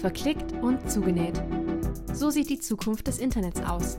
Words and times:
Verklickt 0.00 0.54
und 0.62 0.90
zugenäht. 0.90 1.42
So 2.14 2.30
sieht 2.30 2.48
die 2.48 2.58
Zukunft 2.58 3.06
des 3.06 3.18
Internets 3.18 3.60
aus. 3.60 3.98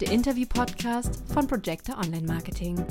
Der 0.00 0.10
Interview-Podcast 0.10 1.22
von 1.30 1.46
Projector 1.46 1.98
Online 1.98 2.26
Marketing. 2.26 2.82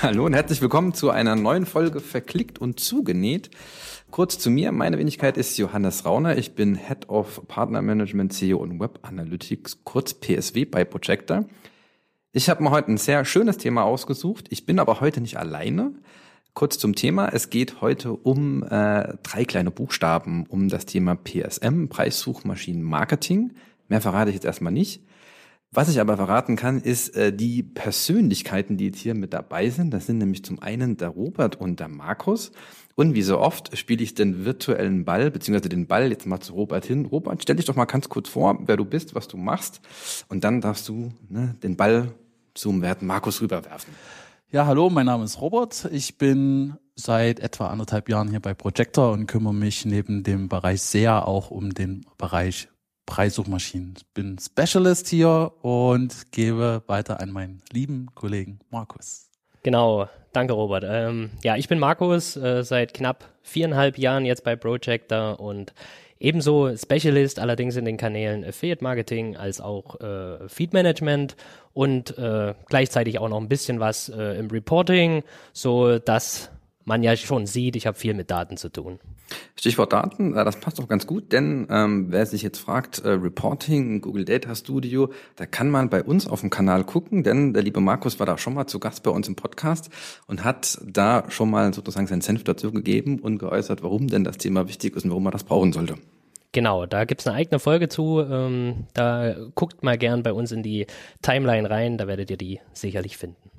Hallo 0.00 0.24
und 0.24 0.32
herzlich 0.32 0.62
willkommen 0.62 0.94
zu 0.94 1.10
einer 1.10 1.36
neuen 1.36 1.66
Folge 1.66 2.00
Verklickt 2.00 2.58
und 2.60 2.80
zugenäht. 2.80 3.50
Kurz 4.10 4.38
zu 4.38 4.48
mir, 4.48 4.72
meine 4.72 4.98
Wenigkeit 4.98 5.36
ist 5.36 5.58
Johannes 5.58 6.06
Rauner. 6.06 6.38
Ich 6.38 6.54
bin 6.54 6.74
Head 6.74 7.10
of 7.10 7.46
Partner 7.48 7.82
Management, 7.82 8.32
SEO 8.32 8.56
und 8.56 8.80
Web 8.80 9.00
Analytics, 9.02 9.84
kurz 9.84 10.14
PSW 10.14 10.64
bei 10.64 10.86
Projector. 10.86 11.44
Ich 12.32 12.48
habe 12.48 12.62
mir 12.62 12.70
heute 12.70 12.90
ein 12.90 12.96
sehr 12.96 13.26
schönes 13.26 13.58
Thema 13.58 13.84
ausgesucht. 13.84 14.46
Ich 14.48 14.64
bin 14.64 14.78
aber 14.78 15.00
heute 15.02 15.20
nicht 15.20 15.36
alleine. 15.36 15.92
Kurz 16.54 16.78
zum 16.78 16.94
Thema. 16.94 17.30
Es 17.32 17.48
geht 17.48 17.80
heute 17.80 18.12
um 18.12 18.62
äh, 18.62 19.14
drei 19.22 19.44
kleine 19.46 19.70
Buchstaben, 19.70 20.44
um 20.46 20.68
das 20.68 20.84
Thema 20.84 21.16
PSM, 21.16 21.86
Preissuchmaschinenmarketing. 21.88 23.54
Mehr 23.88 24.02
verrate 24.02 24.28
ich 24.28 24.34
jetzt 24.34 24.44
erstmal 24.44 24.72
nicht. 24.72 25.02
Was 25.70 25.88
ich 25.88 25.98
aber 25.98 26.16
verraten 26.18 26.56
kann, 26.56 26.82
ist 26.82 27.16
äh, 27.16 27.32
die 27.32 27.62
Persönlichkeiten, 27.62 28.76
die 28.76 28.88
jetzt 28.88 28.98
hier 28.98 29.14
mit 29.14 29.32
dabei 29.32 29.70
sind. 29.70 29.94
Das 29.94 30.04
sind 30.04 30.18
nämlich 30.18 30.44
zum 30.44 30.60
einen 30.60 30.98
der 30.98 31.08
Robert 31.08 31.58
und 31.58 31.80
der 31.80 31.88
Markus. 31.88 32.52
Und 32.94 33.14
wie 33.14 33.22
so 33.22 33.38
oft 33.38 33.74
spiele 33.74 34.02
ich 34.02 34.14
den 34.14 34.44
virtuellen 34.44 35.06
Ball, 35.06 35.30
beziehungsweise 35.30 35.70
den 35.70 35.86
Ball 35.86 36.10
jetzt 36.10 36.26
mal 36.26 36.40
zu 36.40 36.52
Robert 36.52 36.84
hin. 36.84 37.06
Robert, 37.06 37.40
stell 37.40 37.56
dich 37.56 37.64
doch 37.64 37.76
mal 37.76 37.86
ganz 37.86 38.10
kurz 38.10 38.28
vor, 38.28 38.58
wer 38.66 38.76
du 38.76 38.84
bist, 38.84 39.14
was 39.14 39.26
du 39.26 39.38
machst. 39.38 39.80
Und 40.28 40.44
dann 40.44 40.60
darfst 40.60 40.86
du 40.90 41.12
ne, 41.30 41.56
den 41.62 41.78
Ball 41.78 42.12
zum 42.52 42.82
werten 42.82 43.06
Markus 43.06 43.40
rüberwerfen. 43.40 43.94
Ja, 44.52 44.66
hallo, 44.66 44.90
mein 44.90 45.06
Name 45.06 45.24
ist 45.24 45.40
Robert. 45.40 45.88
Ich 45.92 46.18
bin 46.18 46.76
seit 46.94 47.40
etwa 47.40 47.68
anderthalb 47.68 48.10
Jahren 48.10 48.28
hier 48.28 48.40
bei 48.40 48.52
Projector 48.52 49.10
und 49.12 49.26
kümmere 49.26 49.54
mich 49.54 49.86
neben 49.86 50.24
dem 50.24 50.50
Bereich 50.50 50.82
sehr 50.82 51.26
auch 51.26 51.50
um 51.50 51.72
den 51.72 52.04
Bereich 52.18 52.68
Preissuchmaschinen. 53.06 53.94
Ich 53.96 54.06
bin 54.12 54.36
Specialist 54.38 55.08
hier 55.08 55.54
und 55.62 56.32
gebe 56.32 56.82
weiter 56.86 57.20
an 57.20 57.30
meinen 57.30 57.62
lieben 57.72 58.08
Kollegen 58.14 58.60
Markus. 58.68 59.30
Genau, 59.62 60.10
danke 60.34 60.52
Robert. 60.52 60.84
Ähm, 60.86 61.30
ja, 61.42 61.56
ich 61.56 61.68
bin 61.68 61.78
Markus, 61.78 62.36
äh, 62.36 62.62
seit 62.62 62.92
knapp 62.92 63.24
viereinhalb 63.40 63.96
Jahren 63.96 64.26
jetzt 64.26 64.44
bei 64.44 64.54
Projector 64.54 65.40
und 65.40 65.72
ebenso 66.22 66.74
Specialist, 66.76 67.38
allerdings 67.38 67.76
in 67.76 67.84
den 67.84 67.96
Kanälen 67.96 68.44
Affiliate 68.44 68.82
Marketing 68.82 69.36
als 69.36 69.60
auch 69.60 70.00
äh, 70.00 70.48
Feed 70.48 70.72
Management 70.72 71.36
und 71.74 72.16
äh, 72.16 72.54
gleichzeitig 72.68 73.18
auch 73.18 73.28
noch 73.28 73.40
ein 73.40 73.48
bisschen 73.48 73.80
was 73.80 74.08
äh, 74.08 74.38
im 74.38 74.48
Reporting, 74.48 75.24
so 75.52 75.98
dass 75.98 76.50
man 76.84 77.02
ja 77.02 77.16
schon 77.16 77.46
sieht, 77.46 77.76
ich 77.76 77.86
habe 77.86 77.98
viel 77.98 78.14
mit 78.14 78.30
Daten 78.30 78.56
zu 78.56 78.68
tun. 78.68 78.98
Stichwort 79.56 79.92
Daten, 79.92 80.34
äh, 80.36 80.44
das 80.44 80.60
passt 80.60 80.80
auch 80.80 80.88
ganz 80.88 81.06
gut, 81.06 81.32
denn 81.32 81.66
ähm, 81.70 82.06
wer 82.10 82.26
sich 82.26 82.42
jetzt 82.42 82.58
fragt, 82.58 83.00
äh, 83.04 83.10
Reporting, 83.10 84.00
Google 84.00 84.24
Data 84.24 84.54
Studio, 84.54 85.10
da 85.36 85.46
kann 85.46 85.70
man 85.70 85.88
bei 85.90 86.02
uns 86.02 86.26
auf 86.26 86.40
dem 86.40 86.50
Kanal 86.50 86.84
gucken, 86.84 87.22
denn 87.22 87.52
der 87.52 87.62
liebe 87.62 87.80
Markus 87.80 88.18
war 88.18 88.26
da 88.26 88.38
schon 88.38 88.54
mal 88.54 88.66
zu 88.66 88.78
Gast 88.78 89.02
bei 89.02 89.10
uns 89.10 89.28
im 89.28 89.36
Podcast 89.36 89.90
und 90.26 90.44
hat 90.44 90.78
da 90.84 91.24
schon 91.28 91.50
mal 91.50 91.72
sozusagen 91.74 92.06
seinen 92.06 92.20
Senf 92.22 92.44
dazu 92.44 92.72
gegeben 92.72 93.18
und 93.20 93.38
geäußert, 93.38 93.82
warum 93.82 94.08
denn 94.08 94.24
das 94.24 94.38
Thema 94.38 94.68
wichtig 94.68 94.96
ist 94.96 95.04
und 95.04 95.10
warum 95.10 95.24
man 95.24 95.32
das 95.32 95.44
brauchen 95.44 95.72
sollte. 95.72 95.94
Genau, 96.52 96.84
da 96.84 97.04
gibt's 97.04 97.26
eine 97.26 97.36
eigene 97.36 97.58
Folge 97.58 97.88
zu. 97.88 98.20
Ähm, 98.20 98.86
da 98.92 99.34
guckt 99.54 99.82
mal 99.82 99.96
gern 99.96 100.22
bei 100.22 100.34
uns 100.34 100.52
in 100.52 100.62
die 100.62 100.86
Timeline 101.22 101.68
rein, 101.68 101.96
da 101.96 102.06
werdet 102.06 102.30
ihr 102.30 102.36
die 102.36 102.60
sicherlich 102.74 103.16
finden. 103.16 103.51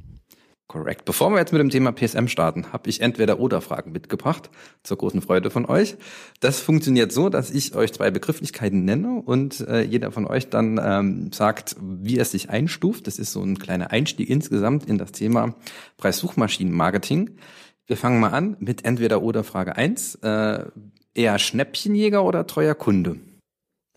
Korrekt. 0.67 1.06
Bevor 1.06 1.30
wir 1.30 1.39
jetzt 1.39 1.52
mit 1.52 1.59
dem 1.59 1.69
Thema 1.69 1.92
PSM 1.92 2.28
starten, 2.28 2.72
habe 2.72 2.89
ich 2.89 3.02
entweder 3.02 3.39
oder 3.39 3.61
Fragen 3.61 3.92
mitgebracht, 3.92 4.50
zur 4.81 4.97
großen 4.97 5.22
Freude 5.22 5.50
von 5.50 5.66
euch. 5.66 5.97
Das 6.39 6.61
funktioniert 6.61 7.11
so, 7.11 7.30
dass 7.30 7.52
ich 7.52 7.75
euch 7.75 7.92
zwei 7.92 8.11
Begrifflichkeiten 8.11 8.86
nenne 8.86 9.22
und 9.22 9.59
äh, 9.67 9.81
jeder 9.81 10.11
von 10.11 10.25
euch 10.25 10.50
dann 10.50 10.80
ähm, 10.81 11.31
sagt, 11.33 11.76
wie 11.80 12.17
es 12.17 12.32
sich 12.32 12.49
einstuft. 12.49 13.08
Das 13.08 13.20
ist 13.20 13.33
so 13.33 13.43
ein 13.43 13.60
kleiner 13.60 13.92
Einstieg 13.92 14.30
insgesamt 14.30 14.86
in 14.86 14.98
das 14.98 15.11
Thema 15.11 15.54
Preissuchmaschinenmarketing. 15.98 17.37
Wir 17.86 17.98
fangen 17.98 18.20
mal 18.20 18.32
an 18.32 18.55
mit 18.60 18.86
entweder 18.86 19.21
oder 19.21 19.43
Frage 19.43 19.76
eins. 19.76 20.16
Äh, 20.16 20.66
eher 21.14 21.39
Schnäppchenjäger 21.39 22.23
oder 22.23 22.48
treuer 22.48 22.76
Kunde? 22.76 23.17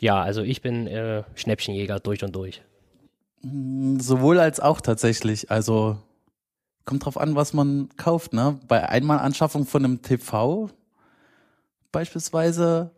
Ja, 0.01 0.21
also 0.21 0.43
ich 0.43 0.61
bin 0.61 0.87
äh, 0.87 1.23
Schnäppchenjäger 1.37 2.01
durch 2.01 2.23
und 2.25 2.35
durch. 2.35 2.63
Mm, 3.43 3.99
sowohl 3.99 4.41
als 4.41 4.61
auch 4.61 4.81
tatsächlich. 4.81 5.51
Also 5.51 5.99
kommt 6.87 7.05
drauf 7.05 7.19
an, 7.19 7.35
was 7.35 7.53
man 7.53 7.91
kauft. 7.99 8.33
Ne? 8.33 8.59
Bei 8.67 8.89
Einmalanschaffung 8.89 9.67
von 9.67 9.85
einem 9.85 10.03
TV 10.03 10.71
beispielsweise 11.93 12.91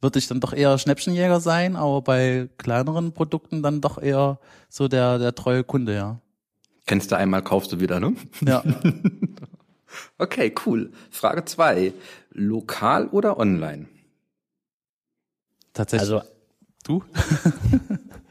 würde 0.00 0.18
ich 0.18 0.26
dann 0.26 0.40
doch 0.40 0.52
eher 0.52 0.78
Schnäppchenjäger 0.78 1.40
sein, 1.40 1.76
aber 1.76 2.02
bei 2.02 2.48
kleineren 2.58 3.12
Produkten 3.12 3.62
dann 3.62 3.80
doch 3.80 4.02
eher 4.02 4.38
so 4.68 4.88
der, 4.88 5.18
der 5.18 5.34
treue 5.34 5.62
Kunde, 5.62 5.94
ja. 5.94 6.20
Kennst 6.86 7.12
du 7.12 7.16
einmal, 7.16 7.42
kaufst 7.42 7.72
du 7.72 7.80
wieder, 7.80 8.00
ne? 8.00 8.14
Ja. 8.40 8.64
okay, 10.18 10.52
cool. 10.66 10.92
Frage 11.10 11.44
zwei: 11.44 11.92
Lokal 12.30 13.06
oder 13.08 13.38
online? 13.38 13.86
Tatsächlich. 15.72 16.12
Also 16.12 16.28
du? 16.84 17.04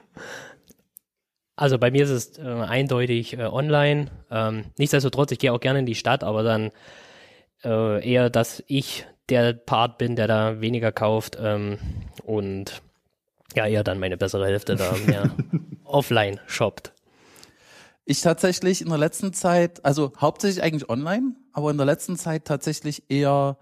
Also 1.61 1.77
bei 1.77 1.91
mir 1.91 2.05
ist 2.05 2.09
es 2.09 2.39
äh, 2.39 2.41
eindeutig 2.41 3.37
äh, 3.37 3.43
online. 3.43 4.07
Ähm, 4.31 4.65
nichtsdestotrotz, 4.79 5.31
ich 5.31 5.37
gehe 5.37 5.53
auch 5.53 5.59
gerne 5.59 5.77
in 5.77 5.85
die 5.85 5.93
Stadt, 5.93 6.23
aber 6.23 6.41
dann 6.41 6.71
äh, 7.63 8.03
eher, 8.03 8.31
dass 8.31 8.63
ich 8.65 9.05
der 9.29 9.53
Part 9.53 9.99
bin, 9.99 10.15
der 10.15 10.25
da 10.25 10.59
weniger 10.59 10.91
kauft 10.91 11.37
ähm, 11.39 11.77
und 12.23 12.81
ja, 13.55 13.67
eher 13.67 13.83
dann 13.83 13.99
meine 13.99 14.17
bessere 14.17 14.47
Hälfte 14.47 14.75
da 14.75 14.91
mehr 15.05 15.29
offline 15.83 16.39
shoppt. 16.47 16.93
Ich 18.05 18.21
tatsächlich 18.21 18.81
in 18.81 18.89
der 18.89 18.97
letzten 18.97 19.31
Zeit, 19.31 19.85
also 19.85 20.13
hauptsächlich 20.19 20.63
eigentlich 20.63 20.89
online, 20.89 21.35
aber 21.53 21.69
in 21.69 21.77
der 21.77 21.85
letzten 21.85 22.17
Zeit 22.17 22.45
tatsächlich 22.45 23.03
eher 23.07 23.55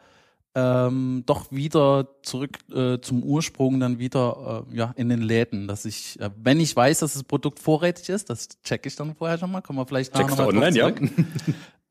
ähm, 0.55 1.23
doch 1.25 1.51
wieder 1.51 2.07
zurück 2.23 2.57
äh, 2.73 2.99
zum 2.99 3.23
Ursprung, 3.23 3.79
dann 3.79 3.99
wieder 3.99 4.65
äh, 4.71 4.77
ja 4.77 4.93
in 4.95 5.09
den 5.09 5.21
Läden, 5.21 5.67
dass 5.67 5.85
ich, 5.85 6.19
äh, 6.19 6.29
wenn 6.41 6.59
ich 6.59 6.75
weiß, 6.75 6.99
dass 6.99 7.13
das 7.13 7.23
Produkt 7.23 7.59
vorrätig 7.59 8.09
ist, 8.09 8.29
das 8.29 8.49
checke 8.63 8.87
ich 8.87 8.95
dann 8.95 9.15
vorher 9.15 9.37
schon 9.37 9.51
mal, 9.51 9.61
kommen 9.61 9.79
wir 9.79 9.85
vielleicht 9.85 10.13
nachher 10.13 10.27
Checkst 10.27 10.39
online, 10.39 10.77
ja? 10.77 10.91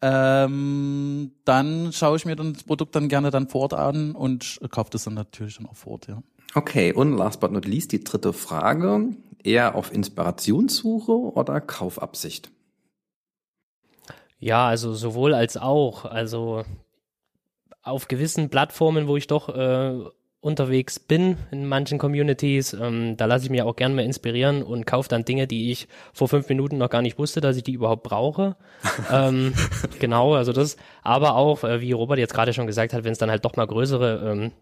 ähm, 0.03 1.33
dann 1.45 1.93
schaue 1.93 2.17
ich 2.17 2.25
mir 2.25 2.37
dann 2.37 2.53
das 2.53 2.65
Produkt 2.65 2.97
dann 2.97 3.09
gerne 3.09 3.31
dann 3.31 3.49
vor 3.49 3.63
Ort 3.63 3.75
an 3.75 4.13
und 4.13 4.61
kaufe 4.71 4.91
das 4.91 5.05
dann 5.05 5.15
natürlich 5.15 5.57
dann 5.57 5.67
auch 5.67 5.77
vor 5.77 5.93
Ort, 5.93 6.09
ja. 6.09 6.23
Okay, 6.55 6.93
und 6.93 7.17
last 7.17 7.41
but 7.41 7.53
not 7.53 7.67
least 7.67 7.93
die 7.93 8.03
dritte 8.03 8.33
Frage. 8.33 9.11
Eher 9.45 9.77
auf 9.77 9.93
Inspirationssuche 9.93 11.13
oder 11.13 11.61
Kaufabsicht? 11.61 12.51
Ja, 14.41 14.67
also 14.67 14.95
sowohl 14.95 15.35
als 15.35 15.57
auch. 15.57 16.05
Also 16.05 16.65
auf 17.89 18.09
gewissen 18.09 18.51
Plattformen, 18.51 19.09
wo 19.09 19.17
ich 19.17 19.27
doch 19.27 19.49
äh, 19.49 20.05
unterwegs 20.41 21.01
bin 21.01 21.37
in 21.51 21.67
manchen 21.67 21.99
Communities, 21.99 22.73
ähm, 22.73 23.17
da 23.17 23.25
lasse 23.25 23.47
ich 23.47 23.51
mir 23.51 23.67
auch 23.67 23.75
gerne 23.75 23.95
mal 23.97 24.05
inspirieren 24.05 24.63
und 24.63 24.87
kaufe 24.87 25.09
dann 25.09 25.25
Dinge, 25.25 25.49
die 25.49 25.73
ich 25.73 25.89
vor 26.13 26.29
fünf 26.29 26.49
Minuten 26.49 26.79
noch 26.79 26.91
gar 26.91 27.03
nicht 27.03 27.19
wusste, 27.19 27.41
dass 27.41 27.57
ich 27.57 27.65
die 27.65 27.73
überhaupt 27.73 28.05
brauche. 28.05 28.57
ähm, 29.13 29.53
genau, 29.99 30.35
also 30.35 30.53
das, 30.53 30.77
aber 31.03 31.35
auch, 31.35 31.65
äh, 31.65 31.81
wie 31.81 31.93
Robert 31.93 32.19
jetzt 32.19 32.35
gerade 32.35 32.53
schon 32.53 32.69
gesagt 32.69 32.93
hat, 32.93 33.05
wenn 33.05 33.13
es 33.13 33.19
dann 33.19 33.31
halt 33.31 33.45
doch 33.45 33.57
mal 33.57 33.67
größere 33.67 34.31
ähm, 34.33 34.53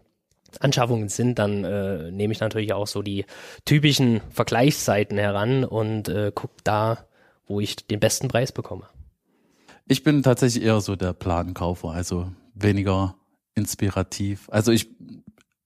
Anschaffungen 0.59 1.09
sind, 1.09 1.37
dann 1.37 1.63
äh, 1.63 2.11
nehme 2.11 2.33
ich 2.33 2.39
natürlich 2.39 2.73
auch 2.73 2.87
so 2.87 3.03
die 3.03 3.25
typischen 3.65 4.21
Vergleichsseiten 4.31 5.17
heran 5.17 5.63
und 5.63 6.09
äh, 6.09 6.31
gucke 6.33 6.55
da, 6.63 7.05
wo 7.45 7.59
ich 7.59 7.75
den 7.75 7.99
besten 7.99 8.29
Preis 8.29 8.51
bekomme. 8.51 8.85
Ich 9.87 10.03
bin 10.03 10.23
tatsächlich 10.23 10.63
eher 10.63 10.81
so 10.81 10.95
der 10.95 11.13
Plankaufer, 11.13 11.91
also 11.91 12.31
weniger 12.61 13.15
inspirativ. 13.55 14.49
Also 14.51 14.71
ich, 14.71 14.89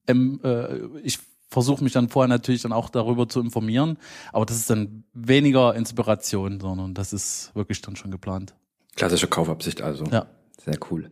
ähm, 0.07 0.39
äh, 0.43 0.77
ich 1.03 1.19
versuche 1.49 1.83
mich 1.83 1.93
dann 1.93 2.09
vorher 2.09 2.29
natürlich 2.29 2.61
dann 2.61 2.71
auch 2.71 2.89
darüber 2.89 3.27
zu 3.27 3.41
informieren, 3.41 3.97
aber 4.31 4.45
das 4.45 4.57
ist 4.57 4.69
dann 4.69 5.03
weniger 5.13 5.75
Inspiration, 5.75 6.59
sondern 6.59 6.93
das 6.93 7.11
ist 7.13 7.51
wirklich 7.53 7.81
dann 7.81 7.95
schon 7.95 8.11
geplant. 8.11 8.55
Klassische 8.95 9.27
Kaufabsicht 9.27 9.81
also. 9.81 10.05
Ja. 10.05 10.27
Sehr 10.63 10.77
cool. 10.91 11.11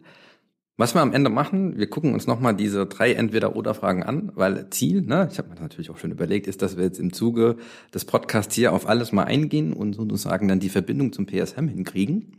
Was 0.77 0.95
wir 0.95 1.01
am 1.01 1.11
Ende 1.11 1.29
machen, 1.29 1.77
wir 1.77 1.89
gucken 1.89 2.13
uns 2.13 2.25
nochmal 2.25 2.55
diese 2.55 2.85
drei 2.85 3.11
Entweder-Oder-Fragen 3.11 4.01
an, 4.03 4.31
weil 4.35 4.69
Ziel, 4.69 5.01
ne, 5.01 5.27
ich 5.29 5.37
habe 5.37 5.49
mir 5.49 5.55
das 5.55 5.63
natürlich 5.63 5.89
auch 5.89 5.97
schon 5.97 6.11
überlegt, 6.11 6.47
ist, 6.47 6.61
dass 6.61 6.77
wir 6.77 6.85
jetzt 6.85 6.99
im 6.99 7.11
Zuge 7.11 7.57
des 7.93 8.05
Podcasts 8.05 8.55
hier 8.55 8.71
auf 8.71 8.87
alles 8.87 9.11
mal 9.11 9.25
eingehen 9.25 9.73
und 9.73 9.93
sozusagen 9.93 10.47
dann 10.47 10.61
die 10.61 10.69
Verbindung 10.69 11.11
zum 11.11 11.25
PSM 11.25 11.67
hinkriegen. 11.67 12.37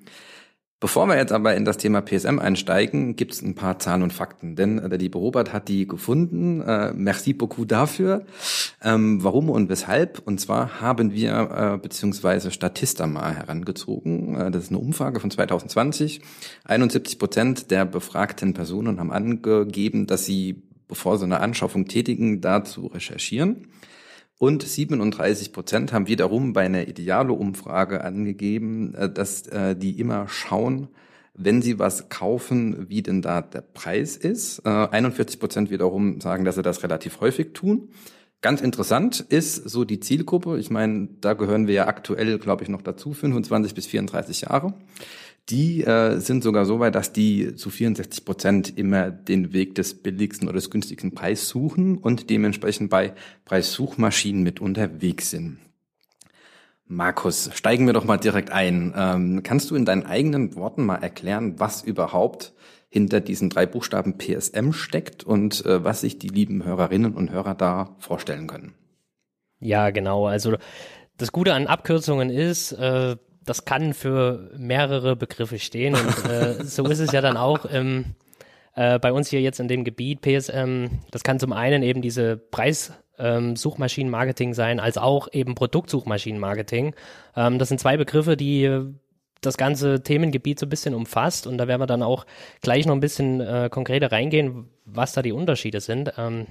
Bevor 0.81 1.06
wir 1.09 1.17
jetzt 1.19 1.32
aber 1.32 1.55
in 1.56 1.67
das 1.67 1.77
Thema 1.77 2.00
PSM 2.00 2.38
einsteigen, 2.38 3.15
gibt 3.15 3.35
es 3.35 3.43
ein 3.43 3.55
paar 3.55 3.79
Zahlen 3.79 4.03
und 4.03 4.15
Fakten, 4.15 4.56
denn 4.56 4.79
äh, 4.79 4.88
der 4.88 4.99
liebe 4.99 5.19
Robert 5.19 5.53
hat 5.53 5.69
die 5.69 5.87
gefunden. 5.87 6.62
Äh, 6.62 6.94
merci 6.94 7.35
beaucoup 7.35 7.69
dafür. 7.69 8.25
Ähm, 8.82 9.23
warum 9.23 9.50
und 9.50 9.69
weshalb? 9.69 10.23
Und 10.25 10.41
zwar 10.41 10.81
haben 10.81 11.12
wir 11.12 11.75
äh, 11.75 11.79
beziehungsweise 11.79 12.50
Statista 12.50 13.06
mal 13.06 13.37
herangezogen. 13.37 14.35
Äh, 14.35 14.50
das 14.50 14.65
ist 14.65 14.71
eine 14.71 14.79
Umfrage 14.79 15.21
von 15.21 15.31
2020. 15.31 16.23
71 16.65 17.19
Prozent 17.19 17.71
der 17.71 17.85
befragten 17.85 18.55
Personen 18.55 18.99
haben 18.99 19.12
angegeben, 19.12 20.06
dass 20.06 20.25
sie, 20.25 20.62
bevor 20.88 21.19
sie 21.19 21.25
eine 21.25 21.41
Anschaffung 21.41 21.88
tätigen, 21.88 22.41
dazu 22.41 22.87
recherchieren. 22.87 23.67
Und 24.41 24.63
37 24.63 25.53
Prozent 25.53 25.93
haben 25.93 26.07
wiederum 26.07 26.55
bei 26.55 26.63
einer 26.63 26.89
Idealo-Umfrage 26.89 28.03
angegeben, 28.03 28.95
äh, 28.95 29.13
dass 29.13 29.47
äh, 29.49 29.77
die 29.77 30.01
immer 30.01 30.29
schauen, 30.29 30.89
wenn 31.35 31.61
sie 31.61 31.79
was 31.79 32.09
kaufen, 32.09 32.89
wie 32.89 33.03
denn 33.03 33.21
da 33.21 33.43
der 33.43 33.61
Preis 33.61 34.17
ist. 34.17 34.65
41 34.65 35.37
äh, 35.37 35.39
Prozent 35.39 35.71
wiederum 35.71 36.23
sagen, 36.23 36.47
dass 36.47 36.55
sie 36.55 36.63
das 36.63 36.83
relativ 36.83 37.21
häufig 37.21 37.53
tun. 37.53 37.91
Ganz 38.41 38.63
interessant 38.63 39.21
ist 39.21 39.57
so 39.57 39.85
die 39.85 40.01
Zielgruppe. 40.01 40.59
Ich 40.59 40.71
meine, 40.71 41.11
da 41.21 41.35
gehören 41.35 41.67
wir 41.67 41.75
ja 41.75 41.87
aktuell, 41.87 42.39
glaube 42.39 42.63
ich, 42.63 42.71
noch 42.71 42.81
dazu, 42.81 43.13
25 43.13 43.75
bis 43.75 43.87
34 43.89 44.41
Jahre 44.41 44.73
die 45.50 45.82
äh, 45.85 46.19
sind 46.19 46.43
sogar 46.43 46.64
so 46.64 46.81
weit, 46.81 46.94
dass 46.94 47.12
die 47.12 47.55
zu 47.56 47.70
64 47.70 48.25
Prozent 48.25 48.79
immer 48.79 49.11
den 49.11 49.52
Weg 49.52 49.75
des 49.75 50.02
billigsten 50.02 50.49
oder 50.49 50.56
des 50.56 50.70
günstigsten 50.70 51.12
Preis 51.14 51.49
suchen 51.49 51.99
und 51.99 52.31
dementsprechend 52.31 52.91
bei 52.91 53.14
Preissuchmaschinen 53.44 54.43
mit 54.43 54.61
unterwegs 54.61 55.31
sind. 55.31 55.58
Markus, 56.87 57.50
steigen 57.55 57.87
wir 57.87 57.93
doch 57.93 58.05
mal 58.05 58.17
direkt 58.17 58.50
ein. 58.50 58.93
Ähm, 58.97 59.43
kannst 59.44 59.70
du 59.70 59.76
in 59.76 59.85
deinen 59.85 60.06
eigenen 60.06 60.56
Worten 60.56 60.85
mal 60.85 60.97
erklären, 60.97 61.61
was 61.61 61.82
überhaupt 61.82 62.53
hinter 62.88 63.20
diesen 63.20 63.49
drei 63.49 63.67
Buchstaben 63.67 64.19
PSM 64.19 64.73
steckt 64.73 65.23
und 65.23 65.64
äh, 65.64 65.85
was 65.85 66.00
sich 66.00 66.19
die 66.19 66.29
lieben 66.29 66.64
Hörerinnen 66.64 67.14
und 67.14 67.31
Hörer 67.31 67.55
da 67.55 67.94
vorstellen 68.00 68.49
können? 68.49 68.75
Ja, 69.61 69.91
genau. 69.91 70.26
Also 70.26 70.56
das 71.17 71.31
Gute 71.31 71.55
an 71.55 71.69
Abkürzungen 71.69 72.31
ist, 72.31 72.73
äh, 72.73 73.17
das 73.50 73.64
kann 73.64 73.94
für 73.94 74.49
mehrere 74.56 75.17
Begriffe 75.17 75.58
stehen 75.58 75.97
und 75.97 76.31
äh, 76.31 76.62
so 76.64 76.87
ist 76.87 77.00
es 77.00 77.11
ja 77.11 77.20
dann 77.20 77.37
auch 77.37 77.64
im, 77.64 78.14
äh, 78.76 79.00
bei 79.00 79.12
uns 79.12 79.29
hier 79.29 79.41
jetzt 79.41 79.58
in 79.58 79.67
dem 79.67 79.82
Gebiet 79.82 80.20
PSM. 80.20 80.87
Das 81.11 81.25
kann 81.25 81.41
zum 81.41 81.52
einen 81.52 81.82
eben 81.82 82.00
diese 82.00 82.37
Preissuchmaschinenmarketing 82.37 84.50
ähm, 84.50 84.55
sein, 84.55 84.79
als 84.79 84.99
auch 84.99 85.26
eben 85.32 85.56
Produktsuchmaschinenmarketing. 85.56 86.94
Ähm, 87.35 87.58
das 87.58 87.70
sind 87.70 87.81
zwei 87.81 87.97
Begriffe, 87.97 88.37
die 88.37 88.85
das 89.41 89.56
ganze 89.56 90.05
Themengebiet 90.05 90.61
so 90.61 90.67
ein 90.67 90.70
bisschen 90.70 90.94
umfasst 90.94 91.49
und 91.49 91.58
da 91.58 91.67
werden 91.67 91.81
wir 91.81 91.88
dann 91.88 92.05
auch 92.05 92.26
gleich 92.61 92.87
noch 92.87 92.94
ein 92.94 93.00
bisschen 93.00 93.41
äh, 93.41 93.69
konkreter 93.69 94.12
reingehen, 94.12 94.69
was 94.85 95.12
da 95.12 95.23
die 95.23 95.32
Unterschiede 95.32 95.81
sind. 95.81 96.12
Ähm, 96.19 96.46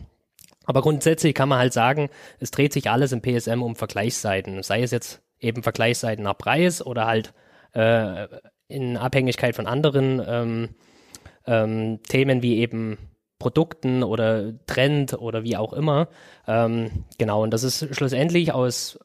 aber 0.66 0.82
grundsätzlich 0.82 1.34
kann 1.34 1.48
man 1.48 1.60
halt 1.60 1.72
sagen, 1.72 2.10
es 2.40 2.52
dreht 2.52 2.74
sich 2.74 2.90
alles 2.90 3.14
im 3.14 3.22
PSM 3.22 3.64
um 3.64 3.78
Vergleichsseiten, 3.78 4.64
sei 4.64 4.84
es 4.84 4.92
jetzt 4.92 5.22
eben 5.40 5.64
Vergleichsseiten 5.64 6.24
nach 6.24 6.38
Preis 6.38 6.86
oder 6.86 7.06
halt 7.06 7.34
äh, 7.74 8.28
in 8.68 8.98
Abhängigkeit 8.98 9.56
von 9.56 9.68
anderen 9.68 10.22
ähm, 10.26 10.70
ähm, 11.46 12.00
Themen 12.04 12.42
wie 12.42 12.58
eben 12.58 12.98
Produkten 13.40 14.04
oder 14.04 14.54
Trend 14.68 15.14
oder 15.14 15.44
wie 15.44 15.58
auch 15.58 15.74
immer. 15.74 16.10
Ähm, 16.48 17.06
genau, 17.18 17.44
und 17.44 17.52
das 17.52 17.64
ist 17.64 17.96
schlussendlich 17.96 18.54
aus 18.54 19.00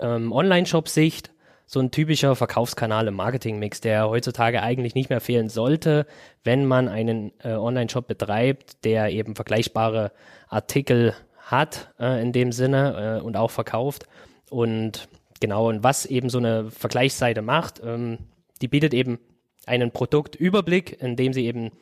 ähm, 0.00 0.32
Online-Shop-Sicht 0.32 1.32
so 1.66 1.80
ein 1.80 1.90
typischer 1.90 2.36
Verkaufskanal 2.36 3.08
im 3.08 3.14
Marketing-Mix, 3.14 3.80
der 3.80 4.10
heutzutage 4.10 4.62
eigentlich 4.62 4.94
nicht 4.94 5.08
mehr 5.08 5.22
fehlen 5.22 5.48
sollte, 5.48 6.06
wenn 6.44 6.66
man 6.66 6.86
einen 6.86 7.32
äh, 7.42 7.54
Online-Shop 7.54 8.06
betreibt, 8.06 8.84
der 8.84 9.10
eben 9.10 9.34
vergleichbare 9.34 10.12
Artikel 10.48 11.14
hat 11.38 11.90
äh, 11.98 12.20
in 12.20 12.32
dem 12.32 12.52
Sinne 12.52 13.18
äh, 13.20 13.24
und 13.24 13.38
auch 13.38 13.50
verkauft. 13.50 14.04
Und 14.50 15.08
Genau, 15.42 15.68
und 15.68 15.82
was 15.82 16.06
eben 16.06 16.30
so 16.30 16.38
eine 16.38 16.70
Vergleichsseite 16.70 17.42
macht, 17.42 17.82
ähm, 17.84 18.18
die 18.60 18.68
bietet 18.68 18.94
eben 18.94 19.18
einen 19.66 19.90
Produktüberblick, 19.90 21.02
indem 21.02 21.32
sie 21.32 21.46
eben 21.46 21.72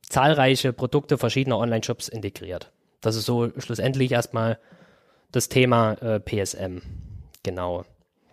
zahlreiche 0.00 0.72
Produkte 0.72 1.18
verschiedener 1.18 1.58
Online-Shops 1.58 2.08
integriert. 2.08 2.72
Das 3.02 3.16
ist 3.16 3.26
so 3.26 3.50
schlussendlich 3.58 4.10
erstmal 4.10 4.58
das 5.32 5.50
Thema 5.50 5.92
äh, 6.00 6.18
PSM. 6.18 6.78
Genau. 7.42 7.84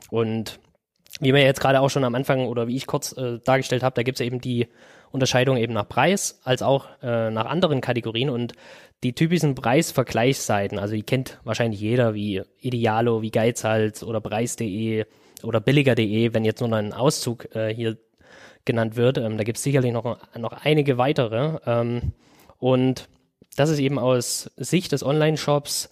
Und 0.10 0.58
wie 1.20 1.34
wir 1.34 1.42
jetzt 1.42 1.60
gerade 1.60 1.82
auch 1.82 1.90
schon 1.90 2.06
am 2.06 2.16
Anfang 2.16 2.48
oder 2.48 2.70
wie 2.70 2.78
ich 2.78 2.88
kurz 2.88 3.12
äh, 3.12 3.40
dargestellt 3.44 3.84
habe, 3.84 3.96
da 3.96 4.04
gibt 4.04 4.22
es 4.22 4.26
eben 4.26 4.40
die 4.40 4.68
Unterscheidung 5.12 5.58
eben 5.58 5.74
nach 5.74 5.90
Preis 5.90 6.40
als 6.46 6.62
auch 6.62 6.88
äh, 7.02 7.30
nach 7.30 7.46
anderen 7.46 7.82
Kategorien 7.82 8.30
und 8.30 8.54
die 9.04 9.14
typischen 9.14 9.56
Preisvergleichsseiten, 9.56 10.80
also 10.80 10.96
die 10.96 11.04
kennt 11.04 11.40
wahrscheinlich 11.44 11.80
jeder 11.80 12.14
wie 12.14 12.42
Idealo, 12.60 13.22
wie 13.22 13.32
Geizhals 13.32 14.04
oder 14.04 14.22
Preis.de 14.22 15.06
oder 15.44 15.60
billiger.de, 15.60 16.34
wenn 16.34 16.46
jetzt 16.46 16.62
nur 16.62 16.70
noch 16.70 16.78
ein 16.78 16.94
Auszug 16.94 17.54
äh, 17.56 17.74
hier 17.74 17.98
genannt 18.66 18.96
wird. 18.96 19.18
Ähm, 19.18 19.38
da 19.38 19.44
gibt 19.44 19.58
es 19.58 19.64
sicherlich 19.64 19.92
noch, 19.92 20.18
noch 20.36 20.52
einige 20.52 20.98
weitere. 20.98 21.60
Ähm, 21.66 22.14
und 22.58 23.08
das 23.56 23.70
ist 23.70 23.80
eben 23.80 24.00
aus 24.00 24.52
Sicht 24.58 24.92
des 24.92 25.04
Online-Shops, 25.04 25.90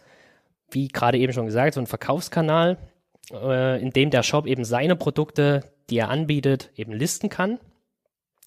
wie 0.71 0.87
gerade 0.87 1.17
eben 1.17 1.33
schon 1.33 1.45
gesagt, 1.45 1.75
so 1.75 1.79
ein 1.79 1.87
Verkaufskanal, 1.87 2.77
äh, 3.31 3.81
in 3.81 3.91
dem 3.91 4.09
der 4.09 4.23
Shop 4.23 4.47
eben 4.47 4.65
seine 4.65 4.95
Produkte, 4.95 5.63
die 5.89 5.97
er 5.97 6.09
anbietet, 6.09 6.71
eben 6.75 6.91
listen 6.91 7.29
kann. 7.29 7.59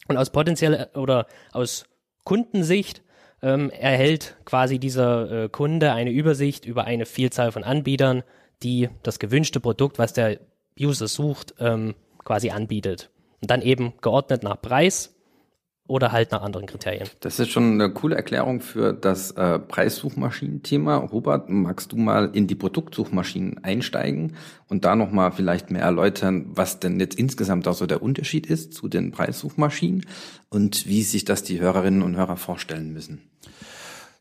Und 0.09 0.17
aus 0.17 0.31
potenziell 0.31 0.89
oder 0.95 1.27
aus 1.53 1.85
Kundensicht 2.25 3.03
ähm, 3.43 3.71
erhält 3.71 4.37
quasi 4.45 4.79
dieser 4.79 5.45
äh, 5.45 5.49
Kunde 5.49 5.93
eine 5.93 6.11
Übersicht 6.11 6.65
über 6.65 6.85
eine 6.85 7.07
Vielzahl 7.07 7.53
von 7.53 7.65
Anbietern, 7.65 8.23
die 8.63 8.89
das 9.03 9.19
gewünschte 9.19 9.61
Produkt, 9.61 9.99
was 9.99 10.13
der 10.13 10.41
User 10.79 11.09
sucht, 11.09 11.55
ähm, 11.59 11.95
quasi 12.25 12.51
anbietet. 12.51 13.11
Und 13.41 13.51
dann 13.51 13.63
eben 13.63 13.93
geordnet 14.01 14.43
nach 14.43 14.61
Preis 14.61 15.15
oder 15.89 16.13
halt 16.13 16.31
nach 16.33 16.43
anderen 16.43 16.67
Kriterien. 16.67 17.09
Das 17.21 17.41
ist 17.41 17.49
schon 17.49 17.73
eine 17.73 17.91
coole 17.91 18.15
Erklärung 18.15 18.61
für 18.61 18.93
das 18.93 19.31
äh, 19.33 19.59
Preissuchmaschinen-Thema. 19.59 20.97
Robert, 20.97 21.49
magst 21.49 21.93
du 21.93 21.97
mal 21.97 22.31
in 22.35 22.47
die 22.47 22.55
Produktsuchmaschinen 22.55 23.65
einsteigen 23.65 24.37
und 24.69 24.85
da 24.85 24.95
nochmal 24.95 25.33
vielleicht 25.33 25.71
mehr 25.71 25.83
erläutern, 25.83 26.47
was 26.51 26.79
denn 26.79 27.01
jetzt 27.01 27.19
insgesamt 27.19 27.67
auch 27.67 27.75
so 27.75 27.87
der 27.87 28.03
Unterschied 28.03 28.47
ist 28.47 28.75
zu 28.75 28.89
den 28.89 29.13
Preissuchmaschinen 29.13 30.05
und 30.51 30.87
wie 30.87 31.03
sich 31.03 31.25
das 31.25 31.43
die 31.43 31.59
Hörerinnen 31.59 32.03
und 32.03 32.17
Hörer 32.17 32.37
vorstellen 32.37 32.93
müssen? 32.93 33.28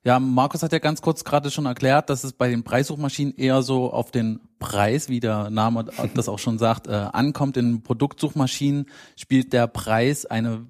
Ja, 0.03 0.19
Markus 0.19 0.63
hat 0.63 0.71
ja 0.71 0.79
ganz 0.79 1.01
kurz 1.01 1.25
gerade 1.25 1.51
schon 1.51 1.65
erklärt, 1.65 2.09
dass 2.09 2.23
es 2.23 2.31
bei 2.31 2.49
den 2.49 2.63
Preissuchmaschinen 2.63 3.35
eher 3.35 3.61
so 3.61 3.91
auf 3.91 4.09
den 4.09 4.39
Preis, 4.57 5.09
wie 5.09 5.19
der 5.19 5.49
Name 5.49 5.85
das 6.15 6.29
auch 6.29 6.39
schon 6.39 6.57
sagt, 6.57 6.87
äh, 6.87 6.91
ankommt. 6.91 7.57
In 7.57 7.83
Produktsuchmaschinen 7.83 8.85
spielt 9.17 9.51
der 9.51 9.67
Preis 9.67 10.25
eine 10.25 10.65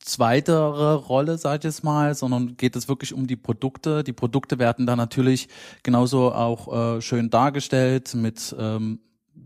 zweitere 0.00 0.96
Rolle, 0.96 1.38
sag 1.38 1.58
ich 1.58 1.64
jetzt 1.64 1.84
mal, 1.84 2.14
sondern 2.14 2.56
geht 2.56 2.76
es 2.76 2.88
wirklich 2.88 3.14
um 3.14 3.26
die 3.26 3.36
Produkte. 3.36 4.04
Die 4.04 4.12
Produkte 4.12 4.58
werden 4.58 4.86
da 4.86 4.96
natürlich 4.96 5.48
genauso 5.82 6.32
auch 6.32 6.96
äh, 6.96 7.00
schön 7.00 7.30
dargestellt 7.30 8.14
mit, 8.14 8.54
ähm, 8.58 8.98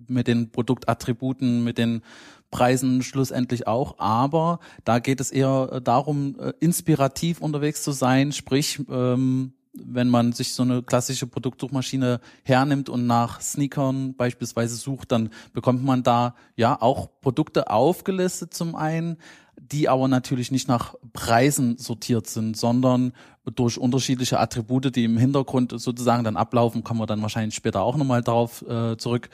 mit 0.08 0.26
den 0.26 0.50
Produktattributen, 0.50 1.62
mit 1.62 1.78
den 1.78 2.02
Preisen 2.50 3.02
schlussendlich 3.02 3.66
auch. 3.66 3.98
Aber 3.98 4.60
da 4.84 4.98
geht 4.98 5.20
es 5.20 5.30
eher 5.30 5.70
äh, 5.72 5.80
darum, 5.80 6.36
äh, 6.40 6.52
inspirativ 6.60 7.40
unterwegs 7.40 7.82
zu 7.82 7.92
sein, 7.92 8.32
sprich, 8.32 8.80
ähm, 8.90 9.52
wenn 9.80 10.08
man 10.08 10.32
sich 10.32 10.54
so 10.54 10.62
eine 10.62 10.82
klassische 10.82 11.26
Produktsuchmaschine 11.26 12.20
hernimmt 12.42 12.88
und 12.88 13.06
nach 13.06 13.40
Sneakern 13.40 14.14
beispielsweise 14.16 14.76
sucht, 14.76 15.12
dann 15.12 15.30
bekommt 15.52 15.84
man 15.84 16.02
da 16.02 16.34
ja 16.56 16.80
auch 16.80 17.08
Produkte 17.20 17.70
aufgelistet 17.70 18.54
zum 18.54 18.74
einen, 18.74 19.18
die 19.60 19.88
aber 19.88 20.08
natürlich 20.08 20.50
nicht 20.50 20.68
nach 20.68 20.94
Preisen 21.12 21.78
sortiert 21.78 22.26
sind, 22.26 22.56
sondern 22.56 23.12
durch 23.44 23.78
unterschiedliche 23.78 24.38
Attribute, 24.38 24.94
die 24.94 25.04
im 25.04 25.18
Hintergrund 25.18 25.72
sozusagen 25.78 26.24
dann 26.24 26.36
ablaufen, 26.36 26.84
kommen 26.84 27.00
wir 27.00 27.06
dann 27.06 27.22
wahrscheinlich 27.22 27.54
später 27.54 27.82
auch 27.82 27.96
nochmal 27.96 28.22
darauf 28.22 28.62
äh, 28.62 28.96
zurück, 28.96 29.28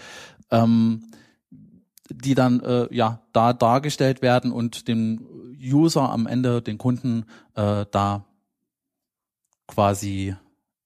ähm, 0.51 1.03
die 2.11 2.35
dann 2.35 2.61
äh, 2.61 2.87
ja 2.95 3.21
da 3.33 3.53
dargestellt 3.53 4.23
werden 4.23 4.53
und 4.53 4.89
dem 4.89 5.27
User 5.61 6.11
am 6.11 6.27
Ende, 6.27 6.61
den 6.63 6.79
Kunden, 6.79 7.25
äh, 7.55 7.87
da 7.91 8.25
quasi 9.67 10.35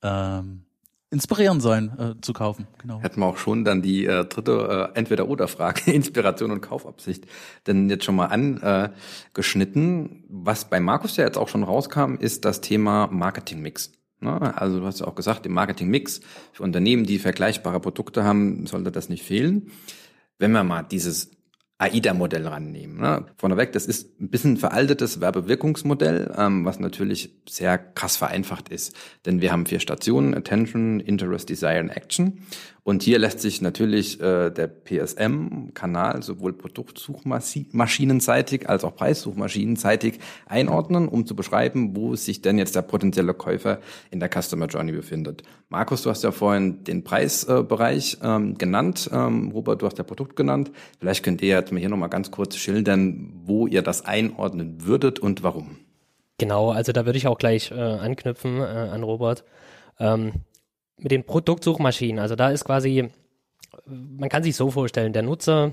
ähm, 0.02 0.64
inspirieren 1.10 1.60
sollen 1.60 1.92
äh, 1.98 2.20
zu 2.20 2.32
kaufen. 2.32 2.66
Genau. 2.78 3.00
Hätten 3.00 3.20
wir 3.20 3.26
auch 3.26 3.38
schon 3.38 3.64
dann 3.64 3.82
die 3.82 4.04
äh, 4.04 4.24
dritte 4.26 4.90
äh, 4.94 4.98
Entweder-Oder-Frage, 4.98 5.90
Inspiration 5.92 6.50
und 6.50 6.60
Kaufabsicht, 6.60 7.26
denn 7.66 7.88
jetzt 7.88 8.04
schon 8.04 8.16
mal 8.16 8.26
angeschnitten. 8.26 10.24
Was 10.28 10.68
bei 10.68 10.80
Markus 10.80 11.16
ja 11.16 11.24
jetzt 11.24 11.38
auch 11.38 11.48
schon 11.48 11.62
rauskam, 11.62 12.16
ist 12.16 12.44
das 12.44 12.60
Thema 12.60 13.08
Marketing-Mix. 13.10 13.92
Ne? 14.20 14.56
Also 14.56 14.80
du 14.80 14.86
hast 14.86 15.00
ja 15.00 15.06
auch 15.06 15.14
gesagt, 15.14 15.46
im 15.46 15.52
Marketing-Mix 15.52 16.20
für 16.52 16.62
Unternehmen, 16.62 17.04
die 17.04 17.18
vergleichbare 17.18 17.80
Produkte 17.80 18.24
haben, 18.24 18.66
sollte 18.66 18.92
das 18.92 19.08
nicht 19.08 19.24
fehlen. 19.24 19.70
Wenn 20.38 20.52
wir 20.52 20.64
mal 20.64 20.82
dieses 20.82 21.30
AIDA-Modell 21.78 22.46
rannehmen. 22.46 23.00
Ne? 23.00 23.24
Vorneweg, 23.36 23.72
das 23.72 23.86
ist 23.86 24.20
ein 24.20 24.30
bisschen 24.30 24.56
veraltetes 24.56 25.20
Werbewirkungsmodell, 25.20 26.34
ähm, 26.36 26.64
was 26.64 26.80
natürlich 26.80 27.30
sehr 27.48 27.78
krass 27.78 28.16
vereinfacht 28.16 28.68
ist. 28.68 28.96
Denn 29.26 29.40
wir 29.40 29.52
haben 29.52 29.64
vier 29.64 29.78
Stationen, 29.78 30.34
Attention, 30.34 30.98
Interest, 30.98 31.48
Desire 31.48 31.80
und 31.80 31.90
Action. 31.90 32.40
Und 32.88 33.02
hier 33.02 33.18
lässt 33.18 33.40
sich 33.40 33.60
natürlich 33.60 34.18
äh, 34.18 34.48
der 34.48 34.66
PSM-Kanal 34.66 36.22
sowohl 36.22 36.54
Produktsuchmaschinenseitig 36.54 38.66
als 38.66 38.82
auch 38.82 38.96
Preissuchmaschinenseitig 38.96 40.20
einordnen, 40.46 41.06
um 41.06 41.26
zu 41.26 41.36
beschreiben, 41.36 41.94
wo 41.94 42.16
sich 42.16 42.40
denn 42.40 42.56
jetzt 42.56 42.76
der 42.76 42.80
potenzielle 42.80 43.34
Käufer 43.34 43.80
in 44.10 44.20
der 44.20 44.30
Customer 44.30 44.68
Journey 44.68 44.92
befindet. 44.92 45.42
Markus, 45.68 46.00
du 46.00 46.08
hast 46.08 46.24
ja 46.24 46.32
vorhin 46.32 46.82
den 46.84 47.04
Preisbereich 47.04 48.16
äh, 48.22 48.26
ähm, 48.26 48.56
genannt. 48.56 49.10
Ähm, 49.12 49.50
Robert, 49.50 49.82
du 49.82 49.86
hast 49.86 49.98
ja 49.98 50.04
Produkt 50.04 50.34
genannt. 50.34 50.70
Vielleicht 50.98 51.22
könnt 51.22 51.42
ihr 51.42 51.48
jetzt 51.48 51.70
mal 51.70 51.80
hier 51.80 51.90
nochmal 51.90 52.08
ganz 52.08 52.30
kurz 52.30 52.56
schildern, 52.56 53.34
wo 53.44 53.66
ihr 53.66 53.82
das 53.82 54.06
einordnen 54.06 54.86
würdet 54.86 55.18
und 55.18 55.42
warum. 55.42 55.76
Genau, 56.38 56.70
also 56.70 56.92
da 56.92 57.04
würde 57.04 57.18
ich 57.18 57.26
auch 57.26 57.36
gleich 57.36 57.70
äh, 57.70 57.74
anknüpfen 57.74 58.60
äh, 58.60 58.62
an 58.62 59.02
Robert. 59.02 59.44
Ähm, 60.00 60.32
mit 60.98 61.12
den 61.12 61.24
Produktsuchmaschinen. 61.24 62.18
Also 62.18 62.36
da 62.36 62.50
ist 62.50 62.64
quasi, 62.64 63.08
man 63.86 64.28
kann 64.28 64.42
sich 64.42 64.56
so 64.56 64.70
vorstellen, 64.70 65.12
der 65.12 65.22
Nutzer, 65.22 65.72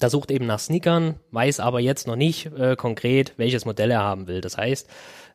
der 0.00 0.10
sucht 0.10 0.30
eben 0.30 0.46
nach 0.46 0.58
Sneakern, 0.58 1.16
weiß 1.30 1.60
aber 1.60 1.80
jetzt 1.80 2.06
noch 2.06 2.16
nicht 2.16 2.46
äh, 2.46 2.76
konkret, 2.76 3.34
welches 3.36 3.64
Modell 3.64 3.90
er 3.90 4.02
haben 4.02 4.26
will. 4.26 4.40
Das 4.40 4.56
heißt, 4.56 4.88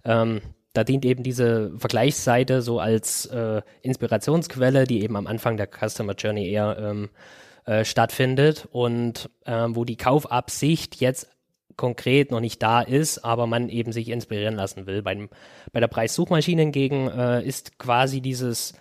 ähm, 0.05 0.41
da 0.74 0.84
dient 0.84 1.05
eben 1.05 1.24
diese 1.24 1.72
Vergleichsseite 1.77 2.62
so 2.62 2.79
als 2.79 3.27
äh, 3.27 3.62
Inspirationsquelle, 3.82 4.86
die 4.86 5.03
eben 5.03 5.15
am 5.15 5.27
Anfang 5.27 5.58
der 5.58 5.67
Customer 5.67 6.13
Journey 6.13 6.50
eher 6.50 6.77
ähm, 6.79 7.10
äh, 7.65 7.86
stattfindet 7.86 8.67
und 8.72 9.29
ähm, 9.46 9.75
wo 9.75 9.86
die 9.86 9.98
Kaufabsicht 9.98 10.96
jetzt 11.00 11.29
konkret 11.75 12.32
noch 12.32 12.39
nicht 12.39 12.62
da 12.62 12.82
ist, 12.82 13.20
aber 13.20 13.48
man 13.48 13.70
eben 13.70 13.91
sich 13.91 14.10
inspirieren 14.10 14.55
lassen 14.55 14.86
will. 14.86 15.01
Bei, 15.01 15.29
bei 15.72 15.79
der 15.79 15.88
Preissuchmaschine 15.88 16.62
hingegen 16.62 17.08
äh, 17.08 17.43
ist 17.43 17.77
quasi 17.79 18.22
dieses 18.22 18.74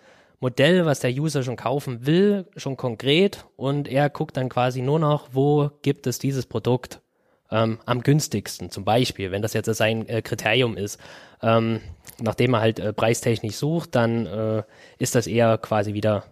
Modell, 0.43 0.85
was 0.85 0.99
der 0.99 1.13
User 1.13 1.45
schon 1.45 1.55
kaufen 1.55 2.05
will, 2.05 2.47
schon 2.57 2.77
konkret 2.77 3.47
und 3.55 3.87
er 3.87 4.11
guckt 4.11 4.37
dann 4.37 4.49
quasi 4.49 4.83
nur 4.83 4.99
noch, 4.99 5.29
wo 5.31 5.71
gibt 5.83 6.09
es 6.09 6.19
dieses 6.19 6.47
Produkt 6.47 7.01
ähm, 7.49 7.79
am 7.87 8.03
günstigsten, 8.03 8.69
zum 8.69 8.85
Beispiel, 8.85 9.31
wenn 9.31 9.41
das 9.41 9.53
jetzt 9.53 9.73
sein 9.73 10.09
äh, 10.09 10.21
Kriterium 10.21 10.77
ist. 10.77 10.99
Ähm, 11.43 11.81
nachdem 12.21 12.55
er 12.55 12.61
halt 12.61 12.81
äh, 12.81 12.93
preistechnisch 12.93 13.55
sucht, 13.55 13.95
dann 13.95 14.27
äh, 14.27 14.65
ist 14.99 15.15
das 15.15 15.29
eher 15.29 15.59
quasi 15.59 15.95
wieder 15.95 16.25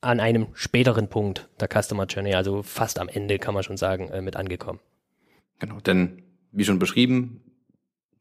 an 0.00 0.20
einem 0.20 0.46
späteren 0.54 1.08
Punkt 1.08 1.48
der 1.58 1.68
Customer 1.68 2.06
Journey, 2.06 2.34
also 2.34 2.62
fast 2.62 3.00
am 3.00 3.08
Ende 3.08 3.40
kann 3.40 3.54
man 3.54 3.64
schon 3.64 3.76
sagen, 3.76 4.08
äh, 4.10 4.22
mit 4.22 4.36
angekommen. 4.36 4.78
Genau, 5.58 5.80
denn 5.80 6.22
wie 6.52 6.64
schon 6.64 6.78
beschrieben, 6.78 7.42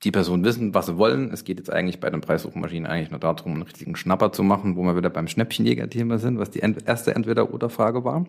die 0.03 0.12
Personen 0.12 0.46
wissen, 0.46 0.74
was 0.74 0.86
sie 0.86 0.98
wollen. 0.98 1.32
Es 1.32 1.44
geht 1.44 1.58
jetzt 1.58 1.72
eigentlich 1.72 2.00
bei 2.00 2.10
den 2.10 2.22
Preissuchmaschinen 2.22 2.89
eigentlich 2.89 3.12
nur 3.12 3.20
darum, 3.20 3.53
einen 3.53 3.62
richtigen 3.63 3.96
Schnapper 3.96 4.32
zu 4.32 4.44
machen, 4.44 4.75
wo 4.75 4.84
wir 4.84 4.96
wieder 4.96 5.10
beim 5.10 5.27
Schnäppchenjäger-Thema 5.27 6.20
sind, 6.20 6.39
was 6.39 6.51
die 6.51 6.60
erste 6.60 7.15
Entweder-Oder-Frage 7.15 8.03
war. 8.03 8.25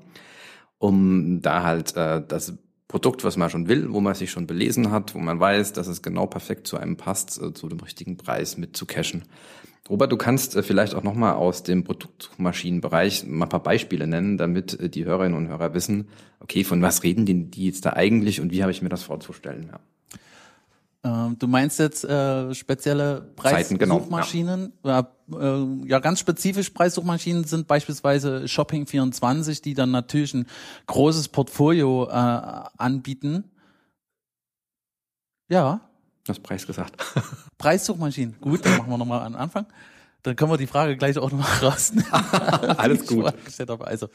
Um 0.78 1.42
da 1.42 1.62
halt 1.62 1.96
äh, 1.96 2.22
das 2.26 2.54
Produkt, 2.88 3.22
was 3.22 3.36
man 3.36 3.50
schon 3.50 3.68
will, 3.68 3.92
wo 3.92 4.00
man 4.00 4.14
sich 4.14 4.32
schon 4.32 4.48
belesen 4.48 4.90
hat, 4.90 5.14
wo 5.14 5.20
man 5.20 5.38
weiß, 5.38 5.72
dass 5.74 5.86
es 5.86 6.02
genau 6.02 6.26
perfekt 6.26 6.66
zu 6.66 6.76
einem 6.76 6.96
passt, 6.96 7.40
äh, 7.40 7.54
zu 7.54 7.68
dem 7.68 7.78
richtigen 7.78 8.16
Preis 8.16 8.56
mit 8.56 8.76
zu 8.76 8.84
cashen. 8.84 9.22
Robert, 9.88 10.10
du 10.10 10.16
kannst 10.16 10.56
äh, 10.56 10.62
vielleicht 10.64 10.94
auch 10.94 11.04
nochmal 11.04 11.34
aus 11.34 11.62
dem 11.62 11.84
Produktsuchmaschinenbereich 11.84 13.26
mal 13.26 13.46
ein 13.46 13.48
paar 13.48 13.62
Beispiele 13.62 14.08
nennen, 14.08 14.38
damit 14.38 14.78
äh, 14.80 14.88
die 14.88 15.04
Hörerinnen 15.04 15.38
und 15.38 15.48
Hörer 15.48 15.72
wissen, 15.72 16.08
okay, 16.40 16.64
von 16.64 16.82
was 16.82 17.04
reden 17.04 17.26
die, 17.26 17.50
die 17.50 17.66
jetzt 17.66 17.86
da 17.86 17.92
eigentlich 17.92 18.40
und 18.40 18.50
wie 18.50 18.62
habe 18.62 18.72
ich 18.72 18.82
mir 18.82 18.88
das 18.88 19.04
vorzustellen? 19.04 19.68
Ja. 19.70 19.80
Ähm, 21.02 21.38
du 21.38 21.46
meinst 21.46 21.78
jetzt 21.78 22.04
äh, 22.04 22.54
spezielle 22.54 23.32
Preissuchmaschinen? 23.36 24.72
Genau, 24.82 24.94
ja. 24.94 25.10
Äh, 25.32 25.88
ja, 25.88 25.98
ganz 25.98 26.20
spezifisch 26.20 26.70
Preissuchmaschinen 26.70 27.44
sind 27.44 27.66
beispielsweise 27.66 28.44
Shopping24, 28.44 29.62
die 29.62 29.74
dann 29.74 29.90
natürlich 29.90 30.34
ein 30.34 30.46
großes 30.86 31.28
Portfolio 31.28 32.06
äh, 32.06 32.12
anbieten. 32.12 33.44
Ja. 35.48 35.80
Du 36.24 36.30
hast 36.30 36.42
Preis 36.42 36.66
gesagt. 36.66 37.02
Preissuchmaschinen. 37.58 38.36
Gut, 38.40 38.64
dann 38.66 38.76
machen 38.76 38.90
wir 38.90 38.98
nochmal 38.98 39.20
an 39.20 39.34
Anfang. 39.34 39.66
Dann 40.22 40.36
können 40.36 40.50
wir 40.50 40.58
die 40.58 40.66
Frage 40.66 40.98
gleich 40.98 41.16
auch 41.16 41.30
nochmal 41.30 41.58
rausnehmen. 41.62 42.12
Alles 42.12 43.06
gut. 43.06 43.32
Also, 43.80 44.08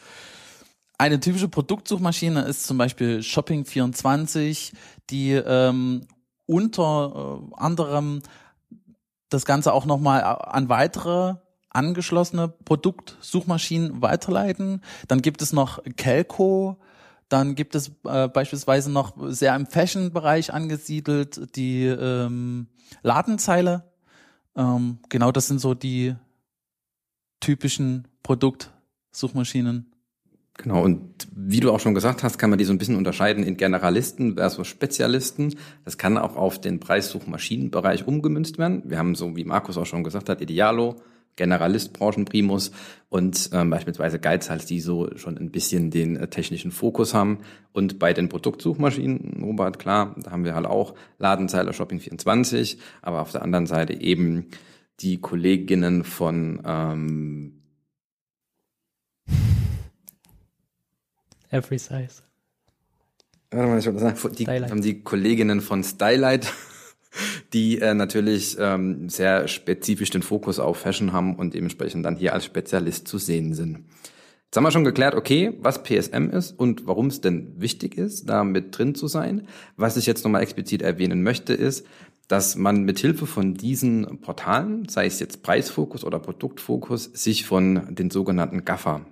eine 1.00 1.20
typische 1.20 1.50
Produktsuchmaschine 1.50 2.44
ist 2.44 2.68
zum 2.68 2.77
Beispiel 2.77 3.20
Shopping24, 3.20 4.74
die 5.10 5.32
ähm, 5.32 6.08
unter 6.46 7.42
äh, 7.52 7.56
anderem 7.56 8.22
das 9.30 9.46
Ganze 9.46 9.74
auch 9.74 9.86
nochmal 9.86 10.24
an 10.24 10.70
weitere 10.70 11.36
angeschlossene 11.70 12.48
Produktsuchmaschinen 12.48 14.02
weiterleiten. 14.02 14.82
Dann 15.08 15.22
gibt 15.22 15.42
es 15.42 15.52
noch 15.52 15.84
Kelco, 15.98 16.78
dann 17.28 17.56
gibt 17.56 17.75
es 17.75 17.92
äh, 18.06 18.28
beispielsweise 18.28 18.92
noch 18.92 19.14
sehr 19.28 19.56
im 19.56 19.66
Fashion-Bereich 19.66 20.54
angesiedelt 20.54 21.56
die 21.56 21.86
ähm, 21.86 22.68
Ladenzeile. 23.02 23.84
Ähm, 24.56 25.00
genau, 25.10 25.32
das 25.32 25.48
sind 25.48 25.60
so 25.60 25.74
die 25.74 26.16
typischen 27.40 28.08
Produktsuchmaschinen. 28.24 29.92
Genau, 30.58 30.84
und 30.84 31.28
wie 31.36 31.60
du 31.60 31.72
auch 31.72 31.82
schon 31.82 31.94
gesagt 31.94 32.24
hast, 32.24 32.38
kann 32.38 32.50
man 32.50 32.58
die 32.58 32.66
so 32.66 32.72
ein 32.72 32.78
bisschen 32.78 32.96
unterscheiden 32.96 33.44
in 33.44 33.58
Generalisten 33.58 34.36
versus 34.36 34.68
Spezialisten. 34.68 35.56
Das 35.84 35.98
kann 35.98 36.18
auch 36.18 36.38
auf 36.38 36.60
den 36.62 36.80
Preissuchmaschinenbereich 36.80 38.08
umgemünzt 38.08 38.58
werden. 38.58 38.82
Wir 38.86 38.98
haben 38.98 39.16
so, 39.16 39.36
wie 39.36 39.44
Markus 39.44 39.78
auch 39.78 39.86
schon 39.86 40.06
gesagt 40.06 40.30
hat, 40.30 40.42
Idealo, 40.42 40.96
Generalist, 41.36 41.92
Branchenprimus 41.92 42.72
und 43.10 43.50
ähm, 43.54 43.70
beispielsweise 43.70 44.20
Geizhals, 44.20 44.66
die 44.66 44.80
so 44.80 45.10
schon 45.18 45.38
ein 45.38 45.52
bisschen 45.52 45.92
den 45.92 46.16
äh, 46.16 46.28
technischen 46.30 46.72
Fokus 46.72 47.14
haben. 47.14 47.40
Und 47.74 48.00
bei 48.00 48.14
den 48.14 48.30
Produktsuchmaschinen, 48.30 49.44
Robert, 49.44 49.78
klar, 49.78 50.16
da 50.18 50.32
haben 50.32 50.46
wir 50.46 50.56
halt 50.56 50.66
auch 50.66 50.96
Ladenzeile 51.20 51.72
Shopping24, 51.72 52.78
aber 53.02 53.22
auf 53.22 53.32
der 53.34 53.42
anderen 53.42 53.68
Seite 53.68 54.00
eben 54.00 54.48
die 55.02 55.20
Kolleginnen 55.20 56.06
von 56.06 56.62
ähm, 56.66 57.55
Every 61.56 61.80
size. 61.80 62.22
Warte 63.52 63.70
mal, 63.70 63.80
ich 63.80 63.86
wollte 63.86 64.00
sagen, 64.00 64.36
die 64.36 64.46
haben 64.46 64.82
die 64.82 65.04
Kolleginnen 65.04 65.62
von 65.62 65.84
Stylight, 65.86 66.52
die 67.54 67.80
äh, 67.80 67.94
natürlich 67.94 68.58
ähm, 68.60 69.08
sehr 69.08 69.48
spezifisch 69.48 70.10
den 70.10 70.22
Fokus 70.22 70.60
auf 70.60 70.78
Fashion 70.78 71.14
haben 71.14 71.36
und 71.36 71.54
dementsprechend 71.54 72.06
dann 72.06 72.18
hier 72.18 72.34
als 72.34 72.44
Spezialist 72.44 73.08
zu 73.08 73.18
sehen 73.18 73.54
sind. 73.54 73.86
Jetzt 74.46 74.58
haben 74.58 74.66
wir 74.66 74.72
schon 74.72 74.84
geklärt, 74.84 75.16
okay, 75.16 75.54
was 75.60 75.84
PSM 75.84 76.30
ist 76.30 76.52
und 76.52 76.88
warum 76.88 77.08
es 77.08 77.22
denn 77.22 77.54
wichtig 77.58 77.98
ist, 77.98 78.26
da 78.30 78.44
mit 78.44 78.78
drin 78.78 78.94
zu 78.94 79.08
sein. 79.08 79.48
Was 79.78 79.96
ich 79.96 80.06
jetzt 80.06 80.26
nochmal 80.26 80.44
explizit 80.44 80.82
erwähnen 80.82 81.24
möchte, 81.24 81.54
ist, 81.54 81.86
dass 82.28 82.58
man 82.58 82.84
mit 82.84 83.00
Hilfe 83.00 83.28
von 83.28 83.54
diesen 83.54 84.20
Portalen, 84.20 84.90
sei 84.90 85.06
es 85.06 85.22
jetzt 85.22 85.42
Preisfokus 85.42 86.04
oder 86.04 86.20
Produktfokus, 86.20 87.06
sich 87.06 87.46
von 87.46 87.96
den 87.96 88.12
sogenannten 88.12 88.66
Gaffer 88.66 89.06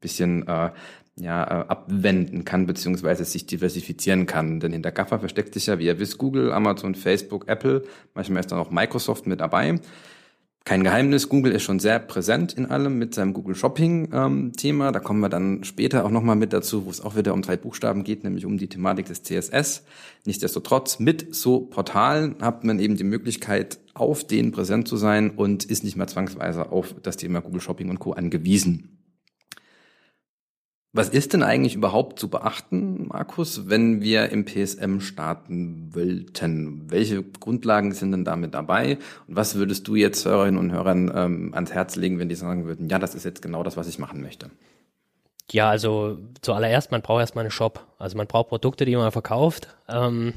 bisschen 0.00 0.46
äh, 0.48 0.70
ja, 1.16 1.44
äh, 1.44 1.66
abwenden 1.68 2.44
kann, 2.44 2.66
beziehungsweise 2.66 3.24
sich 3.24 3.46
diversifizieren 3.46 4.26
kann. 4.26 4.60
Denn 4.60 4.72
hinter 4.72 4.92
GAFA 4.92 5.18
versteckt 5.18 5.54
sich 5.54 5.66
ja, 5.66 5.78
wie 5.78 5.86
ihr 5.86 5.98
wisst, 5.98 6.18
Google, 6.18 6.52
Amazon, 6.52 6.94
Facebook, 6.94 7.48
Apple, 7.48 7.84
manchmal 8.14 8.40
ist 8.40 8.52
dann 8.52 8.58
auch 8.58 8.70
Microsoft 8.70 9.26
mit 9.26 9.40
dabei. 9.40 9.78
Kein 10.64 10.84
Geheimnis, 10.84 11.30
Google 11.30 11.52
ist 11.52 11.62
schon 11.62 11.80
sehr 11.80 11.98
präsent 11.98 12.52
in 12.52 12.66
allem 12.66 12.98
mit 12.98 13.14
seinem 13.14 13.32
Google 13.32 13.54
Shopping 13.54 14.10
ähm. 14.12 14.52
Da 14.62 15.00
kommen 15.00 15.20
wir 15.20 15.30
dann 15.30 15.64
später 15.64 16.04
auch 16.04 16.10
nochmal 16.10 16.36
mit 16.36 16.52
dazu, 16.52 16.84
wo 16.84 16.90
es 16.90 17.00
auch 17.00 17.16
wieder 17.16 17.32
um 17.32 17.40
drei 17.40 17.56
Buchstaben 17.56 18.04
geht, 18.04 18.24
nämlich 18.24 18.44
um 18.44 18.58
die 18.58 18.68
Thematik 18.68 19.06
des 19.06 19.22
CSS. 19.22 19.84
Nichtsdestotrotz, 20.26 20.98
mit 20.98 21.34
so 21.34 21.60
Portalen 21.60 22.36
hat 22.42 22.62
man 22.62 22.78
eben 22.78 22.96
die 22.96 23.04
Möglichkeit, 23.04 23.80
auf 23.94 24.22
denen 24.24 24.52
präsent 24.52 24.86
zu 24.86 24.98
sein 24.98 25.30
und 25.30 25.64
ist 25.64 25.82
nicht 25.82 25.96
mehr 25.96 26.06
zwangsweise 26.06 26.70
auf 26.70 26.94
das 27.02 27.16
Thema 27.16 27.40
Google 27.40 27.62
Shopping 27.62 27.88
und 27.88 27.98
Co. 27.98 28.12
angewiesen. 28.12 28.99
Was 30.92 31.08
ist 31.08 31.34
denn 31.34 31.44
eigentlich 31.44 31.76
überhaupt 31.76 32.18
zu 32.18 32.28
beachten, 32.28 33.06
Markus, 33.06 33.70
wenn 33.70 34.02
wir 34.02 34.30
im 34.30 34.44
PSM 34.44 34.98
starten 34.98 35.94
wollten? 35.94 36.90
Welche 36.90 37.22
Grundlagen 37.22 37.92
sind 37.92 38.10
denn 38.10 38.24
damit 38.24 38.54
dabei? 38.54 38.98
Und 39.28 39.36
was 39.36 39.54
würdest 39.54 39.86
du 39.86 39.94
jetzt 39.94 40.24
Hörerinnen 40.24 40.58
und 40.58 40.72
Hörern 40.72 41.12
ähm, 41.14 41.54
ans 41.54 41.72
Herz 41.72 41.94
legen, 41.94 42.18
wenn 42.18 42.28
die 42.28 42.34
sagen 42.34 42.66
würden, 42.66 42.88
ja, 42.88 42.98
das 42.98 43.14
ist 43.14 43.24
jetzt 43.24 43.40
genau 43.40 43.62
das, 43.62 43.76
was 43.76 43.86
ich 43.86 44.00
machen 44.00 44.20
möchte? 44.20 44.50
Ja, 45.52 45.70
also 45.70 46.18
zuallererst, 46.42 46.90
man 46.90 47.02
braucht 47.02 47.20
erstmal 47.20 47.44
einen 47.44 47.52
Shop. 47.52 47.86
Also 47.98 48.16
man 48.16 48.26
braucht 48.26 48.48
Produkte, 48.48 48.84
die 48.84 48.96
man 48.96 49.12
verkauft. 49.12 49.68
Ähm, 49.88 50.34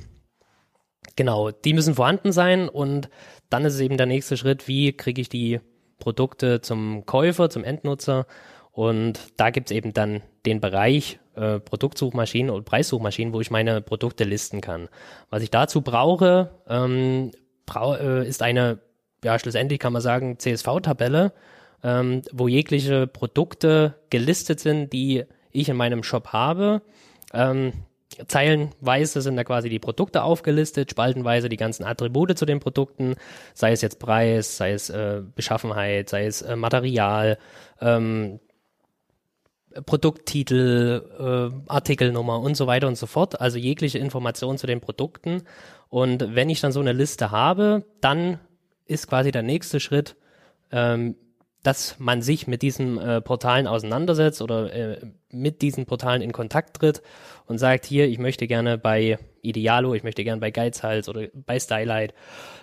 genau, 1.16 1.50
die 1.50 1.74
müssen 1.74 1.96
vorhanden 1.96 2.32
sein 2.32 2.70
und 2.70 3.10
dann 3.50 3.66
ist 3.66 3.74
es 3.74 3.80
eben 3.80 3.98
der 3.98 4.06
nächste 4.06 4.38
Schritt, 4.38 4.68
wie 4.68 4.94
kriege 4.94 5.20
ich 5.20 5.30
die 5.30 5.62
Produkte 5.98 6.62
zum 6.62 7.08
Käufer, 7.08 7.50
zum 7.50 7.64
Endnutzer 7.64 8.28
Und 8.74 9.20
da 9.38 9.52
gibt 9.52 9.70
es 9.70 9.76
eben 9.76 9.94
dann 9.94 10.22
den 10.46 10.60
Bereich 10.60 11.20
äh, 11.36 11.60
Produktsuchmaschinen 11.60 12.50
und 12.50 12.66
Preissuchmaschinen, 12.66 13.34
wo 13.34 13.40
ich 13.40 13.52
meine 13.52 13.82
Produkte 13.82 14.24
listen 14.24 14.62
kann. 14.62 14.90
Was 15.30 15.44
ich 15.44 15.52
dazu 15.52 15.82
brauche, 15.82 16.50
ähm, 16.68 17.32
brau 17.68 17.96
äh, 17.96 18.28
ist 18.28 18.42
eine, 18.42 18.80
ja, 19.24 19.38
schlussendlich 19.38 19.80
kann 19.80 19.94
man 19.94 20.02
sagen, 20.02 20.40
CSV-Tabelle, 20.40 21.34
ähm, 21.84 22.24
wo 22.32 22.48
jegliche 22.48 23.06
Produkte 23.06 23.96
gelistet 24.10 24.60
sind, 24.60 24.92
die 24.92 25.24
ich 25.52 25.70
in 25.70 25.78
meinem 25.78 26.02
Shop 26.02 26.30
habe. 26.30 26.82
Ähm, 27.32 27.74
Zeilenweise 28.28 29.22
sind 29.22 29.38
da 29.38 29.44
quasi 29.44 29.70
die 29.70 29.80
Produkte 29.80 30.24
aufgelistet, 30.24 30.92
spaltenweise 30.92 31.50
die 31.50 31.58
ganzen 31.58 31.84
Attribute 31.84 32.38
zu 32.38 32.46
den 32.46 32.60
Produkten, 32.60 33.16
sei 33.54 33.72
es 33.72 33.82
jetzt 33.82 34.00
Preis, 34.00 34.58
sei 34.58 34.74
es 34.74 34.90
äh, 34.90 35.22
Beschaffenheit, 35.36 36.10
sei 36.10 36.26
es 36.26 36.42
äh, 36.42 36.56
Material, 36.56 37.38
ähm, 37.82 38.40
Produkttitel, 39.86 41.02
äh, 41.20 41.72
Artikelnummer 41.72 42.40
und 42.40 42.56
so 42.56 42.68
weiter 42.68 42.88
und 42.88 42.98
so 42.98 43.06
fort. 43.06 43.42
Also 43.42 43.58
jegliche 43.58 44.00
Informationen 44.00 44.58
zu 44.58 44.68
den 44.68 44.82
Produkten. 44.82 45.44
Und 45.90 46.36
wenn 46.36 46.50
ich 46.50 46.62
dann 46.62 46.72
so 46.72 46.80
eine 46.80 46.94
Liste 46.94 47.32
habe, 47.32 47.86
dann 48.02 48.40
ist 48.86 49.08
quasi 49.08 49.32
der 49.32 49.44
nächste 49.44 49.80
Schritt, 49.80 50.16
ähm, 50.72 51.16
dass 51.64 51.98
man 51.98 52.22
sich 52.22 52.46
mit 52.46 52.62
diesen 52.62 52.98
äh, 52.98 53.22
Portalen 53.22 53.68
auseinandersetzt 53.68 54.42
oder 54.42 54.74
äh, 54.74 54.98
mit 55.32 55.62
diesen 55.62 55.86
Portalen 55.86 56.22
in 56.22 56.34
Kontakt 56.34 56.78
tritt 56.78 57.02
und 57.48 57.58
sagt, 57.58 57.86
hier, 57.86 58.08
ich 58.08 58.20
möchte 58.20 58.48
gerne 58.48 58.78
bei 58.78 59.18
Idealo, 59.42 59.94
ich 59.94 60.04
möchte 60.04 60.24
gerne 60.24 60.42
bei 60.42 60.52
Geizhals 60.52 61.08
oder 61.10 61.28
bei 61.34 61.60
Stylight 61.60 62.14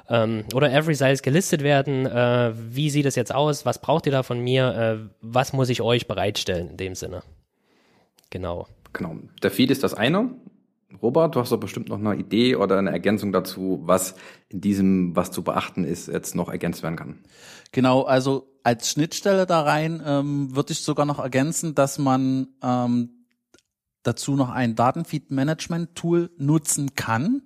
ähm, 0.08 0.44
oder 0.54 0.72
Every 0.72 0.94
Size 0.94 1.22
gelistet 1.22 1.62
werden. 1.62 2.06
Äh, 2.06 2.52
wie 2.54 2.90
sieht 2.90 3.06
es 3.06 3.16
jetzt 3.16 3.34
aus? 3.34 3.64
Was 3.64 3.80
braucht 3.80 4.06
ihr 4.06 4.12
da 4.12 4.22
von 4.22 4.38
mir? 4.38 4.74
Äh, 4.74 5.10
was 5.20 5.52
muss 5.54 5.70
ich 5.70 5.80
euch 5.80 6.06
bereitstellen 6.06 6.68
in 6.68 6.76
dem 6.76 6.94
Sinne? 6.94 7.22
Genau. 8.28 8.66
Genau. 8.92 9.16
Der 9.42 9.50
Feed 9.50 9.70
ist 9.70 9.82
das 9.82 9.94
eine. 9.94 10.30
Robert, 11.02 11.34
du 11.34 11.40
hast 11.40 11.52
doch 11.52 11.60
bestimmt 11.60 11.88
noch 11.88 11.98
eine 11.98 12.16
Idee 12.16 12.56
oder 12.56 12.76
eine 12.76 12.90
Ergänzung 12.90 13.32
dazu, 13.32 13.80
was 13.84 14.16
in 14.48 14.60
diesem, 14.60 15.14
was 15.14 15.30
zu 15.30 15.42
beachten 15.42 15.84
ist, 15.84 16.08
jetzt 16.08 16.34
noch 16.34 16.48
ergänzt 16.48 16.82
werden 16.82 16.96
kann. 16.96 17.18
Genau, 17.72 18.02
also 18.02 18.49
als 18.62 18.90
Schnittstelle 18.90 19.46
da 19.46 19.62
rein 19.62 20.02
ähm, 20.04 20.54
würde 20.54 20.72
ich 20.72 20.80
sogar 20.80 21.06
noch 21.06 21.18
ergänzen, 21.18 21.74
dass 21.74 21.98
man 21.98 22.48
ähm, 22.62 23.26
dazu 24.02 24.36
noch 24.36 24.50
ein 24.50 24.74
Datenfeed-Management-Tool 24.74 26.30
nutzen 26.38 26.94
kann. 26.94 27.42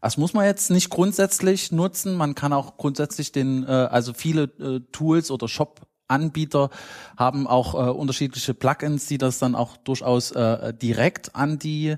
Das 0.00 0.16
muss 0.16 0.32
man 0.32 0.44
jetzt 0.44 0.70
nicht 0.70 0.90
grundsätzlich 0.90 1.72
nutzen. 1.72 2.14
Man 2.16 2.34
kann 2.34 2.52
auch 2.52 2.76
grundsätzlich 2.76 3.32
den, 3.32 3.64
äh, 3.64 3.66
also 3.66 4.12
viele 4.14 4.44
äh, 4.44 4.80
Tools 4.92 5.30
oder 5.30 5.48
Shop 5.48 5.88
Anbieter 6.08 6.70
haben 7.16 7.46
auch 7.46 7.74
äh, 7.74 7.90
unterschiedliche 7.90 8.54
Plugins, 8.54 9.06
die 9.06 9.18
das 9.18 9.38
dann 9.38 9.54
auch 9.54 9.76
durchaus 9.76 10.30
äh, 10.30 10.72
direkt 10.72 11.36
an 11.36 11.58
die 11.58 11.96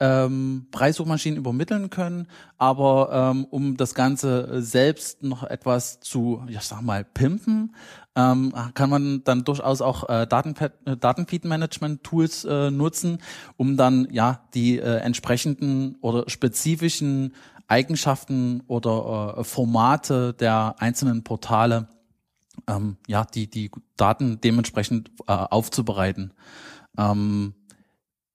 ähm, 0.00 0.66
Preissuchmaschinen 0.70 1.38
übermitteln 1.38 1.90
können, 1.90 2.28
aber 2.56 3.32
ähm, 3.32 3.44
um 3.50 3.76
das 3.76 3.94
Ganze 3.94 4.62
selbst 4.62 5.22
noch 5.22 5.42
etwas 5.42 6.00
zu, 6.00 6.42
ich 6.48 6.60
sag 6.60 6.82
mal, 6.82 7.04
pimpen, 7.04 7.74
ähm, 8.14 8.52
kann 8.74 8.90
man 8.90 9.24
dann 9.24 9.44
durchaus 9.44 9.80
auch 9.80 10.08
äh, 10.08 10.22
äh, 10.22 10.96
Datenfeed-Management-Tools 10.96 12.44
äh, 12.44 12.70
nutzen, 12.70 13.18
um 13.56 13.76
dann 13.76 14.08
ja 14.10 14.42
die 14.54 14.78
äh, 14.78 14.98
entsprechenden 14.98 15.96
oder 16.00 16.28
spezifischen 16.28 17.34
Eigenschaften 17.66 18.62
oder 18.66 19.36
äh, 19.38 19.44
Formate 19.44 20.32
der 20.32 20.76
einzelnen 20.78 21.22
Portale 21.22 21.88
ähm, 22.66 22.96
ja 23.06 23.24
die 23.24 23.48
die 23.48 23.70
Daten 23.96 24.40
dementsprechend 24.40 25.10
äh, 25.26 25.32
aufzubereiten. 25.32 26.32
Ähm, 26.96 27.54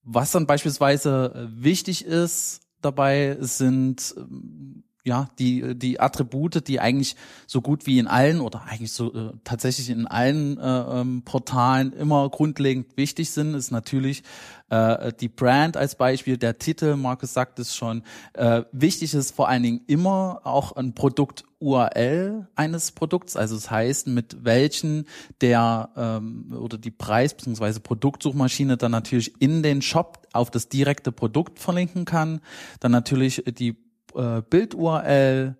was 0.03 0.31
dann 0.31 0.47
beispielsweise 0.47 1.33
äh, 1.35 1.63
wichtig 1.63 2.05
ist 2.05 2.61
dabei, 2.81 3.37
sind 3.39 4.13
ähm, 4.17 4.83
ja 5.05 5.29
die 5.39 5.75
die 5.77 5.99
Attribute, 5.99 6.67
die 6.67 6.79
eigentlich 6.79 7.15
so 7.47 7.61
gut 7.61 7.85
wie 7.85 7.99
in 7.99 8.07
allen 8.07 8.39
oder 8.41 8.63
eigentlich 8.63 8.91
so 8.91 9.13
äh, 9.13 9.31
tatsächlich 9.43 9.89
in 9.89 10.07
allen 10.07 10.57
äh, 10.57 11.01
ähm, 11.01 11.23
Portalen 11.23 11.93
immer 11.93 12.29
grundlegend 12.29 12.97
wichtig 12.97 13.31
sind, 13.31 13.53
ist 13.53 13.71
natürlich 13.71 14.23
äh, 14.69 15.11
die 15.19 15.29
Brand 15.29 15.77
als 15.77 15.95
Beispiel, 15.95 16.37
der 16.37 16.57
Titel, 16.57 16.95
Markus 16.95 17.33
sagt 17.33 17.59
es 17.59 17.75
schon. 17.75 18.03
Äh, 18.33 18.63
wichtig 18.71 19.13
ist 19.13 19.35
vor 19.35 19.47
allen 19.47 19.63
Dingen 19.63 19.81
immer 19.87 20.41
auch 20.43 20.73
ein 20.73 20.95
Produkt 20.95 21.45
URL 21.63 22.47
eines 22.55 22.91
Produkts, 22.91 23.35
also 23.35 23.55
das 23.55 23.71
heißt, 23.71 24.07
mit 24.07 24.43
welchen 24.43 25.05
der 25.41 25.89
ähm, 25.95 26.53
oder 26.59 26.77
die 26.77 26.91
Preis- 26.91 27.33
bzw. 27.33 27.79
Produktsuchmaschine 27.79 28.77
dann 28.77 28.91
natürlich 28.91 29.33
in 29.39 29.63
den 29.63 29.81
Shop 29.81 30.27
auf 30.33 30.51
das 30.51 30.67
direkte 30.67 31.11
Produkt 31.11 31.59
verlinken 31.59 32.05
kann. 32.05 32.41
Dann 32.79 32.91
natürlich 32.91 33.43
die 33.57 33.77
äh, 34.15 34.41
Bild-URL, 34.41 35.55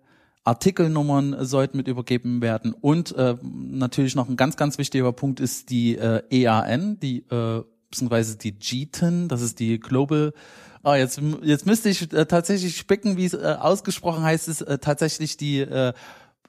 Artikelnummern 0.46 1.42
sollten 1.46 1.78
mit 1.78 1.88
übergeben 1.88 2.42
werden 2.42 2.74
und 2.78 3.16
äh, 3.16 3.34
natürlich 3.42 4.14
noch 4.14 4.28
ein 4.28 4.36
ganz, 4.36 4.58
ganz 4.58 4.76
wichtiger 4.76 5.10
Punkt 5.12 5.40
ist 5.40 5.70
die 5.70 5.96
äh, 5.96 6.22
EAN, 6.30 7.00
die 7.00 7.24
äh, 7.30 7.62
beziehungsweise 7.90 8.36
die 8.36 8.58
GTIN, 8.58 9.28
das 9.28 9.40
ist 9.40 9.58
die 9.58 9.80
Global 9.80 10.34
Ah, 10.84 10.96
jetzt, 10.96 11.20
jetzt 11.42 11.66
müsste 11.66 11.88
ich 11.88 12.12
äh, 12.12 12.26
tatsächlich 12.26 12.76
spicken, 12.76 13.16
wie 13.16 13.24
es 13.24 13.32
äh, 13.32 13.56
ausgesprochen 13.58 14.22
heißt, 14.22 14.48
ist 14.48 14.60
äh, 14.60 14.78
tatsächlich 14.78 15.38
die 15.38 15.60
äh, 15.60 15.94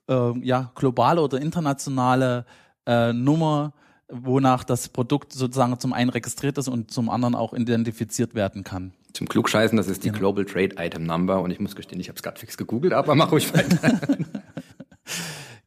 äh, 0.10 0.40
ja, 0.42 0.72
globale 0.76 1.22
oder 1.22 1.40
internationale 1.42 2.46
äh, 2.86 3.14
Nummer, 3.14 3.74
wonach 4.10 4.64
das 4.64 4.90
Produkt 4.90 5.34
sozusagen 5.34 5.80
zum 5.80 5.94
einen 5.94 6.10
registriert 6.10 6.58
ist 6.58 6.68
und 6.68 6.92
zum 6.92 7.10
anderen 7.10 7.34
auch 7.34 7.54
identifiziert 7.54 8.36
werden 8.36 8.64
kann. 8.64 8.94
Zum 9.14 9.30
Klugscheißen, 9.30 9.78
das 9.78 9.88
ist 9.88 10.04
die 10.04 10.10
genau. 10.10 10.20
Global 10.20 10.46
Trade 10.46 10.76
Item 10.78 11.06
Number 11.06 11.42
und 11.42 11.52
ich 11.52 11.60
muss 11.62 11.76
gestehen, 11.76 12.02
ich 12.02 12.10
habe 12.10 12.18
es 12.18 12.24
gerade 12.24 12.38
fix 12.38 12.58
gegoogelt, 12.58 12.94
aber 12.94 13.16
mach 13.16 13.32
ruhig 13.32 13.54
weiter. 13.54 14.00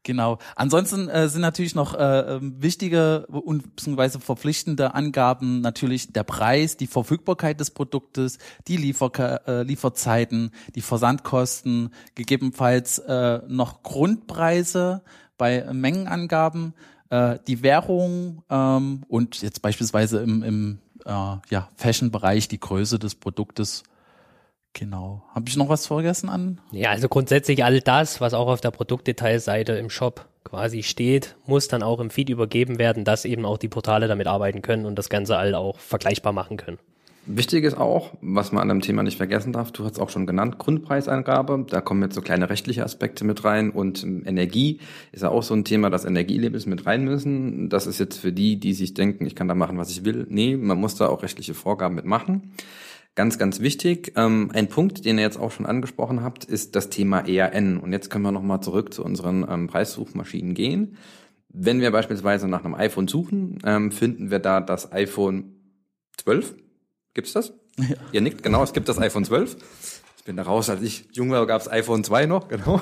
Genau. 0.09 0.39
Ansonsten 0.57 1.11
äh, 1.11 1.29
sind 1.29 1.43
natürlich 1.43 1.75
noch 1.75 1.95
äh, 1.95 2.21
ähm, 2.37 2.63
wichtige 2.63 3.27
und 3.27 3.77
beziehungsweise 3.77 4.19
verpflichtende 4.21 4.95
Angaben 4.95 5.61
natürlich 5.61 6.15
der 6.15 6.25
Preis, 6.25 6.79
die 6.79 6.87
Verfügbarkeit 6.87 7.61
des 7.61 7.73
Produktes, 7.73 8.39
die 8.69 8.79
Liefer 8.79 9.47
äh, 9.47 9.65
Lieferzeiten, 9.65 10.53
die 10.75 10.81
Versandkosten, 10.81 11.91
gegebenenfalls 12.15 13.01
äh, 13.01 13.41
noch 13.49 13.83
Grundpreise 13.83 15.03
bei 15.37 15.71
Mengenangaben, 15.75 16.73
äh, 17.11 17.39
die 17.47 17.63
Währung 17.63 18.45
ähm, 18.49 19.03
und 19.09 19.43
jetzt 19.43 19.61
beispielsweise 19.61 20.23
im, 20.23 20.43
im 20.43 20.79
äh, 21.05 21.11
ja, 21.11 21.69
Fashion-Bereich 21.77 22.49
die 22.49 22.61
Größe 22.61 22.99
des 22.99 23.15
Produktes 23.15 23.83
Genau. 24.79 25.25
Habe 25.35 25.49
ich 25.49 25.57
noch 25.57 25.69
was 25.69 25.89
vergessen 25.89 26.29
an? 26.29 26.61
Ja, 26.71 26.91
also 26.91 27.09
grundsätzlich 27.09 27.65
all 27.65 27.81
das, 27.81 28.21
was 28.21 28.33
auch 28.33 28.47
auf 28.47 28.61
der 28.61 28.71
Produktdetailseite 28.71 29.73
im 29.73 29.91
Shop 29.91 30.27
quasi 30.45 30.85
steht, 30.85 31.35
muss 31.47 31.67
dann 31.67 31.83
auch 31.83 31.99
im 31.99 32.11
Feed 32.11 32.31
übergeben 32.31 32.79
werden, 32.79 33.05
dass 33.05 33.25
eben 33.25 33.45
auch 33.45 33.59
die 33.59 33.67
Portale 33.67 34.07
damit 34.07 34.29
arbeiten 34.29 34.63
können 34.63 34.87
und 34.87 34.97
das 34.97 35.09
Ganze 35.09 35.37
all 35.37 35.57
auch 35.57 35.81
vergleichbar 35.81 36.33
machen 36.33 36.59
können. 36.59 36.79
Wichtig 37.27 37.65
ist 37.65 37.77
auch, 37.77 38.13
was 38.23 38.53
man 38.53 38.63
an 38.63 38.69
dem 38.69 38.81
Thema 38.81 39.03
nicht 39.03 39.17
vergessen 39.17 39.53
darf, 39.53 39.73
du 39.73 39.85
hast 39.85 39.95
es 39.95 39.99
auch 39.99 40.11
schon 40.11 40.27
genannt, 40.27 40.59
Grundpreisangabe, 40.59 41.67
da 41.69 41.81
kommen 41.81 42.03
jetzt 42.03 42.15
so 42.15 42.23
kleine 42.23 42.49
rechtliche 42.49 42.85
Aspekte 42.85 43.25
mit 43.25 43.43
rein 43.45 43.71
und 43.71 44.05
Energie 44.05 44.79
ist 45.11 45.25
ja 45.25 45.29
auch 45.29 45.43
so 45.43 45.55
ein 45.55 45.65
Thema, 45.65 45.91
dass 45.91 46.05
Energielabels 46.05 46.67
mit 46.67 46.87
rein 46.87 47.05
müssen. 47.05 47.69
Das 47.69 47.89
ist 47.89 47.99
jetzt 47.99 48.17
für 48.17 48.33
die, 48.33 48.61
die 48.61 48.75
sich 48.75 48.95
denken, 48.95 49.27
ich 49.27 49.35
kann 49.35 49.49
da 49.49 49.57
machen, 49.57 49.77
was 49.77 49.91
ich 49.91 50.05
will. 50.05 50.25
Nee, 50.31 50.57
man 50.57 50.79
muss 50.79 50.95
da 50.95 51.09
auch 51.09 51.25
rechtliche 51.25 51.53
Vorgaben 51.53 51.97
mitmachen. 51.97 52.53
Ganz, 53.19 53.37
ganz 53.37 53.59
wichtig. 53.59 54.13
Ähm, 54.15 54.53
ein 54.55 54.69
Punkt, 54.69 55.05
den 55.05 55.19
ihr 55.19 55.25
jetzt 55.25 55.41
auch 55.41 55.51
schon 55.51 55.67
angesprochen 55.67 56.23
habt, 56.23 56.45
ist 56.45 56.77
das 56.77 56.89
Thema 56.89 57.27
ERN. 57.27 57.79
Und 57.79 57.91
jetzt 57.91 58.11
können 58.11 58.23
wir 58.23 58.31
nochmal 58.31 58.61
zurück 58.61 58.95
zu 58.95 59.05
unseren 59.05 59.45
ähm, 59.51 59.67
Preissuchmaschinen 59.67 60.55
gehen. 60.55 60.97
Wenn 61.49 61.81
wir 61.81 61.91
beispielsweise 61.91 62.47
nach 62.47 62.65
einem 62.65 62.77
iPhone 62.77 63.09
suchen, 63.09 63.59
ähm, 63.65 63.91
finden 63.91 64.31
wir 64.31 64.39
da 64.39 64.61
das 64.61 64.93
iPhone 64.93 65.57
12. 66.19 66.55
Gibt's 67.13 67.33
das? 67.33 67.55
Ja. 67.77 67.97
Ihr 68.13 68.21
nickt, 68.21 68.45
genau, 68.45 68.63
es 68.63 68.73
gibt 68.73 68.89
das 68.89 69.01
iPhone 69.01 69.25
12. 69.25 69.57
Ich 70.19 70.25
bin 70.25 70.37
da 70.37 70.45
raus, 70.45 70.71
als 70.71 70.83
ich 70.83 71.09
jung 71.11 71.33
war, 71.33 71.45
gab's 71.45 71.67
iPhone 71.67 72.05
2 72.05 72.27
noch, 72.27 72.47
genau. 72.47 72.81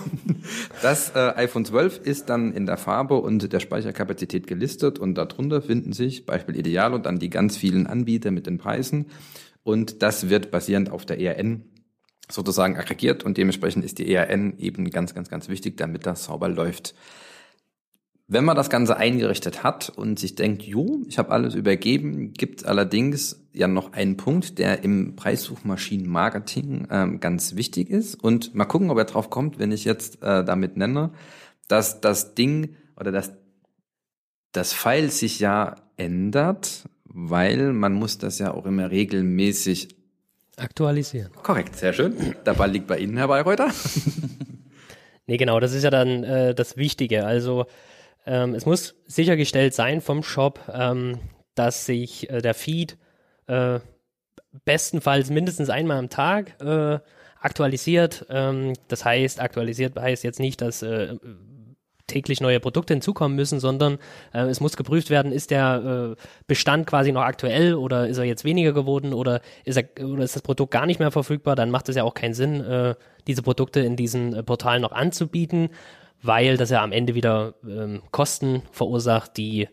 Das 0.82 1.12
äh, 1.14 1.32
iPhone 1.36 1.64
12 1.64 2.00
ist 2.04 2.28
dann 2.28 2.52
in 2.52 2.66
der 2.66 2.76
Farbe 2.76 3.14
und 3.14 3.54
der 3.54 3.60
Speicherkapazität 3.60 4.46
gelistet 4.46 4.98
und 4.98 5.14
darunter 5.14 5.62
finden 5.62 5.94
sich 5.94 6.26
Beispiel 6.26 6.56
Ideal 6.56 6.92
und 6.92 7.06
dann 7.06 7.18
die 7.18 7.30
ganz 7.30 7.56
vielen 7.56 7.86
Anbieter 7.86 8.30
mit 8.30 8.46
den 8.46 8.58
Preisen 8.58 9.06
und 9.66 10.02
das 10.02 10.28
wird 10.28 10.52
basierend 10.52 10.90
auf 10.90 11.04
der 11.04 11.20
ERN 11.20 11.64
sozusagen 12.30 12.76
aggregiert 12.76 13.24
und 13.24 13.36
dementsprechend 13.36 13.84
ist 13.84 13.98
die 13.98 14.12
ERN 14.12 14.58
eben 14.58 14.90
ganz, 14.90 15.12
ganz, 15.12 15.28
ganz 15.28 15.48
wichtig, 15.48 15.76
damit 15.76 16.06
das 16.06 16.24
sauber 16.24 16.48
läuft. 16.48 16.94
Wenn 18.28 18.44
man 18.44 18.56
das 18.56 18.70
Ganze 18.70 18.96
eingerichtet 18.96 19.64
hat 19.64 19.88
und 19.88 20.18
sich 20.18 20.36
denkt, 20.36 20.62
jo, 20.62 21.02
ich 21.08 21.18
habe 21.18 21.30
alles 21.30 21.54
übergeben, 21.54 22.32
gibt 22.32 22.64
allerdings 22.64 23.44
ja 23.52 23.66
noch 23.68 23.92
einen 23.92 24.16
Punkt, 24.16 24.58
der 24.58 24.84
im 24.84 25.16
Preissuchmaschinenmarketing 25.16 26.88
ähm, 26.90 27.20
ganz 27.20 27.54
wichtig 27.56 27.90
ist. 27.90 28.16
Und 28.16 28.54
mal 28.54 28.64
gucken, 28.64 28.90
ob 28.90 28.98
er 28.98 29.04
drauf 29.04 29.30
kommt, 29.30 29.58
wenn 29.58 29.70
ich 29.70 29.84
jetzt 29.84 30.22
äh, 30.22 30.44
damit 30.44 30.76
nenne, 30.76 31.12
dass 31.68 32.00
das 32.00 32.34
Ding 32.34 32.76
oder 32.98 33.12
das, 33.12 33.32
das 34.52 34.72
File 34.72 35.10
sich 35.10 35.38
ja 35.38 35.76
verändert, 35.96 36.88
weil 37.18 37.72
man 37.72 37.94
muss 37.94 38.18
das 38.18 38.38
ja 38.38 38.52
auch 38.52 38.66
immer 38.66 38.90
regelmäßig 38.90 39.88
aktualisieren. 40.58 41.32
Korrekt, 41.42 41.74
sehr 41.76 41.94
schön. 41.94 42.36
Der 42.44 42.52
Ball 42.52 42.70
liegt 42.70 42.86
bei 42.86 42.98
Ihnen, 42.98 43.16
Herr 43.16 43.28
Bayreuther. 43.28 43.70
nee, 45.26 45.38
genau, 45.38 45.58
das 45.58 45.72
ist 45.72 45.82
ja 45.82 45.90
dann 45.90 46.24
äh, 46.24 46.54
das 46.54 46.76
Wichtige. 46.76 47.24
Also 47.24 47.64
ähm, 48.26 48.54
es 48.54 48.66
muss 48.66 48.96
sichergestellt 49.06 49.72
sein 49.72 50.02
vom 50.02 50.22
Shop, 50.22 50.60
ähm, 50.70 51.18
dass 51.54 51.86
sich 51.86 52.28
äh, 52.28 52.42
der 52.42 52.52
Feed 52.52 52.98
äh, 53.46 53.80
bestenfalls 54.66 55.30
mindestens 55.30 55.70
einmal 55.70 55.96
am 55.96 56.10
Tag 56.10 56.60
äh, 56.60 56.98
aktualisiert. 57.40 58.26
Ähm, 58.28 58.74
das 58.88 59.06
heißt, 59.06 59.40
aktualisiert 59.40 59.98
heißt 59.98 60.22
jetzt 60.22 60.40
nicht, 60.40 60.60
dass 60.60 60.82
äh, 60.82 61.14
täglich 62.06 62.40
neue 62.40 62.60
Produkte 62.60 62.94
hinzukommen 62.94 63.36
müssen, 63.36 63.60
sondern 63.60 63.98
äh, 64.32 64.42
es 64.46 64.60
muss 64.60 64.76
geprüft 64.76 65.10
werden, 65.10 65.32
ist 65.32 65.50
der 65.50 66.16
äh, 66.16 66.22
Bestand 66.46 66.86
quasi 66.86 67.12
noch 67.12 67.22
aktuell 67.22 67.74
oder 67.74 68.08
ist 68.08 68.18
er 68.18 68.24
jetzt 68.24 68.44
weniger 68.44 68.72
geworden 68.72 69.12
oder 69.12 69.40
ist, 69.64 69.76
er, 69.76 69.88
oder 70.04 70.24
ist 70.24 70.36
das 70.36 70.42
Produkt 70.42 70.72
gar 70.72 70.86
nicht 70.86 71.00
mehr 71.00 71.10
verfügbar, 71.10 71.56
dann 71.56 71.70
macht 71.70 71.88
es 71.88 71.96
ja 71.96 72.04
auch 72.04 72.14
keinen 72.14 72.34
Sinn, 72.34 72.60
äh, 72.60 72.94
diese 73.26 73.42
Produkte 73.42 73.80
in 73.80 73.96
diesen 73.96 74.34
äh, 74.34 74.42
Portalen 74.42 74.82
noch 74.82 74.92
anzubieten, 74.92 75.70
weil 76.22 76.56
das 76.56 76.70
ja 76.70 76.82
am 76.82 76.92
Ende 76.92 77.14
wieder 77.14 77.54
ähm, 77.66 78.02
Kosten 78.10 78.62
verursacht, 78.70 79.36
die 79.36 79.68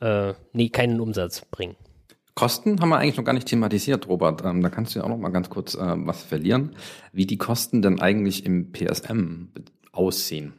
äh, 0.00 0.34
nie 0.52 0.70
keinen 0.70 1.00
Umsatz 1.00 1.44
bringen. 1.50 1.76
Kosten 2.34 2.80
haben 2.80 2.90
wir 2.90 2.98
eigentlich 2.98 3.16
noch 3.16 3.24
gar 3.24 3.32
nicht 3.32 3.48
thematisiert, 3.48 4.06
Robert. 4.06 4.44
Ähm, 4.44 4.62
da 4.62 4.68
kannst 4.68 4.94
du 4.94 5.00
ja 5.00 5.04
auch 5.04 5.08
noch 5.08 5.18
mal 5.18 5.30
ganz 5.30 5.50
kurz 5.50 5.74
äh, 5.74 5.78
was 5.80 6.22
verlieren, 6.22 6.76
wie 7.12 7.26
die 7.26 7.36
Kosten 7.36 7.82
denn 7.82 8.00
eigentlich 8.00 8.46
im 8.46 8.70
PSM 8.70 9.48
aussehen. 9.90 10.54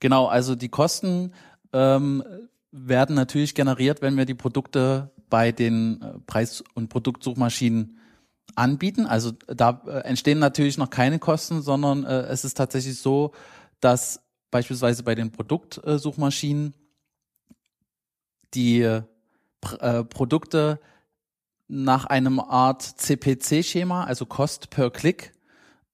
Genau, 0.00 0.26
also 0.26 0.54
die 0.54 0.70
Kosten 0.70 1.32
ähm, 1.72 2.24
werden 2.72 3.14
natürlich 3.14 3.54
generiert, 3.54 4.02
wenn 4.02 4.16
wir 4.16 4.24
die 4.24 4.34
Produkte 4.34 5.10
bei 5.28 5.52
den 5.52 6.00
äh, 6.02 6.18
Preis- 6.26 6.64
und 6.74 6.88
Produktsuchmaschinen 6.88 7.98
anbieten. 8.56 9.06
Also 9.06 9.32
da 9.46 9.82
äh, 9.86 10.00
entstehen 10.00 10.38
natürlich 10.38 10.78
noch 10.78 10.90
keine 10.90 11.18
Kosten, 11.18 11.62
sondern 11.62 12.04
äh, 12.04 12.22
es 12.22 12.44
ist 12.44 12.54
tatsächlich 12.54 12.98
so, 12.98 13.32
dass 13.80 14.22
beispielsweise 14.50 15.02
bei 15.02 15.14
den 15.14 15.30
Produktsuchmaschinen 15.30 16.74
die 18.54 18.80
äh, 18.82 19.02
Produkte 20.04 20.80
nach 21.68 22.06
einem 22.06 22.40
Art 22.40 22.82
CPC-Schema, 22.82 24.04
also 24.04 24.26
Cost 24.26 24.70
per 24.70 24.90
Click, 24.90 25.32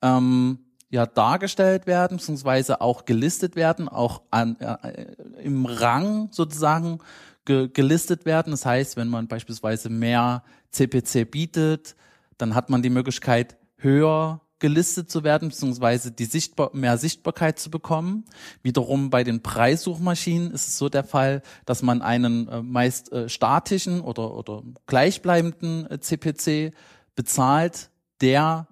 ähm, 0.00 0.65
ja 0.88 1.06
dargestellt 1.06 1.86
werden, 1.86 2.18
beziehungsweise 2.18 2.80
auch 2.80 3.04
gelistet 3.04 3.56
werden, 3.56 3.88
auch 3.88 4.22
an, 4.30 4.56
äh, 4.60 5.06
im 5.42 5.66
Rang 5.66 6.28
sozusagen 6.30 7.00
ge 7.44 7.68
gelistet 7.72 8.24
werden. 8.24 8.50
Das 8.50 8.66
heißt, 8.66 8.96
wenn 8.96 9.08
man 9.08 9.28
beispielsweise 9.28 9.88
mehr 9.88 10.42
CPC 10.70 11.30
bietet, 11.30 11.96
dann 12.38 12.54
hat 12.54 12.70
man 12.70 12.82
die 12.82 12.90
Möglichkeit, 12.90 13.56
höher 13.78 14.40
gelistet 14.58 15.10
zu 15.10 15.22
werden, 15.22 15.48
beziehungsweise 15.48 16.12
die 16.12 16.24
Sichtbar 16.24 16.70
mehr 16.72 16.96
Sichtbarkeit 16.96 17.58
zu 17.58 17.70
bekommen. 17.70 18.24
Wiederum 18.62 19.10
bei 19.10 19.22
den 19.22 19.42
Preissuchmaschinen 19.42 20.50
ist 20.50 20.68
es 20.68 20.78
so 20.78 20.88
der 20.88 21.04
Fall, 21.04 21.42
dass 21.66 21.82
man 21.82 22.00
einen 22.00 22.48
äh, 22.48 22.62
meist 22.62 23.12
äh, 23.12 23.28
statischen 23.28 24.00
oder, 24.00 24.34
oder 24.34 24.62
gleichbleibenden 24.86 25.90
äh, 25.90 26.00
CPC 26.00 26.74
bezahlt, 27.14 27.90
der 28.22 28.66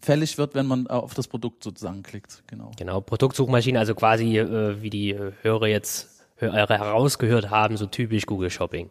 fällig 0.00 0.38
wird, 0.38 0.54
wenn 0.54 0.66
man 0.66 0.86
auf 0.86 1.14
das 1.14 1.28
Produkt 1.28 1.64
sozusagen 1.64 2.02
klickt. 2.02 2.42
Genau. 2.46 2.70
Genau, 2.78 3.00
Produktsuchmaschine, 3.00 3.78
also 3.78 3.94
quasi 3.94 4.38
äh, 4.38 4.82
wie 4.82 4.90
die 4.90 5.16
Hörer 5.42 5.66
jetzt 5.66 6.26
herausgehört 6.36 7.50
haben, 7.50 7.76
so 7.76 7.86
typisch 7.86 8.26
Google 8.26 8.50
Shopping. 8.50 8.90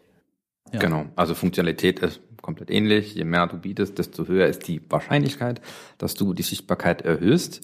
Ja. 0.72 0.78
Genau, 0.78 1.06
also 1.16 1.34
Funktionalität 1.34 1.98
ist 1.98 2.20
komplett 2.40 2.70
ähnlich. 2.70 3.14
Je 3.14 3.24
mehr 3.24 3.46
du 3.46 3.58
bietest, 3.58 3.98
desto 3.98 4.26
höher 4.26 4.46
ist 4.46 4.68
die 4.68 4.80
Wahrscheinlichkeit, 4.88 5.60
dass 5.98 6.14
du 6.14 6.32
die 6.32 6.42
Sichtbarkeit 6.42 7.02
erhöhst. 7.02 7.60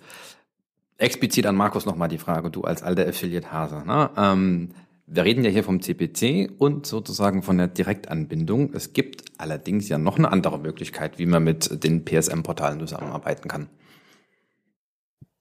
Explizit 0.98 1.46
an 1.46 1.56
Markus 1.56 1.86
nochmal 1.86 2.08
die 2.08 2.18
Frage, 2.18 2.50
du 2.50 2.62
als 2.62 2.82
alter 2.82 3.06
Affiliate-Hase. 3.06 3.84
Ne? 3.86 4.10
Ähm, 4.16 4.70
wir 5.06 5.24
reden 5.24 5.44
ja 5.44 5.50
hier 5.50 5.62
vom 5.62 5.80
CPC 5.80 6.50
und 6.58 6.86
sozusagen 6.86 7.42
von 7.42 7.58
der 7.58 7.68
Direktanbindung. 7.68 8.74
Es 8.74 8.92
gibt 8.92 9.22
allerdings 9.38 9.88
ja 9.88 9.98
noch 9.98 10.18
eine 10.18 10.32
andere 10.32 10.58
Möglichkeit, 10.58 11.18
wie 11.18 11.26
man 11.26 11.44
mit 11.44 11.84
den 11.84 12.04
PSM-Portalen 12.04 12.80
zusammenarbeiten 12.80 13.48
kann. 13.48 13.68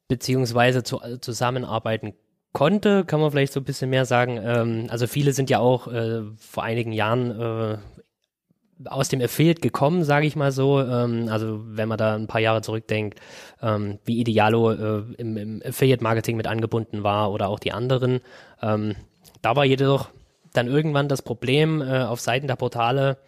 Beziehungsweise 0.07 0.83
zu, 0.83 0.99
zusammenarbeiten 1.19 2.13
konnte, 2.53 3.05
kann 3.05 3.19
man 3.19 3.31
vielleicht 3.31 3.53
so 3.53 3.59
ein 3.59 3.63
bisschen 3.63 3.89
mehr 3.89 4.05
sagen. 4.05 4.39
Ähm, 4.41 4.85
also 4.89 5.07
viele 5.07 5.33
sind 5.33 5.49
ja 5.49 5.59
auch 5.59 5.87
äh, 5.87 6.21
vor 6.37 6.63
einigen 6.63 6.91
Jahren 6.91 7.31
äh, 7.31 7.77
aus 8.85 9.09
dem 9.09 9.21
Affiliate 9.21 9.61
gekommen, 9.61 10.03
sage 10.03 10.27
ich 10.27 10.35
mal 10.35 10.51
so. 10.51 10.79
Ähm, 10.79 11.27
also 11.29 11.61
wenn 11.65 11.89
man 11.89 11.97
da 11.97 12.13
ein 12.13 12.27
paar 12.27 12.41
Jahre 12.41 12.61
zurückdenkt, 12.61 13.19
ähm, 13.63 13.97
wie 14.05 14.19
Idealo 14.19 14.71
äh, 14.71 15.03
im, 15.17 15.37
im 15.37 15.63
Affiliate-Marketing 15.65 16.37
mit 16.37 16.45
angebunden 16.45 17.01
war 17.01 17.31
oder 17.31 17.49
auch 17.49 17.59
die 17.59 17.71
anderen. 17.71 18.21
Da 19.45 19.55
war 19.55 19.63
jedoch 19.63 20.09
dann 20.53 20.67
irgendwann 20.67 21.07
das 21.07 21.21
Problem 21.21 21.79
äh, 21.79 22.01
auf 22.01 22.19
Seiten 22.19 22.47
der 22.47 22.55
Portale, 22.55 23.19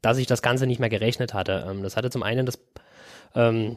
dass 0.00 0.16
ich 0.16 0.26
das 0.26 0.40
Ganze 0.40 0.66
nicht 0.66 0.78
mehr 0.78 0.88
gerechnet 0.88 1.34
hatte. 1.34 1.66
Ähm, 1.68 1.82
das 1.82 1.98
hatte 1.98 2.08
zum 2.08 2.22
einen 2.22 2.46
das, 2.46 2.58
ähm, 3.34 3.76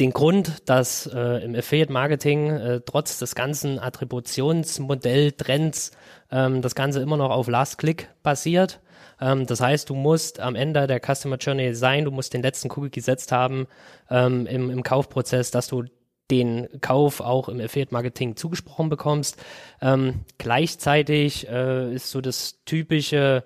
den 0.00 0.10
Grund, 0.10 0.68
dass 0.68 1.06
äh, 1.06 1.44
im 1.44 1.54
Affiliate-Marketing 1.54 2.50
äh, 2.50 2.80
trotz 2.84 3.20
des 3.20 3.36
ganzen 3.36 3.78
Attributionsmodell-Trends 3.78 5.92
ähm, 6.32 6.62
das 6.62 6.74
Ganze 6.74 7.00
immer 7.00 7.16
noch 7.16 7.30
auf 7.30 7.46
Last-Click 7.46 8.08
basiert. 8.24 8.80
Ähm, 9.20 9.46
das 9.46 9.60
heißt, 9.60 9.88
du 9.88 9.94
musst 9.94 10.40
am 10.40 10.56
Ende 10.56 10.88
der 10.88 10.98
Customer 10.98 11.36
Journey 11.36 11.76
sein, 11.76 12.06
du 12.06 12.10
musst 12.10 12.34
den 12.34 12.42
letzten 12.42 12.72
Cookie 12.72 12.90
gesetzt 12.90 13.30
haben 13.30 13.68
ähm, 14.10 14.46
im, 14.46 14.68
im 14.68 14.82
Kaufprozess, 14.82 15.52
dass 15.52 15.68
du 15.68 15.84
den 16.30 16.68
Kauf 16.80 17.20
auch 17.20 17.48
im 17.48 17.60
Affiliate-Marketing 17.60 18.36
zugesprochen 18.36 18.88
bekommst. 18.88 19.42
Ähm, 19.80 20.24
gleichzeitig 20.38 21.48
äh, 21.48 21.94
ist 21.94 22.10
so 22.10 22.20
das 22.20 22.62
typische 22.64 23.44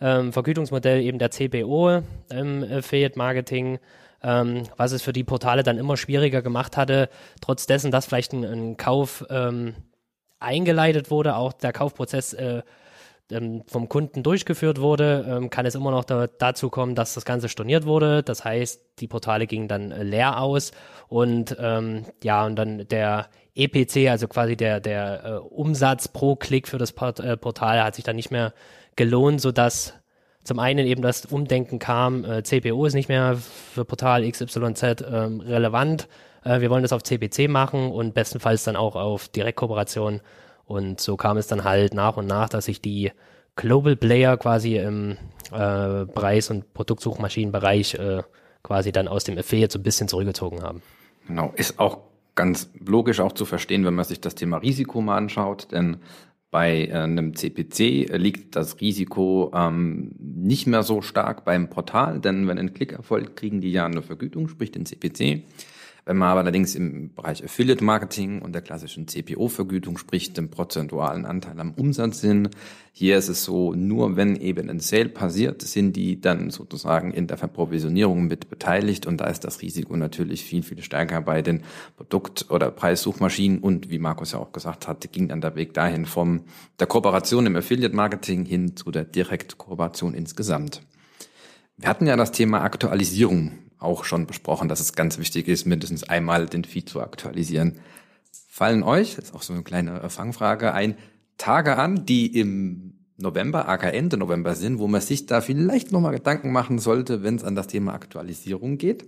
ähm, 0.00 0.32
Vergütungsmodell 0.32 1.00
eben 1.02 1.18
der 1.18 1.30
CPO 1.30 2.02
im 2.30 2.64
Affiliate-Marketing, 2.64 3.78
ähm, 4.22 4.64
was 4.76 4.92
es 4.92 5.02
für 5.02 5.12
die 5.12 5.24
Portale 5.24 5.62
dann 5.62 5.78
immer 5.78 5.96
schwieriger 5.96 6.42
gemacht 6.42 6.76
hatte, 6.76 7.08
trotz 7.40 7.66
dessen, 7.66 7.90
dass 7.90 8.06
vielleicht 8.06 8.32
ein, 8.32 8.44
ein 8.44 8.76
Kauf 8.76 9.24
ähm, 9.30 9.74
eingeleitet 10.40 11.10
wurde, 11.10 11.36
auch 11.36 11.52
der 11.52 11.72
Kaufprozess 11.72 12.32
äh, 12.32 12.62
ähm, 13.30 13.62
vom 13.66 13.88
Kunden 13.88 14.22
durchgeführt 14.22 14.80
wurde, 14.80 15.24
ähm, 15.28 15.50
kann 15.50 15.66
es 15.66 15.74
immer 15.74 15.90
noch 15.90 16.04
da, 16.04 16.26
dazu 16.26 16.70
kommen, 16.70 16.94
dass 16.94 17.14
das 17.14 17.24
Ganze 17.24 17.48
storniert 17.48 17.86
wurde. 17.86 18.22
Das 18.22 18.44
heißt, 18.44 18.80
die 19.00 19.08
Portale 19.08 19.46
gingen 19.46 19.68
dann 19.68 19.90
äh, 19.90 20.02
leer 20.02 20.40
aus 20.40 20.72
und 21.08 21.56
ähm, 21.58 22.04
ja, 22.22 22.44
und 22.44 22.56
dann 22.56 22.86
der 22.88 23.28
EPC, 23.54 24.08
also 24.08 24.28
quasi 24.28 24.56
der, 24.56 24.80
der 24.80 25.24
äh, 25.24 25.30
Umsatz 25.38 26.08
pro 26.08 26.36
Klick 26.36 26.68
für 26.68 26.78
das 26.78 26.92
Port 26.92 27.20
äh, 27.20 27.36
Portal 27.36 27.82
hat 27.82 27.94
sich 27.94 28.04
dann 28.04 28.16
nicht 28.16 28.30
mehr 28.30 28.52
gelohnt, 28.96 29.40
sodass 29.40 29.94
zum 30.44 30.58
einen 30.58 30.86
eben 30.86 31.00
das 31.00 31.24
Umdenken 31.24 31.78
kam, 31.78 32.24
äh, 32.24 32.42
CPO 32.42 32.84
ist 32.84 32.94
nicht 32.94 33.08
mehr 33.08 33.36
für 33.36 33.84
Portal 33.84 34.30
XYZ 34.30 35.02
ähm, 35.10 35.40
relevant. 35.40 36.08
Äh, 36.44 36.60
wir 36.60 36.68
wollen 36.68 36.82
das 36.82 36.92
auf 36.92 37.02
CPC 37.02 37.48
machen 37.48 37.90
und 37.90 38.12
bestenfalls 38.12 38.64
dann 38.64 38.76
auch 38.76 38.96
auf 38.96 39.28
Direktkooperation 39.28 40.20
und 40.66 41.00
so 41.00 41.16
kam 41.16 41.36
es 41.36 41.46
dann 41.46 41.64
halt 41.64 41.94
nach 41.94 42.16
und 42.16 42.26
nach, 42.26 42.48
dass 42.48 42.66
sich 42.66 42.80
die 42.80 43.12
Global 43.56 43.96
Player 43.96 44.36
quasi 44.36 44.76
im 44.76 45.16
äh, 45.52 46.06
Preis- 46.06 46.50
und 46.50 46.72
Produktsuchmaschinenbereich 46.74 47.94
äh, 47.94 48.22
quasi 48.62 48.92
dann 48.92 49.08
aus 49.08 49.24
dem 49.24 49.38
Affiliate 49.38 49.72
so 49.72 49.78
ein 49.78 49.82
bisschen 49.82 50.08
zurückgezogen 50.08 50.62
haben. 50.62 50.82
Genau, 51.26 51.52
ist 51.56 51.78
auch 51.78 51.98
ganz 52.34 52.70
logisch 52.84 53.20
auch 53.20 53.32
zu 53.32 53.44
verstehen, 53.44 53.84
wenn 53.84 53.94
man 53.94 54.04
sich 54.04 54.20
das 54.20 54.34
Thema 54.34 54.58
Risiko 54.58 55.00
mal 55.00 55.16
anschaut, 55.16 55.68
denn 55.72 55.98
bei 56.50 56.86
äh, 56.86 56.92
einem 56.92 57.34
CPC 57.34 58.16
liegt 58.16 58.56
das 58.56 58.80
Risiko 58.80 59.50
ähm, 59.54 60.12
nicht 60.18 60.66
mehr 60.66 60.82
so 60.82 61.02
stark 61.02 61.44
beim 61.44 61.68
Portal, 61.68 62.20
denn 62.20 62.46
wenn 62.46 62.58
ein 62.58 62.74
Klick 62.74 62.92
erfolgt, 62.92 63.36
kriegen 63.36 63.60
die 63.60 63.72
ja 63.72 63.86
eine 63.86 64.02
Vergütung, 64.02 64.48
sprich 64.48 64.70
den 64.70 64.86
CPC. 64.86 65.42
Wenn 66.06 66.18
man 66.18 66.28
aber 66.28 66.40
allerdings 66.40 66.74
im 66.74 67.14
Bereich 67.14 67.42
Affiliate 67.42 67.82
Marketing 67.82 68.42
und 68.42 68.52
der 68.54 68.60
klassischen 68.60 69.08
CPO-Vergütung 69.08 69.96
spricht, 69.96 70.36
dem 70.36 70.50
prozentualen 70.50 71.24
Anteil 71.24 71.58
am 71.58 71.72
Umsatz 71.72 72.20
sind, 72.20 72.50
hier 72.92 73.16
ist 73.16 73.28
es 73.28 73.42
so, 73.42 73.72
nur 73.74 74.14
wenn 74.14 74.36
eben 74.36 74.68
ein 74.68 74.80
Sale 74.80 75.08
passiert, 75.08 75.62
sind 75.62 75.96
die 75.96 76.20
dann 76.20 76.50
sozusagen 76.50 77.10
in 77.10 77.26
der 77.26 77.38
Verprovisionierung 77.38 78.26
mit 78.26 78.50
beteiligt 78.50 79.06
und 79.06 79.16
da 79.16 79.28
ist 79.28 79.44
das 79.44 79.62
Risiko 79.62 79.96
natürlich 79.96 80.44
viel, 80.44 80.62
viel 80.62 80.82
stärker 80.82 81.22
bei 81.22 81.40
den 81.40 81.62
Produkt- 81.96 82.50
oder 82.50 82.70
Preissuchmaschinen 82.70 83.60
und 83.60 83.88
wie 83.88 83.98
Markus 83.98 84.32
ja 84.32 84.40
auch 84.40 84.52
gesagt 84.52 84.86
hat, 84.86 85.10
ging 85.10 85.28
dann 85.28 85.40
der 85.40 85.56
Weg 85.56 85.72
dahin 85.72 86.04
vom 86.04 86.42
der 86.78 86.86
Kooperation 86.86 87.46
im 87.46 87.56
Affiliate 87.56 87.96
Marketing 87.96 88.44
hin 88.44 88.76
zu 88.76 88.90
der 88.90 89.04
Direktkooperation 89.04 90.12
insgesamt. 90.12 90.82
Wir 91.78 91.88
hatten 91.88 92.06
ja 92.06 92.16
das 92.16 92.30
Thema 92.30 92.60
Aktualisierung 92.60 93.52
auch 93.84 94.04
schon 94.04 94.26
besprochen, 94.26 94.68
dass 94.68 94.80
es 94.80 94.94
ganz 94.94 95.18
wichtig 95.18 95.48
ist, 95.48 95.66
mindestens 95.66 96.04
einmal 96.04 96.46
den 96.46 96.64
Feed 96.64 96.88
zu 96.88 97.00
aktualisieren. 97.00 97.80
Fallen 98.48 98.82
euch, 98.82 99.18
ist 99.18 99.34
auch 99.34 99.42
so 99.42 99.52
eine 99.52 99.62
kleine 99.62 100.08
Fangfrage, 100.10 100.72
ein 100.72 100.96
Tage 101.36 101.76
an, 101.76 102.06
die 102.06 102.26
im 102.26 102.94
November, 103.16 103.68
aka 103.68 103.88
Ende 103.88 104.16
November 104.16 104.54
sind, 104.54 104.78
wo 104.78 104.88
man 104.88 105.00
sich 105.00 105.26
da 105.26 105.40
vielleicht 105.40 105.92
nochmal 105.92 106.12
Gedanken 106.12 106.52
machen 106.52 106.78
sollte, 106.78 107.22
wenn 107.22 107.36
es 107.36 107.44
an 107.44 107.54
das 107.54 107.68
Thema 107.68 107.94
Aktualisierung 107.94 108.78
geht? 108.78 109.02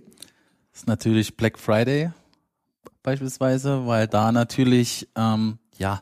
Das 0.71 0.81
ist 0.81 0.87
natürlich 0.87 1.35
Black 1.35 1.59
Friday 1.59 2.11
beispielsweise, 3.03 3.87
weil 3.87 4.07
da 4.07 4.31
natürlich 4.31 5.07
ähm, 5.15 5.59
ja 5.77 6.01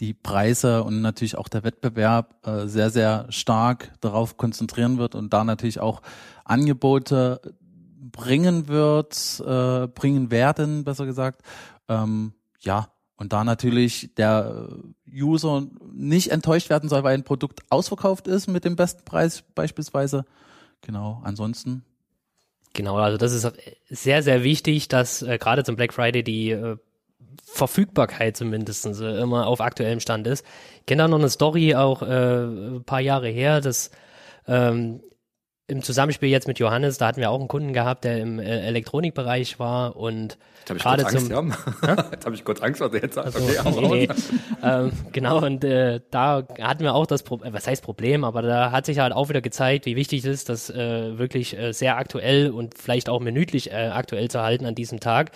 die 0.00 0.14
Preise 0.14 0.82
und 0.82 1.02
natürlich 1.02 1.38
auch 1.38 1.48
der 1.48 1.62
Wettbewerb 1.62 2.46
äh, 2.46 2.66
sehr, 2.66 2.90
sehr 2.90 3.26
stark 3.28 3.92
darauf 4.00 4.36
konzentrieren 4.36 4.98
wird 4.98 5.14
und 5.14 5.32
da 5.32 5.44
natürlich 5.44 5.80
auch 5.80 6.02
Angebote 6.44 7.40
bringen 8.10 8.68
wird, 8.68 9.42
äh, 9.46 9.86
bringen 9.88 10.30
werden, 10.30 10.84
besser 10.84 11.06
gesagt. 11.06 11.42
Ähm, 11.88 12.32
ja, 12.60 12.88
und 13.16 13.32
da 13.32 13.44
natürlich 13.44 14.14
der 14.16 14.68
User 15.12 15.66
nicht 15.92 16.30
enttäuscht 16.30 16.70
werden 16.70 16.88
soll, 16.88 17.04
weil 17.04 17.14
ein 17.14 17.24
Produkt 17.24 17.60
ausverkauft 17.70 18.26
ist 18.26 18.48
mit 18.48 18.64
dem 18.64 18.76
besten 18.76 19.04
Preis 19.04 19.44
beispielsweise. 19.54 20.24
Genau, 20.82 21.20
ansonsten. 21.24 21.84
Genau, 22.74 22.96
also 22.96 23.16
das 23.16 23.32
ist 23.32 23.50
sehr, 23.88 24.22
sehr 24.22 24.42
wichtig, 24.42 24.88
dass 24.88 25.22
äh, 25.22 25.38
gerade 25.38 25.62
zum 25.62 25.76
Black 25.76 25.92
Friday 25.92 26.24
die 26.24 26.50
äh, 26.50 26.76
Verfügbarkeit 27.44 28.36
zumindest 28.36 28.84
äh, 28.86 29.20
immer 29.20 29.46
auf 29.46 29.60
aktuellem 29.60 30.00
Stand 30.00 30.26
ist. 30.26 30.44
Ich 30.80 30.86
kenne 30.86 31.04
da 31.04 31.08
noch 31.08 31.20
eine 31.20 31.30
Story 31.30 31.76
auch 31.76 32.02
äh, 32.02 32.44
ein 32.44 32.84
paar 32.84 33.00
Jahre 33.00 33.28
her, 33.28 33.60
dass 33.60 33.92
ähm, 34.48 35.00
im 35.66 35.82
Zusammenspiel 35.82 36.28
jetzt 36.28 36.46
mit 36.46 36.58
Johannes, 36.58 36.98
da 36.98 37.06
hatten 37.06 37.20
wir 37.20 37.30
auch 37.30 37.38
einen 37.38 37.48
Kunden 37.48 37.72
gehabt, 37.72 38.04
der 38.04 38.18
im 38.18 38.38
äh, 38.38 38.66
Elektronikbereich 38.66 39.58
war 39.58 39.96
und 39.96 40.36
gerade 40.66 41.06
zum 41.06 41.30
ja? 41.30 41.42
Jetzt 42.12 42.26
habe 42.26 42.34
ich 42.34 42.44
kurz 42.44 42.60
Angst, 42.60 42.80
was 42.80 42.92
er 42.92 43.02
jetzt 43.02 43.14
sagt. 43.14 43.34
Also, 43.34 43.38
okay, 43.38 43.80
nee, 43.80 44.06
nee. 44.06 44.08
ähm, 44.62 44.92
genau, 45.12 45.42
und 45.42 45.64
äh, 45.64 46.00
da 46.10 46.46
hatten 46.60 46.82
wir 46.82 46.94
auch 46.94 47.06
das 47.06 47.22
Problem, 47.22 47.54
was 47.54 47.66
heißt 47.66 47.82
Problem, 47.82 48.24
aber 48.24 48.42
da 48.42 48.72
hat 48.72 48.84
sich 48.84 48.98
halt 48.98 49.14
auch 49.14 49.30
wieder 49.30 49.40
gezeigt, 49.40 49.86
wie 49.86 49.96
wichtig 49.96 50.20
es 50.20 50.26
ist, 50.26 50.48
das 50.50 50.68
äh, 50.68 51.18
wirklich 51.18 51.56
äh, 51.56 51.72
sehr 51.72 51.96
aktuell 51.96 52.50
und 52.50 52.76
vielleicht 52.76 53.08
auch 53.08 53.20
minütlich 53.20 53.70
äh, 53.70 53.90
aktuell 53.92 54.30
zu 54.30 54.42
halten 54.42 54.66
an 54.66 54.74
diesem 54.74 55.00
Tag, 55.00 55.30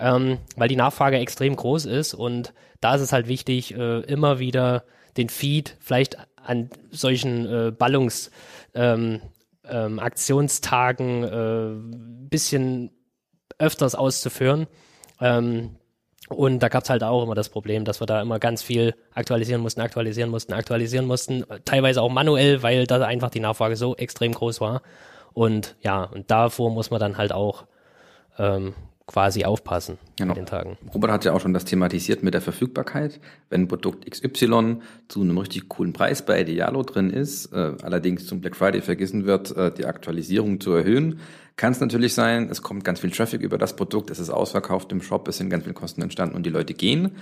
ähm, 0.00 0.38
weil 0.56 0.68
die 0.68 0.76
Nachfrage 0.76 1.18
extrem 1.18 1.54
groß 1.54 1.86
ist 1.86 2.14
und 2.14 2.52
da 2.80 2.96
ist 2.96 3.00
es 3.00 3.12
halt 3.12 3.28
wichtig, 3.28 3.76
äh, 3.76 4.00
immer 4.00 4.40
wieder 4.40 4.82
den 5.16 5.28
Feed 5.28 5.76
vielleicht 5.78 6.16
an 6.36 6.70
solchen 6.90 7.46
äh, 7.46 7.70
Ballungs 7.70 8.30
ähm, 8.74 9.20
ähm, 9.70 9.98
Aktionstagen 9.98 11.24
äh, 11.24 12.28
bisschen 12.28 12.90
öfters 13.58 13.94
auszuführen. 13.94 14.66
Ähm, 15.20 15.76
und 16.28 16.58
da 16.62 16.68
gab 16.68 16.84
es 16.84 16.90
halt 16.90 17.02
auch 17.02 17.22
immer 17.22 17.34
das 17.34 17.48
Problem, 17.48 17.84
dass 17.84 18.00
wir 18.00 18.06
da 18.06 18.20
immer 18.20 18.38
ganz 18.38 18.62
viel 18.62 18.94
aktualisieren 19.14 19.62
mussten, 19.62 19.80
aktualisieren 19.80 20.30
mussten, 20.30 20.52
aktualisieren 20.52 21.06
mussten, 21.06 21.44
teilweise 21.64 22.02
auch 22.02 22.10
manuell, 22.10 22.62
weil 22.62 22.86
da 22.86 23.00
einfach 23.04 23.30
die 23.30 23.40
Nachfrage 23.40 23.76
so 23.76 23.96
extrem 23.96 24.32
groß 24.32 24.60
war. 24.60 24.82
Und 25.32 25.76
ja, 25.80 26.04
und 26.04 26.30
davor 26.30 26.70
muss 26.70 26.90
man 26.90 27.00
dann 27.00 27.16
halt 27.16 27.32
auch 27.32 27.64
ähm, 28.38 28.74
quasi 29.08 29.44
aufpassen 29.44 29.98
genau. 30.16 30.34
den 30.34 30.46
Tagen. 30.46 30.76
Robert 30.94 31.10
hat 31.10 31.24
ja 31.24 31.32
auch 31.32 31.40
schon 31.40 31.54
das 31.54 31.64
thematisiert 31.64 32.22
mit 32.22 32.34
der 32.34 32.42
Verfügbarkeit. 32.42 33.18
Wenn 33.48 33.62
ein 33.62 33.68
Produkt 33.68 34.08
XY 34.08 34.76
zu 35.08 35.22
einem 35.22 35.38
richtig 35.38 35.68
coolen 35.68 35.92
Preis 35.92 36.24
bei 36.24 36.42
Idealo 36.42 36.82
drin 36.82 37.10
ist, 37.10 37.46
äh, 37.52 37.72
allerdings 37.82 38.26
zum 38.26 38.40
Black 38.40 38.54
Friday 38.54 38.82
vergessen 38.82 39.24
wird, 39.24 39.56
äh, 39.56 39.72
die 39.72 39.86
Aktualisierung 39.86 40.60
zu 40.60 40.72
erhöhen, 40.72 41.18
kann 41.56 41.72
es 41.72 41.80
natürlich 41.80 42.14
sein, 42.14 42.48
es 42.50 42.62
kommt 42.62 42.84
ganz 42.84 43.00
viel 43.00 43.10
Traffic 43.10 43.40
über 43.40 43.58
das 43.58 43.74
Produkt, 43.74 44.10
es 44.10 44.20
ist 44.20 44.30
ausverkauft 44.30 44.92
im 44.92 45.02
Shop, 45.02 45.26
es 45.26 45.38
sind 45.38 45.50
ganz 45.50 45.64
viele 45.64 45.74
Kosten 45.74 46.02
entstanden 46.02 46.36
und 46.36 46.44
die 46.44 46.50
Leute 46.50 46.74
gehen. 46.74 47.16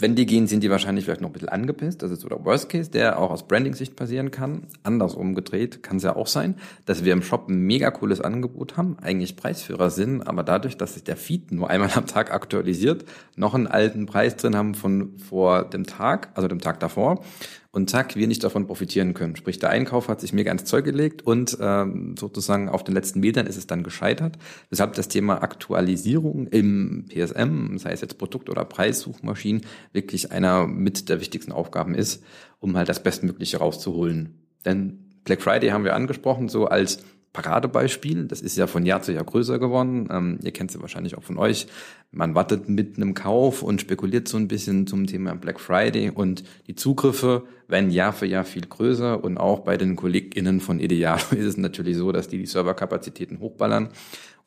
Wenn 0.00 0.14
die 0.14 0.26
gehen, 0.26 0.46
sind 0.46 0.62
die 0.62 0.70
wahrscheinlich 0.70 1.04
vielleicht 1.04 1.22
noch 1.22 1.30
ein 1.30 1.32
bisschen 1.32 1.48
angepisst. 1.48 2.02
Das 2.02 2.12
ist 2.12 2.20
so 2.20 2.28
der 2.28 2.44
Worst 2.44 2.68
Case, 2.68 2.88
der 2.88 3.18
auch 3.18 3.32
aus 3.32 3.48
Branding-Sicht 3.48 3.96
passieren 3.96 4.30
kann. 4.30 4.68
Andersrum 4.84 5.34
gedreht 5.34 5.82
kann 5.82 5.96
es 5.96 6.04
ja 6.04 6.14
auch 6.14 6.28
sein, 6.28 6.54
dass 6.86 7.04
wir 7.04 7.12
im 7.12 7.22
Shop 7.22 7.48
ein 7.48 7.62
mega 7.62 7.90
cooles 7.90 8.20
Angebot 8.20 8.76
haben, 8.76 8.96
eigentlich 9.00 9.34
Preisführer 9.34 9.90
sind, 9.90 10.22
aber 10.22 10.44
dadurch, 10.44 10.76
dass 10.76 10.94
sich 10.94 11.02
der 11.02 11.16
Feed 11.16 11.50
nur 11.50 11.68
einmal 11.68 11.90
am 11.94 12.06
Tag 12.06 12.32
aktualisiert, 12.32 13.06
noch 13.34 13.54
einen 13.54 13.66
alten 13.66 14.06
Preis 14.06 14.36
drin 14.36 14.54
haben 14.54 14.74
von 14.74 15.18
vor 15.18 15.64
dem 15.64 15.84
Tag, 15.84 16.28
also 16.34 16.46
dem 16.46 16.60
Tag 16.60 16.78
davor 16.78 17.24
und 17.70 17.90
zack, 17.90 18.16
wir 18.16 18.26
nicht 18.26 18.42
davon 18.44 18.66
profitieren 18.66 19.14
können. 19.14 19.36
Sprich, 19.36 19.58
der 19.58 19.70
Einkauf 19.70 20.08
hat 20.08 20.20
sich 20.20 20.32
mega 20.32 20.50
ins 20.50 20.64
Zeug 20.64 20.84
gelegt 20.84 21.22
und 21.22 21.58
ähm, 21.60 22.16
sozusagen 22.18 22.68
auf 22.68 22.82
den 22.82 22.94
letzten 22.94 23.20
Metern 23.20 23.46
ist 23.46 23.58
es 23.58 23.66
dann 23.66 23.82
gescheitert. 23.82 24.38
Weshalb 24.70 24.94
das 24.94 25.08
Thema 25.08 25.42
Aktualisierung 25.42 26.46
im 26.46 27.06
PSM, 27.08 27.76
sei 27.76 27.92
es 27.92 28.00
jetzt 28.00 28.18
Produkt- 28.18 28.48
oder 28.48 28.64
Preissuchmaschinen, 28.64 29.62
wirklich 29.92 30.32
einer 30.32 30.66
mit 30.66 31.08
der 31.08 31.20
wichtigsten 31.20 31.52
Aufgaben 31.52 31.94
ist, 31.94 32.24
um 32.58 32.76
halt 32.76 32.88
das 32.88 33.02
Bestmögliche 33.02 33.58
rauszuholen. 33.58 34.46
Denn 34.64 35.20
Black 35.24 35.42
Friday 35.42 35.70
haben 35.70 35.84
wir 35.84 35.94
angesprochen, 35.94 36.48
so 36.48 36.66
als 36.66 37.04
Paradebeispiel. 37.32 38.24
Das 38.26 38.40
ist 38.40 38.56
ja 38.56 38.66
von 38.66 38.86
Jahr 38.86 39.02
zu 39.02 39.12
Jahr 39.12 39.24
größer 39.24 39.58
geworden. 39.58 40.08
Ähm, 40.10 40.38
ihr 40.42 40.52
kennt 40.52 40.70
sie 40.70 40.80
wahrscheinlich 40.80 41.16
auch 41.16 41.22
von 41.22 41.38
euch. 41.38 41.66
Man 42.10 42.34
wartet 42.34 42.68
mit 42.68 42.96
einem 42.96 43.14
Kauf 43.14 43.62
und 43.62 43.80
spekuliert 43.80 44.28
so 44.28 44.38
ein 44.38 44.48
bisschen 44.48 44.86
zum 44.86 45.06
Thema 45.06 45.34
Black 45.34 45.60
Friday 45.60 46.10
und 46.10 46.42
die 46.66 46.74
Zugriffe 46.74 47.44
werden 47.68 47.90
Jahr 47.90 48.14
für 48.14 48.26
Jahr 48.26 48.44
viel 48.44 48.66
größer 48.66 49.22
und 49.22 49.36
auch 49.36 49.60
bei 49.60 49.76
den 49.76 49.94
KollegInnen 49.94 50.60
von 50.60 50.80
Idealo 50.80 51.20
ist 51.32 51.44
es 51.44 51.56
natürlich 51.58 51.96
so, 51.96 52.10
dass 52.12 52.28
die 52.28 52.38
die 52.38 52.46
Serverkapazitäten 52.46 53.40
hochballern 53.40 53.90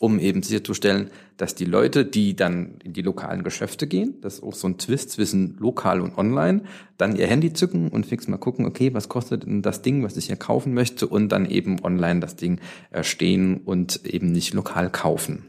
um 0.01 0.17
eben 0.17 0.41
sicherzustellen, 0.41 1.11
dass 1.37 1.53
die 1.53 1.65
Leute, 1.65 2.05
die 2.05 2.35
dann 2.35 2.79
in 2.83 2.93
die 2.93 3.03
lokalen 3.03 3.43
Geschäfte 3.43 3.85
gehen, 3.85 4.15
das 4.21 4.35
ist 4.35 4.43
auch 4.43 4.55
so 4.55 4.67
ein 4.67 4.79
Twist 4.79 5.11
zwischen 5.11 5.57
lokal 5.59 6.01
und 6.01 6.17
online, 6.17 6.63
dann 6.97 7.15
ihr 7.15 7.27
Handy 7.27 7.53
zücken 7.53 7.89
und 7.89 8.07
fix 8.07 8.27
mal 8.27 8.37
gucken, 8.37 8.65
okay, 8.65 8.95
was 8.95 9.09
kostet 9.09 9.43
denn 9.43 9.61
das 9.61 9.83
Ding, 9.83 10.03
was 10.03 10.17
ich 10.17 10.25
hier 10.25 10.37
kaufen 10.37 10.73
möchte 10.73 11.07
und 11.07 11.29
dann 11.29 11.45
eben 11.45 11.83
online 11.83 12.19
das 12.19 12.35
Ding 12.35 12.59
erstehen 12.89 13.61
und 13.63 14.03
eben 14.03 14.31
nicht 14.31 14.55
lokal 14.55 14.89
kaufen. 14.89 15.45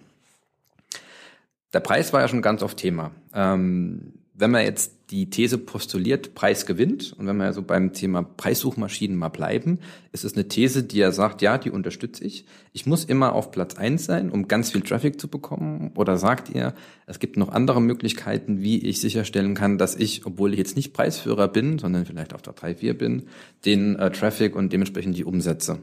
Der 1.73 1.81
Preis 1.81 2.13
war 2.13 2.21
ja 2.21 2.29
schon 2.29 2.43
ganz 2.43 2.63
oft 2.63 2.77
Thema. 2.77 3.11
Ähm, 3.35 4.13
wenn 4.35 4.51
man 4.51 4.65
jetzt 4.65 4.93
die 5.13 5.29
These 5.29 5.59
postuliert, 5.59 6.35
Preis 6.35 6.65
gewinnt, 6.65 7.13
und 7.19 7.27
wenn 7.27 7.37
wir 7.37 7.45
also 7.45 7.61
beim 7.63 7.93
Thema 7.93 8.23
Preissuchmaschinen 8.23 9.15
mal 9.15 9.29
bleiben, 9.29 9.79
ist 10.11 10.25
es 10.25 10.33
eine 10.33 10.49
These, 10.49 10.83
die 10.83 11.01
er 11.01 11.13
sagt, 11.13 11.43
ja, 11.43 11.59
die 11.59 11.71
unterstütze 11.71 12.25
ich. 12.25 12.47
Ich 12.73 12.87
muss 12.87 13.05
immer 13.05 13.35
auf 13.35 13.51
Platz 13.51 13.77
eins 13.77 14.07
sein, 14.07 14.31
um 14.31 14.49
ganz 14.49 14.73
viel 14.73 14.81
Traffic 14.81 15.21
zu 15.21 15.29
bekommen. 15.29 15.93
Oder 15.97 16.17
sagt 16.17 16.49
ihr, 16.49 16.75
es 17.07 17.19
gibt 17.19 17.37
noch 17.37 17.51
andere 17.51 17.83
Möglichkeiten, 17.83 18.63
wie 18.63 18.79
ich 18.79 19.03
sicherstellen 19.03 19.55
kann, 19.55 19.77
dass 19.77 19.95
ich, 19.97 20.25
obwohl 20.25 20.53
ich 20.53 20.59
jetzt 20.59 20.77
nicht 20.77 20.95
Preisführer 20.95 21.49
bin, 21.49 21.79
sondern 21.79 22.07
vielleicht 22.07 22.35
auf 22.35 22.41
der 22.41 22.55
3, 22.55 22.77
4 22.77 22.97
bin, 22.97 23.25
den 23.67 23.97
äh, 23.97 24.11
Traffic 24.11 24.57
und 24.57 24.73
dementsprechend 24.73 25.19
die 25.19 25.25
Umsätze 25.25 25.79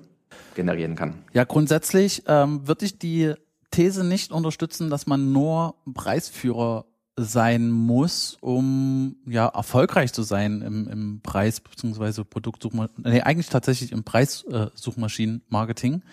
generieren 0.55 0.95
kann. 0.95 1.13
Ja, 1.33 1.43
grundsätzlich 1.43 2.23
ähm, 2.25 2.67
würde 2.67 2.85
ich 2.85 2.97
die 2.97 3.35
These 3.69 4.03
nicht 4.03 4.31
unterstützen, 4.31 4.89
dass 4.89 5.05
man 5.05 5.31
nur 5.31 5.75
Preisführer 5.93 6.85
sein 7.21 7.69
muss, 7.69 8.37
um 8.41 9.17
ja 9.25 9.47
erfolgreich 9.47 10.13
zu 10.13 10.23
sein 10.23 10.61
im, 10.61 10.87
im 10.87 11.21
Preis 11.21 11.59
bzw. 11.59 12.23
Produktsuchmaschinen, 12.23 13.03
nee, 13.03 13.21
eigentlich 13.21 13.49
tatsächlich 13.49 13.91
im 13.91 14.03
Preissuchmaschinenmarketing. 14.03 16.03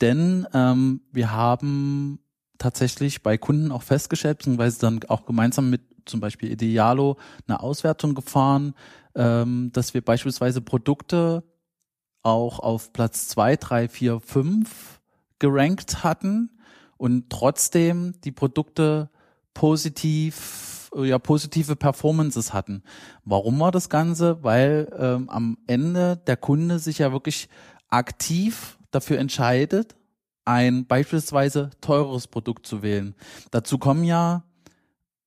Denn 0.00 0.46
ähm, 0.54 1.00
wir 1.12 1.32
haben 1.32 2.20
tatsächlich 2.58 3.22
bei 3.22 3.36
Kunden 3.36 3.72
auch 3.72 3.82
festgestellt, 3.82 4.38
beziehungsweise 4.38 4.80
dann 4.80 5.00
auch 5.08 5.26
gemeinsam 5.26 5.70
mit 5.70 5.82
zum 6.06 6.20
Beispiel 6.20 6.52
Idealo 6.52 7.16
eine 7.48 7.60
Auswertung 7.60 8.14
gefahren, 8.14 8.74
ähm, 9.14 9.70
dass 9.72 9.94
wir 9.94 10.02
beispielsweise 10.02 10.60
Produkte 10.60 11.42
auch 12.22 12.58
auf 12.58 12.92
Platz 12.92 13.28
zwei, 13.28 13.56
drei, 13.56 13.88
vier, 13.88 14.20
fünf 14.20 15.00
gerankt 15.38 16.04
hatten 16.04 16.50
und 16.96 17.30
trotzdem 17.30 18.14
die 18.22 18.32
Produkte 18.32 19.10
positiv, 19.54 20.90
ja, 20.96 21.18
positive 21.18 21.76
Performances 21.76 22.52
hatten. 22.52 22.82
Warum 23.24 23.58
war 23.60 23.70
das 23.70 23.88
Ganze? 23.88 24.42
Weil 24.42 24.92
ähm, 24.98 25.30
am 25.30 25.58
Ende 25.66 26.16
der 26.16 26.36
Kunde 26.36 26.78
sich 26.78 26.98
ja 26.98 27.12
wirklich 27.12 27.48
aktiv 27.88 28.78
dafür 28.90 29.18
entscheidet, 29.18 29.96
ein 30.44 30.86
beispielsweise 30.86 31.70
teures 31.80 32.26
Produkt 32.26 32.66
zu 32.66 32.82
wählen. 32.82 33.14
Dazu 33.50 33.78
kommen 33.78 34.04
ja, 34.04 34.44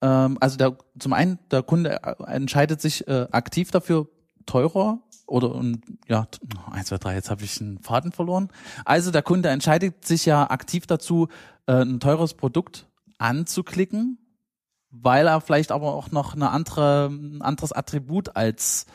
ähm, 0.01 0.37
also 0.39 0.57
der, 0.57 0.77
zum 0.99 1.13
einen, 1.13 1.39
der 1.49 1.63
Kunde 1.63 1.99
entscheidet 2.27 2.81
sich 2.81 3.07
äh, 3.07 3.27
aktiv 3.31 3.71
dafür, 3.71 4.07
teurer 4.45 4.99
oder 5.25 5.53
und 5.53 5.81
ja, 6.07 6.27
eins, 6.71 6.87
zwei, 6.87 6.97
drei, 6.97 7.15
jetzt 7.15 7.29
habe 7.29 7.43
ich 7.43 7.59
einen 7.59 7.79
Faden 7.79 8.11
verloren. 8.11 8.49
Also 8.85 9.11
der 9.11 9.23
Kunde 9.23 9.49
entscheidet 9.49 10.05
sich 10.05 10.25
ja 10.25 10.49
aktiv 10.49 10.85
dazu, 10.87 11.27
äh, 11.65 11.81
ein 11.81 11.99
teures 11.99 12.33
Produkt 12.33 12.86
anzuklicken, 13.17 14.17
weil 14.89 15.27
er 15.27 15.41
vielleicht 15.41 15.71
aber 15.71 15.93
auch 15.93 16.11
noch 16.11 16.35
eine 16.35 16.49
andere, 16.49 17.07
ein 17.07 17.41
anderes 17.41 17.71
Attribut 17.71 18.35
als 18.35 18.85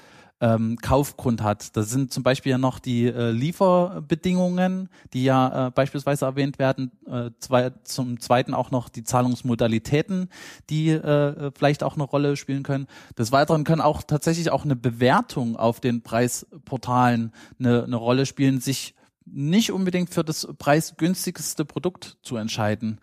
ähm, 0.43 0.77
Kaufgrund 0.83 1.41
hat. 1.41 1.77
Das 1.77 1.89
sind 1.89 2.13
zum 2.13 2.25
Beispiel 2.25 2.51
ja 2.51 2.59
noch 2.59 2.81
die 2.81 3.07
äh, 3.07 3.31
Lieferbedingungen, 3.31 4.89
die 5.13 5.23
ja 5.23 5.69
äh, 5.69 5.71
beispielsweise 5.71 6.25
erwähnt 6.25 6.59
werden. 6.59 6.91
Äh, 7.07 7.31
zwei, 7.39 7.71
zum 7.85 8.19
Zweiten 8.19 8.53
auch 8.53 8.73
noch 8.73 8.89
die 8.89 9.05
Zahlungsmodalitäten, 9.05 10.29
die 10.69 10.91
äh, 10.91 11.53
vielleicht 11.57 11.85
auch 11.85 11.95
eine 11.95 12.03
Rolle 12.03 12.37
spielen 12.37 12.65
können. 12.65 12.89
Des 13.17 13.31
Weiteren 13.31 13.63
können 13.63 13.81
auch 13.81 14.03
tatsächlich 14.03 14.51
auch 14.51 14.65
eine 14.65 14.75
Bewertung 14.75 15.57
auf 15.57 15.79
den 15.79 16.03
Preisportalen 16.03 17.33
eine, 17.61 17.85
eine 17.85 17.97
Rolle 17.97 18.27
spielen, 18.27 18.61
sich 18.61 18.97
nicht 19.25 19.71
unbedingt 19.71 20.11
für 20.11 20.25
das 20.25 20.49
preisgünstigste 20.59 21.65
Produkt 21.65 22.19
zu 22.23 22.37
entscheiden. 22.37 22.99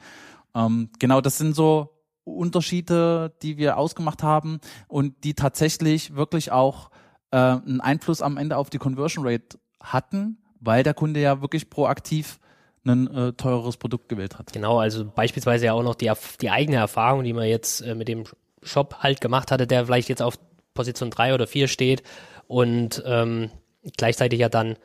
Ähm, 0.56 0.90
genau, 1.00 1.22
das 1.22 1.38
sind 1.38 1.56
so 1.56 2.00
Unterschiede, 2.24 3.34
die 3.42 3.58
wir 3.58 3.78
ausgemacht 3.78 4.24
haben 4.24 4.60
und 4.88 5.24
die 5.24 5.34
tatsächlich 5.34 6.16
wirklich 6.16 6.52
auch 6.52 6.90
äh, 7.32 7.38
einen 7.38 7.82
Einfluss 7.82 8.22
am 8.22 8.38
Ende 8.38 8.58
auf 8.58 8.70
die 8.70 8.78
Conversion 8.78 9.26
Rate 9.26 9.58
hatten, 9.82 10.38
weil 10.60 10.84
der 10.84 10.94
Kunde 10.94 11.20
ja 11.20 11.42
wirklich 11.42 11.70
proaktiv 11.70 12.40
ein 12.86 13.08
äh, 13.14 13.34
teureres 13.34 13.78
Produkt 13.78 14.10
gewählt 14.10 14.38
hat. 14.38 14.54
Genau, 14.54 14.80
also 14.80 15.06
beispielsweise 15.06 15.66
ja 15.66 15.74
auch 15.74 15.84
noch 15.84 15.96
die, 15.96 16.12
die 16.42 16.50
eigene 16.50 16.78
Erfahrung, 16.78 17.24
die 17.24 17.34
man 17.34 17.48
jetzt 17.48 17.82
äh, 17.82 17.96
mit 17.96 18.08
dem 18.08 18.24
Shop 18.64 18.98
halt 19.00 19.22
gemacht 19.22 19.52
hatte, 19.52 19.68
der 19.68 19.86
vielleicht 19.86 20.10
jetzt 20.10 20.22
auf 20.22 20.40
Position 20.74 21.10
3 21.10 21.34
oder 21.34 21.48
4 21.48 21.68
steht 21.68 22.04
und 22.48 23.04
ähm, 23.06 23.52
gleichzeitig 23.98 24.40
ja 24.40 24.50
dann 24.50 24.78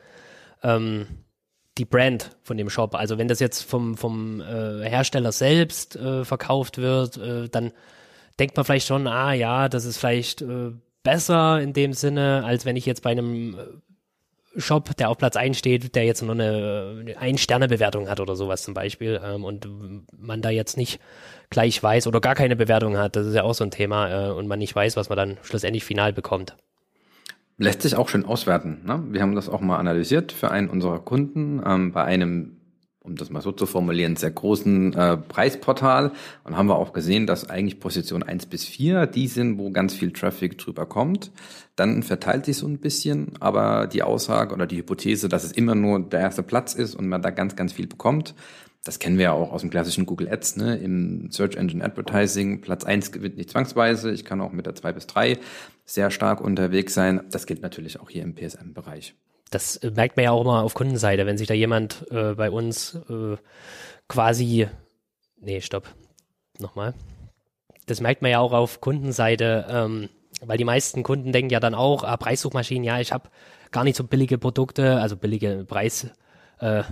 ähm, 0.61 1.07
die 1.77 1.85
Brand 1.85 2.31
von 2.43 2.57
dem 2.57 2.69
Shop. 2.69 2.95
Also 2.95 3.17
wenn 3.17 3.27
das 3.27 3.39
jetzt 3.39 3.63
vom, 3.63 3.97
vom 3.97 4.41
äh, 4.41 4.87
Hersteller 4.87 5.31
selbst 5.31 5.95
äh, 5.95 6.23
verkauft 6.23 6.77
wird, 6.77 7.17
äh, 7.17 7.49
dann 7.49 7.71
denkt 8.39 8.55
man 8.55 8.65
vielleicht 8.65 8.87
schon, 8.87 9.07
ah 9.07 9.33
ja, 9.33 9.69
das 9.69 9.85
ist 9.85 9.97
vielleicht 9.97 10.41
äh, 10.41 10.71
besser 11.03 11.59
in 11.59 11.73
dem 11.73 11.93
Sinne, 11.93 12.43
als 12.45 12.65
wenn 12.65 12.75
ich 12.75 12.85
jetzt 12.85 13.01
bei 13.01 13.11
einem 13.11 13.57
äh, 13.57 14.59
Shop, 14.59 14.95
der 14.95 15.09
auf 15.09 15.17
Platz 15.17 15.35
1 15.35 15.57
steht, 15.57 15.95
der 15.95 16.05
jetzt 16.05 16.21
nur 16.21 16.31
eine, 16.31 16.97
eine 17.01 17.17
Ein-Sterne-Bewertung 17.17 18.09
hat 18.09 18.21
oder 18.21 18.37
sowas 18.37 18.63
zum 18.63 18.73
Beispiel 18.73 19.19
ähm, 19.21 19.43
und 19.43 19.67
man 20.17 20.41
da 20.41 20.49
jetzt 20.49 20.77
nicht 20.77 20.99
gleich 21.49 21.81
weiß 21.81 22.07
oder 22.07 22.21
gar 22.21 22.35
keine 22.35 22.55
Bewertung 22.55 22.97
hat, 22.97 23.17
das 23.17 23.27
ist 23.27 23.35
ja 23.35 23.43
auch 23.43 23.53
so 23.53 23.65
ein 23.65 23.71
Thema 23.71 24.29
äh, 24.29 24.31
und 24.31 24.47
man 24.47 24.59
nicht 24.59 24.73
weiß, 24.73 24.95
was 24.95 25.09
man 25.09 25.17
dann 25.17 25.37
schlussendlich 25.43 25.83
final 25.83 26.13
bekommt. 26.13 26.55
Lässt 27.57 27.83
sich 27.83 27.95
auch 27.95 28.09
schön 28.09 28.25
auswerten. 28.25 28.81
Ne? 28.85 29.01
Wir 29.11 29.21
haben 29.21 29.35
das 29.35 29.47
auch 29.47 29.61
mal 29.61 29.77
analysiert 29.77 30.33
für 30.33 30.51
einen 30.51 30.69
unserer 30.69 30.99
Kunden 30.99 31.61
ähm, 31.65 31.93
bei 31.93 32.03
einem, 32.03 32.57
um 32.99 33.15
das 33.15 33.29
mal 33.29 33.41
so 33.41 33.53
zu 33.53 33.65
formulieren, 33.65 34.17
sehr 34.17 34.31
großen 34.31 34.93
äh, 34.93 35.15
Preisportal 35.15 36.11
und 36.43 36.57
haben 36.57 36.67
wir 36.67 36.75
auch 36.75 36.91
gesehen, 36.91 37.27
dass 37.27 37.49
eigentlich 37.49 37.79
Position 37.79 38.23
1 38.23 38.47
bis 38.47 38.65
4 38.65 39.07
die 39.07 39.27
sind, 39.27 39.57
wo 39.57 39.71
ganz 39.71 39.93
viel 39.93 40.11
Traffic 40.11 40.57
drüber 40.57 40.85
kommt. 40.85 41.31
Dann 41.77 42.03
verteilt 42.03 42.43
sich 42.45 42.57
so 42.57 42.67
ein 42.67 42.79
bisschen, 42.79 43.33
aber 43.39 43.87
die 43.87 44.03
Aussage 44.03 44.53
oder 44.53 44.67
die 44.67 44.77
Hypothese, 44.77 45.29
dass 45.29 45.45
es 45.45 45.53
immer 45.53 45.75
nur 45.75 46.01
der 46.01 46.19
erste 46.19 46.43
Platz 46.43 46.73
ist 46.73 46.93
und 46.93 47.07
man 47.07 47.21
da 47.21 47.29
ganz, 47.29 47.55
ganz 47.55 47.71
viel 47.71 47.87
bekommt, 47.87 48.35
das 48.85 48.99
kennen 48.99 49.17
wir 49.17 49.23
ja 49.23 49.33
auch 49.33 49.51
aus 49.51 49.61
dem 49.61 49.71
klassischen 49.71 50.05
Google 50.05 50.29
Ads, 50.31 50.57
ne? 50.57 50.77
Im 50.77 51.31
Search 51.31 51.55
Engine 51.55 51.83
Advertising. 51.83 52.61
Platz 52.61 52.83
eins 52.83 53.11
gewinnt 53.11 53.35
nicht 53.35 53.49
zwangsweise. 53.49 54.11
Ich 54.11 54.23
kann 54.23 54.39
auch 54.41 54.51
mit 54.51 54.67
der 54.67 54.75
zwei 54.75 54.93
bis 54.93 55.07
drei 55.07 55.39
sehr 55.85 56.11
stark 56.11 56.39
unterwegs 56.39 56.93
sein. 56.93 57.21
Das 57.31 57.47
gilt 57.47 57.63
natürlich 57.63 57.99
auch 57.99 58.11
hier 58.11 58.21
im 58.21 58.35
PSM-Bereich. 58.35 59.15
Das 59.49 59.77
äh, 59.77 59.89
merkt 59.89 60.17
man 60.17 60.25
ja 60.25 60.31
auch 60.31 60.41
immer 60.41 60.61
auf 60.61 60.75
Kundenseite, 60.75 61.25
wenn 61.25 61.39
sich 61.39 61.47
da 61.47 61.55
jemand 61.55 62.05
äh, 62.11 62.35
bei 62.35 62.51
uns 62.51 62.93
äh, 63.09 63.37
quasi, 64.07 64.67
nee, 65.41 65.61
stopp, 65.61 65.87
nochmal. 66.59 66.93
Das 67.87 68.01
merkt 68.01 68.21
man 68.21 68.29
ja 68.29 68.39
auch 68.39 68.53
auf 68.53 68.81
Kundenseite, 68.81 69.65
ähm, 69.67 70.09
weil 70.41 70.59
die 70.59 70.63
meisten 70.63 71.01
Kunden 71.01 71.31
denken 71.31 71.49
ja 71.49 71.59
dann 71.59 71.73
auch, 71.73 72.03
ah, 72.03 72.17
Preissuchmaschinen, 72.17 72.83
ja, 72.83 72.99
ich 72.99 73.11
habe 73.11 73.29
gar 73.71 73.83
nicht 73.83 73.95
so 73.95 74.03
billige 74.03 74.37
Produkte, 74.37 74.99
also 74.99 75.17
billige 75.17 75.65
Preis, 75.67 76.07
äh, 76.59 76.83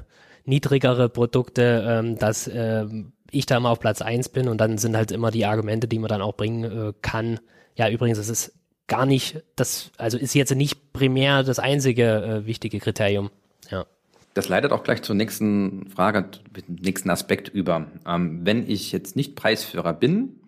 niedrigere 0.46 1.10
Produkte, 1.10 1.86
ähm, 1.88 2.18
dass 2.18 2.50
ähm, 2.54 3.14
ich 3.32 3.46
da 3.46 3.58
immer 3.58 3.70
auf 3.70 3.80
Platz 3.80 4.02
eins 4.02 4.30
bin 4.30 4.48
und 4.48 4.60
dann 4.60 4.78
sind 4.78 4.96
halt 4.96 5.12
immer 5.12 5.32
die 5.32 5.46
Argumente, 5.46 5.88
die 5.88 6.00
man 6.00 6.10
dann 6.10 6.22
auch 6.22 6.36
bringen 6.36 6.64
äh, 6.64 6.94
kann. 7.02 7.40
Ja, 7.76 7.90
übrigens, 7.90 8.18
es 8.18 8.30
ist 8.30 8.54
gar 8.88 9.06
nicht 9.06 9.44
das, 9.56 9.92
also 9.98 10.18
ist 10.18 10.36
jetzt 10.36 10.54
nicht 10.56 10.94
primär 10.94 11.44
das 11.44 11.60
einzige 11.60 12.44
äh, 12.44 12.46
wichtige 12.46 12.80
Kriterium. 12.80 13.32
Ja. 13.70 13.86
Das 14.34 14.50
leitet 14.50 14.72
auch 14.72 14.84
gleich 14.84 15.02
zur 15.02 15.16
nächsten 15.16 15.88
Frage, 15.90 16.26
nächsten 16.68 17.10
Aspekt 17.10 17.50
über. 17.50 17.88
Ähm, 18.06 18.42
wenn 18.44 18.70
ich 18.70 18.92
jetzt 18.92 19.16
nicht 19.16 19.36
Preisführer 19.36 19.94
bin, 19.94 20.40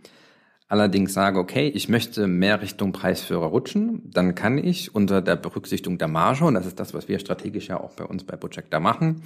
allerdings 0.68 1.14
sage, 1.14 1.40
okay, 1.40 1.68
ich 1.70 1.90
möchte 1.90 2.28
mehr 2.28 2.62
Richtung 2.62 2.92
Preisführer 2.92 3.46
rutschen, 3.46 4.02
dann 4.12 4.36
kann 4.36 4.58
ich 4.58 4.94
unter 4.94 5.22
der 5.22 5.36
Berücksichtigung 5.36 5.98
der 5.98 6.08
Marge, 6.08 6.46
und 6.46 6.56
das 6.56 6.66
ist 6.66 6.80
das, 6.80 6.94
was 6.94 7.08
wir 7.08 7.20
strategisch 7.20 7.68
ja 7.68 7.80
auch 7.80 7.92
bei 7.92 8.04
uns 8.04 8.24
bei 8.24 8.36
Projector 8.36 8.80
machen, 8.80 9.22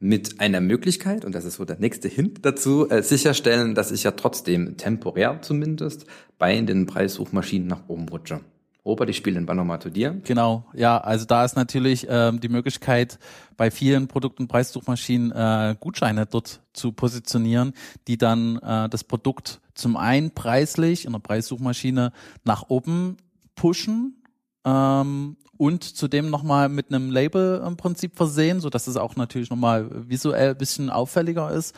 mit 0.00 0.40
einer 0.40 0.62
Möglichkeit, 0.62 1.26
und 1.26 1.34
das 1.34 1.44
ist 1.44 1.56
so 1.56 1.64
der 1.66 1.78
nächste 1.78 2.08
Hint 2.08 2.44
dazu, 2.44 2.88
äh, 2.88 3.02
sicherstellen, 3.02 3.74
dass 3.74 3.92
ich 3.92 4.02
ja 4.02 4.12
trotzdem 4.12 4.78
temporär 4.78 5.42
zumindest 5.42 6.06
bei 6.38 6.58
den 6.60 6.86
Preissuchmaschinen 6.86 7.68
nach 7.68 7.82
oben 7.88 8.08
rutsche. 8.08 8.40
Robert, 8.82 9.10
ich 9.10 9.18
spiele 9.18 9.34
den 9.34 9.44
Ball 9.44 9.56
nochmal 9.56 9.80
zu 9.80 9.90
dir. 9.90 10.18
Genau, 10.24 10.64
ja, 10.72 10.96
also 10.96 11.26
da 11.26 11.44
ist 11.44 11.54
natürlich 11.54 12.06
ähm, 12.08 12.40
die 12.40 12.48
Möglichkeit, 12.48 13.18
bei 13.58 13.70
vielen 13.70 14.08
Produkt- 14.08 14.40
und 14.40 14.48
Preissuchmaschinen 14.48 15.32
äh, 15.32 15.76
Gutscheine 15.78 16.24
dort 16.24 16.62
zu 16.72 16.92
positionieren, 16.92 17.74
die 18.08 18.16
dann 18.16 18.56
äh, 18.56 18.88
das 18.88 19.04
Produkt 19.04 19.60
zum 19.74 19.98
einen 19.98 20.30
preislich 20.30 21.04
in 21.04 21.12
der 21.12 21.18
Preissuchmaschine 21.18 22.12
nach 22.44 22.64
oben 22.68 23.18
pushen 23.54 24.22
ähm, 24.64 25.36
und 25.60 25.84
zudem 25.84 26.30
nochmal 26.30 26.70
mit 26.70 26.88
einem 26.88 27.10
Label 27.10 27.62
im 27.66 27.76
Prinzip 27.76 28.16
versehen, 28.16 28.60
so 28.60 28.70
dass 28.70 28.86
es 28.86 28.96
auch 28.96 29.16
natürlich 29.16 29.50
nochmal 29.50 29.90
visuell 30.08 30.52
ein 30.52 30.56
bisschen 30.56 30.88
auffälliger 30.88 31.50
ist. 31.50 31.76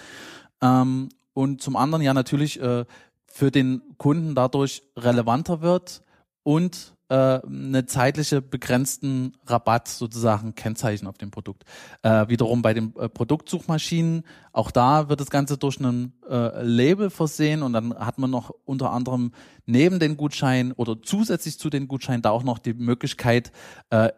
Ähm, 0.61 1.09
und 1.35 1.63
zum 1.63 1.75
anderen 1.75 2.01
ja 2.01 2.15
natürlich 2.15 2.61
äh, 2.61 2.85
für 3.27 3.51
den 3.51 3.83
Kunden 3.99 4.37
dadurch 4.37 4.85
relevanter 4.97 5.63
wird 5.63 6.03
und 6.45 6.92
äh, 7.13 7.47
eine 7.47 7.85
zeitliche 7.85 8.41
begrenzten 8.41 9.35
Rabatt 9.45 9.87
sozusagen 9.87 10.55
Kennzeichen 10.55 11.07
auf 11.07 11.19
dem 11.19 11.31
Produkt. 11.31 11.65
Äh, 12.03 12.29
wiederum 12.29 12.63
bei 12.63 12.73
den 12.73 12.97
äh, 12.97 13.11
Produktsuchmaschinen, 13.11 14.23
auch 14.53 14.71
da 14.71 15.11
wird 15.11 15.21
das 15.21 15.29
Ganze 15.29 15.59
durch 15.59 15.79
ein 15.79 16.15
äh, 16.27 16.63
Label 16.63 17.11
versehen 17.11 17.63
und 17.63 17.75
dann 17.75 17.95
hat 17.95 18.19
man 18.19 18.31
noch 18.31 18.51
unter 18.65 18.93
anderem 18.93 19.33
neben 19.67 19.99
den 19.99 20.17
Gutschein 20.17 20.73
oder 20.73 21.03
zusätzlich 21.03 21.59
zu 21.59 21.69
den 21.69 21.87
Gutscheinen 21.87 22.23
da 22.23 22.31
auch 22.31 22.45
noch 22.45 22.59
die 22.59 22.73
Möglichkeit, 22.73 23.53
äh, 23.91 24.09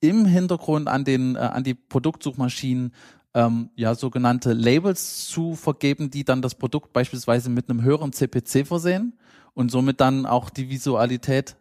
im 0.00 0.26
Hintergrund 0.26 0.88
an 0.88 1.04
den 1.04 1.36
äh, 1.36 1.38
an 1.38 1.62
die 1.62 1.74
Produktsuchmaschinen 1.74 2.92
ähm, 3.32 3.70
ja 3.76 3.94
sogenannte 3.94 4.54
Labels 4.54 5.28
zu 5.28 5.54
vergeben, 5.54 6.10
die 6.10 6.24
dann 6.24 6.42
das 6.42 6.56
Produkt 6.56 6.92
beispielsweise 6.92 7.48
mit 7.48 7.70
einem 7.70 7.82
höheren 7.82 8.12
CPC 8.12 8.66
versehen 8.66 9.12
und 9.54 9.70
somit 9.70 10.00
dann 10.00 10.26
auch 10.26 10.50
die 10.50 10.68
Visualität 10.68 11.56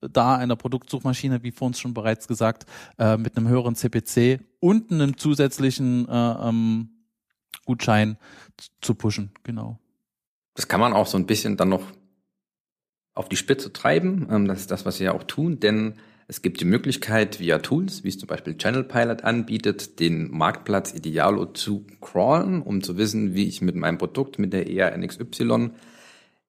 da 0.00 0.36
einer 0.36 0.56
Produktsuchmaschine, 0.56 1.42
wie 1.42 1.50
vorhin 1.50 1.74
schon 1.74 1.94
bereits 1.94 2.28
gesagt, 2.28 2.66
äh, 2.98 3.16
mit 3.16 3.36
einem 3.36 3.48
höheren 3.48 3.74
CPC 3.74 4.40
und 4.60 4.92
einem 4.92 5.16
zusätzlichen 5.16 6.08
äh, 6.08 6.48
ähm, 6.48 6.90
Gutschein 7.64 8.16
zu 8.80 8.94
pushen, 8.94 9.30
genau. 9.42 9.78
Das 10.54 10.68
kann 10.68 10.80
man 10.80 10.92
auch 10.92 11.06
so 11.06 11.18
ein 11.18 11.26
bisschen 11.26 11.56
dann 11.56 11.68
noch 11.68 11.82
auf 13.14 13.28
die 13.28 13.36
Spitze 13.36 13.72
treiben. 13.72 14.26
Ähm, 14.30 14.48
das 14.48 14.60
ist 14.60 14.70
das, 14.70 14.86
was 14.86 15.00
wir 15.00 15.06
ja 15.06 15.12
auch 15.12 15.24
tun, 15.24 15.60
denn 15.60 15.94
es 16.28 16.42
gibt 16.42 16.60
die 16.60 16.66
Möglichkeit 16.66 17.40
via 17.40 17.58
Tools, 17.58 18.04
wie 18.04 18.08
es 18.08 18.18
zum 18.18 18.26
Beispiel 18.26 18.56
Channel 18.56 18.84
Pilot 18.84 19.24
anbietet, 19.24 19.98
den 19.98 20.30
Marktplatz 20.30 20.92
Idealo 20.92 21.46
zu 21.46 21.86
crawlen, 22.00 22.60
um 22.60 22.82
zu 22.82 22.98
wissen, 22.98 23.34
wie 23.34 23.48
ich 23.48 23.62
mit 23.62 23.76
meinem 23.76 23.96
Produkt, 23.98 24.38
mit 24.38 24.52
der 24.52 24.68
ERNXY 24.68 25.70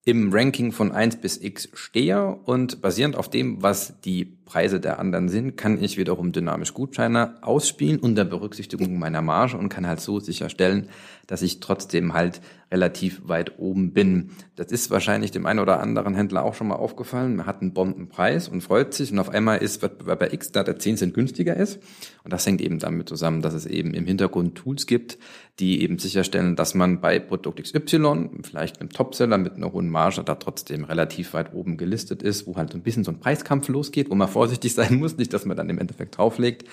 im 0.10 0.34
Ranking 0.34 0.72
von 0.72 0.91
1 0.91 1.17
bis 1.17 1.38
x 1.41 1.69
stehe 1.74 2.36
und 2.45 2.82
basierend 2.82 3.15
auf 3.15 3.30
dem, 3.30 3.62
was 3.62 4.00
die 4.02 4.38
Preise 4.50 4.80
der 4.80 4.98
anderen 4.98 5.30
sind, 5.30 5.58
kann 5.58 5.82
ich 5.82 5.98
wiederum 5.98 6.32
dynamisch 6.32 6.74
Gutscheine 6.74 7.36
ausspielen 7.44 8.00
unter 8.00 8.26
Berücksichtigung 8.26 8.98
meiner 8.98 9.22
Marge 9.22 9.56
und 9.56 9.70
kann 9.70 9.86
halt 9.86 10.00
so 10.00 10.20
sicherstellen, 10.20 10.90
dass 11.28 11.44
ich 11.44 11.60
trotzdem 11.60 12.16
halt 12.16 12.42
relativ 12.72 13.22
weit 13.28 13.60
oben 13.60 13.94
bin. 13.94 14.32
Das 14.56 14.72
ist 14.72 14.90
wahrscheinlich 14.90 15.30
dem 15.30 15.46
einen 15.46 15.60
oder 15.60 15.80
anderen 15.80 16.16
Händler 16.16 16.44
auch 16.44 16.56
schon 16.56 16.68
mal 16.68 16.76
aufgefallen. 16.76 17.36
Man 17.36 17.46
hat 17.46 17.62
einen 17.62 17.74
Bombenpreis 17.74 18.48
und 18.48 18.62
freut 18.62 18.96
sich 18.96 19.12
und 19.12 19.20
auf 19.20 19.30
einmal 19.30 19.60
ist 19.60 19.84
Wettbewerber 19.84 20.34
X 20.34 20.52
da, 20.52 20.64
der 20.64 20.80
10 20.80 20.98
Cent 20.98 21.14
günstiger 21.14 21.56
ist. 21.56 21.80
Und 22.24 22.34
das 22.34 22.46
hängt 22.46 22.62
eben 22.62 22.80
damit 22.80 23.08
zusammen, 23.08 23.42
dass 23.42 23.54
es 23.54 23.68
eben 23.68 23.94
im 23.94 24.06
Hintergrund 24.06 24.56
Tools 24.56 24.88
gibt, 24.88 25.20
die 25.60 25.82
eben 25.82 26.00
sicherstellen, 26.00 26.56
dass 26.56 26.74
man 26.74 27.02
bei 27.02 27.20
Produkt 27.20 27.62
XY, 27.62 28.30
vielleicht 28.44 28.80
einem 28.80 28.90
Topseller 28.90 29.38
mit 29.38 29.56
einer 29.56 29.74
hohen 29.74 29.90
Marge, 29.90 30.24
da 30.24 30.36
trotzdem 30.36 30.84
relativ 30.84 31.34
weit 31.34 31.54
oben 31.54 31.78
gelistet 31.78 32.24
ist, 32.24 32.48
wo 32.48 32.56
halt 32.56 32.72
so 32.72 32.78
ein 32.78 32.84
bisschen 32.84 33.04
so 33.04 33.12
ein 33.12 33.20
Preiskampf 33.20 33.68
losgeht, 33.68 34.10
wo 34.10 34.16
man 34.16 34.28
vorsichtig 34.39 34.73
sein 34.73 34.95
muss, 34.95 35.17
nicht, 35.17 35.34
dass 35.34 35.45
man 35.45 35.58
dann 35.58 35.69
im 35.69 35.80
Endeffekt 35.80 36.17
drauflegt. 36.17 36.63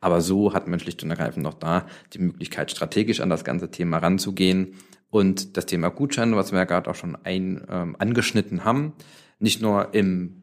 Aber 0.00 0.20
so 0.20 0.52
hat 0.52 0.66
man 0.66 0.80
schlicht 0.80 1.00
und 1.04 1.10
ergreifend 1.10 1.44
noch 1.44 1.54
da 1.54 1.86
die 2.12 2.18
Möglichkeit, 2.18 2.72
strategisch 2.72 3.20
an 3.20 3.30
das 3.30 3.44
ganze 3.44 3.70
Thema 3.70 3.98
ranzugehen. 3.98 4.74
Und 5.10 5.56
das 5.56 5.66
Thema 5.66 5.90
Gutscheine, 5.90 6.34
was 6.34 6.50
wir 6.50 6.58
ja 6.58 6.64
gerade 6.64 6.90
auch 6.90 6.96
schon 6.96 7.16
ein, 7.22 7.64
ähm, 7.70 7.94
angeschnitten 8.00 8.64
haben, 8.64 8.94
nicht 9.38 9.62
nur 9.62 9.94
im 9.94 10.42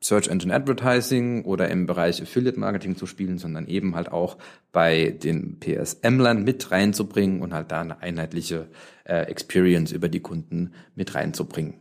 Search 0.00 0.26
Engine 0.26 0.52
Advertising 0.52 1.44
oder 1.44 1.68
im 1.68 1.86
Bereich 1.86 2.20
Affiliate 2.20 2.58
Marketing 2.58 2.96
zu 2.96 3.06
spielen, 3.06 3.38
sondern 3.38 3.68
eben 3.68 3.94
halt 3.94 4.10
auch 4.10 4.38
bei 4.72 5.10
den 5.10 5.60
PSM-Lern 5.60 6.42
mit 6.42 6.72
reinzubringen 6.72 7.42
und 7.42 7.54
halt 7.54 7.70
da 7.70 7.80
eine 7.80 8.02
einheitliche 8.02 8.66
äh, 9.04 9.22
Experience 9.28 9.92
über 9.92 10.08
die 10.08 10.20
Kunden 10.20 10.72
mit 10.96 11.14
reinzubringen. 11.14 11.74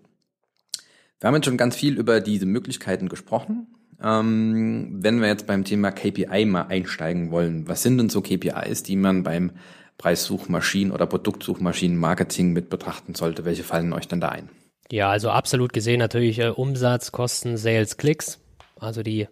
Wir 1.20 1.30
haben 1.30 1.36
jetzt 1.36 1.46
schon 1.46 1.58
ganz 1.58 1.76
viel 1.76 1.98
über 1.98 2.22
diese 2.22 2.46
Möglichkeiten 2.46 3.10
gesprochen. 3.10 3.66
Ähm, 4.04 4.98
wenn 5.02 5.22
wir 5.22 5.28
jetzt 5.28 5.48
beim 5.48 5.64
Thema 5.64 5.92
KPI 5.92 6.46
mal 6.46 6.68
einsteigen 6.68 7.32
wollen, 7.32 7.68
was 7.68 7.84
sind 7.84 7.98
denn 7.98 8.10
so 8.10 8.22
KPIs, 8.22 8.84
die 8.84 8.96
man 8.96 9.24
beim 9.24 9.52
Preissuchmaschinen 9.98 10.92
oder 10.92 11.06
Produktsuchmaschinen-Marketing 11.06 12.52
mit 12.52 12.70
betrachten 12.70 13.16
sollte? 13.16 13.46
Welche 13.46 13.64
fallen 13.64 13.94
euch 13.94 14.08
denn 14.08 14.22
da 14.22 14.30
ein? 14.30 14.50
Ja, 14.92 15.10
also 15.10 15.30
absolut 15.30 15.74
gesehen 15.74 16.00
natürlich 16.00 16.40
äh, 16.40 16.50
Umsatz, 16.50 17.12
Kosten, 17.12 17.58
Sales, 17.58 17.98
Klicks, 17.98 18.40
also 18.80 19.02
die 19.02 19.28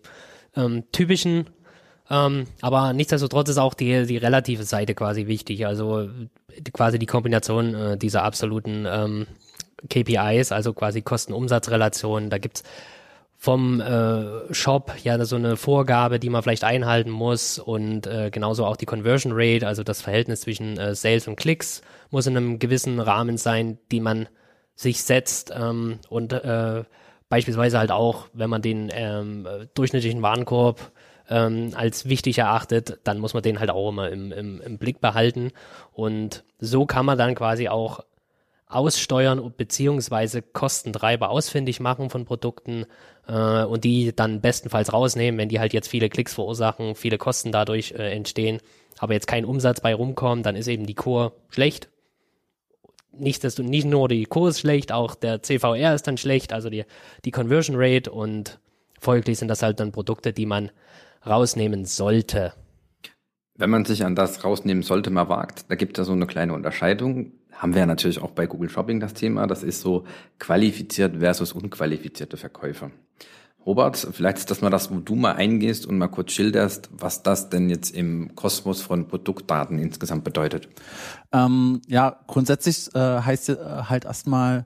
ähm, 0.55 0.83
typischen. 0.91 1.49
Ähm, 2.09 2.45
aber 2.61 2.93
nichtsdestotrotz 2.93 3.49
ist 3.49 3.57
auch 3.57 3.73
die, 3.73 4.05
die 4.05 4.17
relative 4.17 4.63
Seite 4.63 4.95
quasi 4.95 5.27
wichtig, 5.27 5.65
also 5.65 6.09
quasi 6.73 6.99
die 6.99 7.05
Kombination 7.05 7.75
äh, 7.75 7.97
dieser 7.97 8.23
absoluten 8.23 8.85
ähm, 8.87 9.27
KPIs, 9.89 10.51
also 10.51 10.73
quasi 10.73 11.01
Kosten-Umsatz-Relation. 11.01 12.29
Da 12.29 12.37
gibt's 12.37 12.63
vom 13.43 13.81
äh, 13.81 14.53
Shop 14.53 14.93
ja 15.03 15.25
so 15.25 15.35
eine 15.35 15.57
Vorgabe, 15.57 16.17
die 16.17 16.29
man 16.29 16.41
vielleicht 16.41 16.63
einhalten 16.63 17.09
muss 17.09 17.59
und 17.59 18.07
äh, 18.07 18.29
genauso 18.31 18.65
auch 18.65 18.77
die 18.77 18.85
Conversion 18.85 19.33
Rate, 19.35 19.67
also 19.67 19.83
das 19.83 20.01
Verhältnis 20.01 20.39
zwischen 20.39 20.77
äh, 20.79 20.95
Sales 20.95 21.27
und 21.27 21.35
Klicks 21.35 21.81
muss 22.09 22.25
in 22.25 22.37
einem 22.37 22.57
gewissen 22.57 23.01
Rahmen 23.01 23.35
sein, 23.35 23.79
die 23.91 23.99
man 23.99 24.29
sich 24.75 25.03
setzt 25.03 25.51
ähm, 25.53 25.99
und 26.07 26.31
äh, 26.31 26.85
beispielsweise 27.27 27.79
halt 27.79 27.91
auch, 27.91 28.27
wenn 28.31 28.49
man 28.49 28.61
den 28.61 28.89
ähm, 28.93 29.45
durchschnittlichen 29.73 30.21
Warenkorb 30.21 30.93
ähm, 31.29 31.71
als 31.75 32.07
wichtig 32.07 32.37
erachtet, 32.37 32.99
dann 33.03 33.19
muss 33.19 33.33
man 33.33 33.43
den 33.43 33.59
halt 33.59 33.71
auch 33.71 33.89
immer 33.89 34.09
im, 34.09 34.31
im, 34.31 34.61
im 34.61 34.77
Blick 34.77 35.01
behalten 35.01 35.51
und 35.91 36.45
so 36.59 36.85
kann 36.85 37.05
man 37.05 37.17
dann 37.17 37.35
quasi 37.35 37.67
auch 37.67 38.05
aussteuern 38.73 39.53
beziehungsweise 39.55 40.41
Kostentreiber 40.41 41.29
ausfindig 41.29 41.79
machen 41.79 42.09
von 42.09 42.25
Produkten 42.25 42.85
äh, 43.27 43.63
und 43.63 43.83
die 43.83 44.13
dann 44.15 44.41
bestenfalls 44.41 44.93
rausnehmen, 44.93 45.37
wenn 45.37 45.49
die 45.49 45.59
halt 45.59 45.73
jetzt 45.73 45.87
viele 45.87 46.09
Klicks 46.09 46.33
verursachen, 46.33 46.95
viele 46.95 47.17
Kosten 47.17 47.51
dadurch 47.51 47.91
äh, 47.91 48.11
entstehen, 48.11 48.59
aber 48.99 49.13
jetzt 49.13 49.27
kein 49.27 49.45
Umsatz 49.45 49.81
bei 49.81 49.93
rumkommt, 49.93 50.45
dann 50.45 50.55
ist 50.55 50.67
eben 50.67 50.85
die 50.85 50.95
Kur 50.95 51.33
schlecht. 51.49 51.89
Nicht, 53.11 53.43
dass 53.43 53.55
du 53.55 53.63
nicht 53.63 53.85
nur 53.85 54.07
die 54.07 54.25
Kur 54.25 54.49
ist 54.49 54.59
schlecht, 54.59 54.91
auch 54.91 55.15
der 55.15 55.43
CVR 55.43 55.93
ist 55.93 56.07
dann 56.07 56.17
schlecht, 56.17 56.51
also 56.51 56.69
die, 56.69 56.83
die 57.25 57.31
Conversion 57.31 57.75
Rate 57.79 58.11
und 58.11 58.59
folglich 58.99 59.37
sind 59.37 59.49
das 59.49 59.61
halt 59.61 59.79
dann 59.79 59.91
Produkte, 59.91 60.33
die 60.33 60.45
man 60.45 60.71
rausnehmen 61.25 61.85
sollte. 61.85 62.53
Wenn 63.55 63.69
man 63.69 63.85
sich 63.85 64.03
an 64.03 64.15
das 64.15 64.43
rausnehmen 64.43 64.81
sollte, 64.81 65.11
mal 65.11 65.29
wagt, 65.29 65.69
da 65.69 65.75
gibt 65.75 65.97
es 65.97 66.01
ja 66.01 66.05
so 66.05 66.13
eine 66.13 66.25
kleine 66.25 66.53
Unterscheidung 66.53 67.33
haben 67.55 67.75
wir 67.75 67.85
natürlich 67.85 68.21
auch 68.21 68.31
bei 68.31 68.47
Google 68.47 68.69
Shopping 68.69 68.99
das 68.99 69.13
Thema. 69.13 69.47
Das 69.47 69.63
ist 69.63 69.81
so 69.81 70.05
qualifiziert 70.39 71.17
versus 71.17 71.53
unqualifizierte 71.53 72.37
Verkäufer. 72.37 72.91
Robert, 73.65 73.95
vielleicht 74.11 74.39
ist 74.39 74.51
das 74.51 74.61
mal 74.61 74.69
das, 74.69 74.91
wo 74.91 74.99
du 74.99 75.15
mal 75.15 75.35
eingehst 75.35 75.85
und 75.85 75.97
mal 75.97 76.09
kurz 76.09 76.33
schilderst, 76.33 76.89
was 76.91 77.23
das 77.23 77.49
denn 77.49 77.69
jetzt 77.69 77.95
im 77.95 78.35
Kosmos 78.35 78.81
von 78.81 79.07
Produktdaten 79.07 79.79
insgesamt 79.79 80.25
bedeutet. 80.25 80.67
Ähm, 81.31 81.81
ja, 81.87 82.19
grundsätzlich 82.27 82.93
äh, 82.93 82.99
heißt 82.99 83.49
äh, 83.49 83.55
halt 83.55 84.03
erstmal 84.03 84.65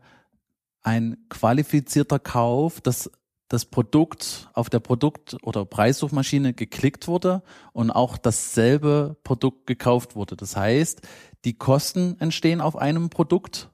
ein 0.82 1.18
qualifizierter 1.30 2.18
Kauf, 2.18 2.82
dass 2.82 3.12
das 3.50 3.66
Produkt 3.66 4.50
auf 4.54 4.70
der 4.70 4.80
Produkt- 4.80 5.38
oder 5.42 5.64
Preissuchmaschine 5.66 6.54
geklickt 6.54 7.08
wurde 7.08 7.44
und 7.72 7.92
auch 7.92 8.18
dasselbe 8.18 9.16
Produkt 9.24 9.68
gekauft 9.68 10.16
wurde. 10.16 10.36
Das 10.36 10.58
heißt, 10.58 11.02
die 11.46 11.58
Kosten 11.58 12.16
entstehen 12.20 12.62
auf 12.62 12.76
einem 12.76 13.10
Produkt 13.10 13.70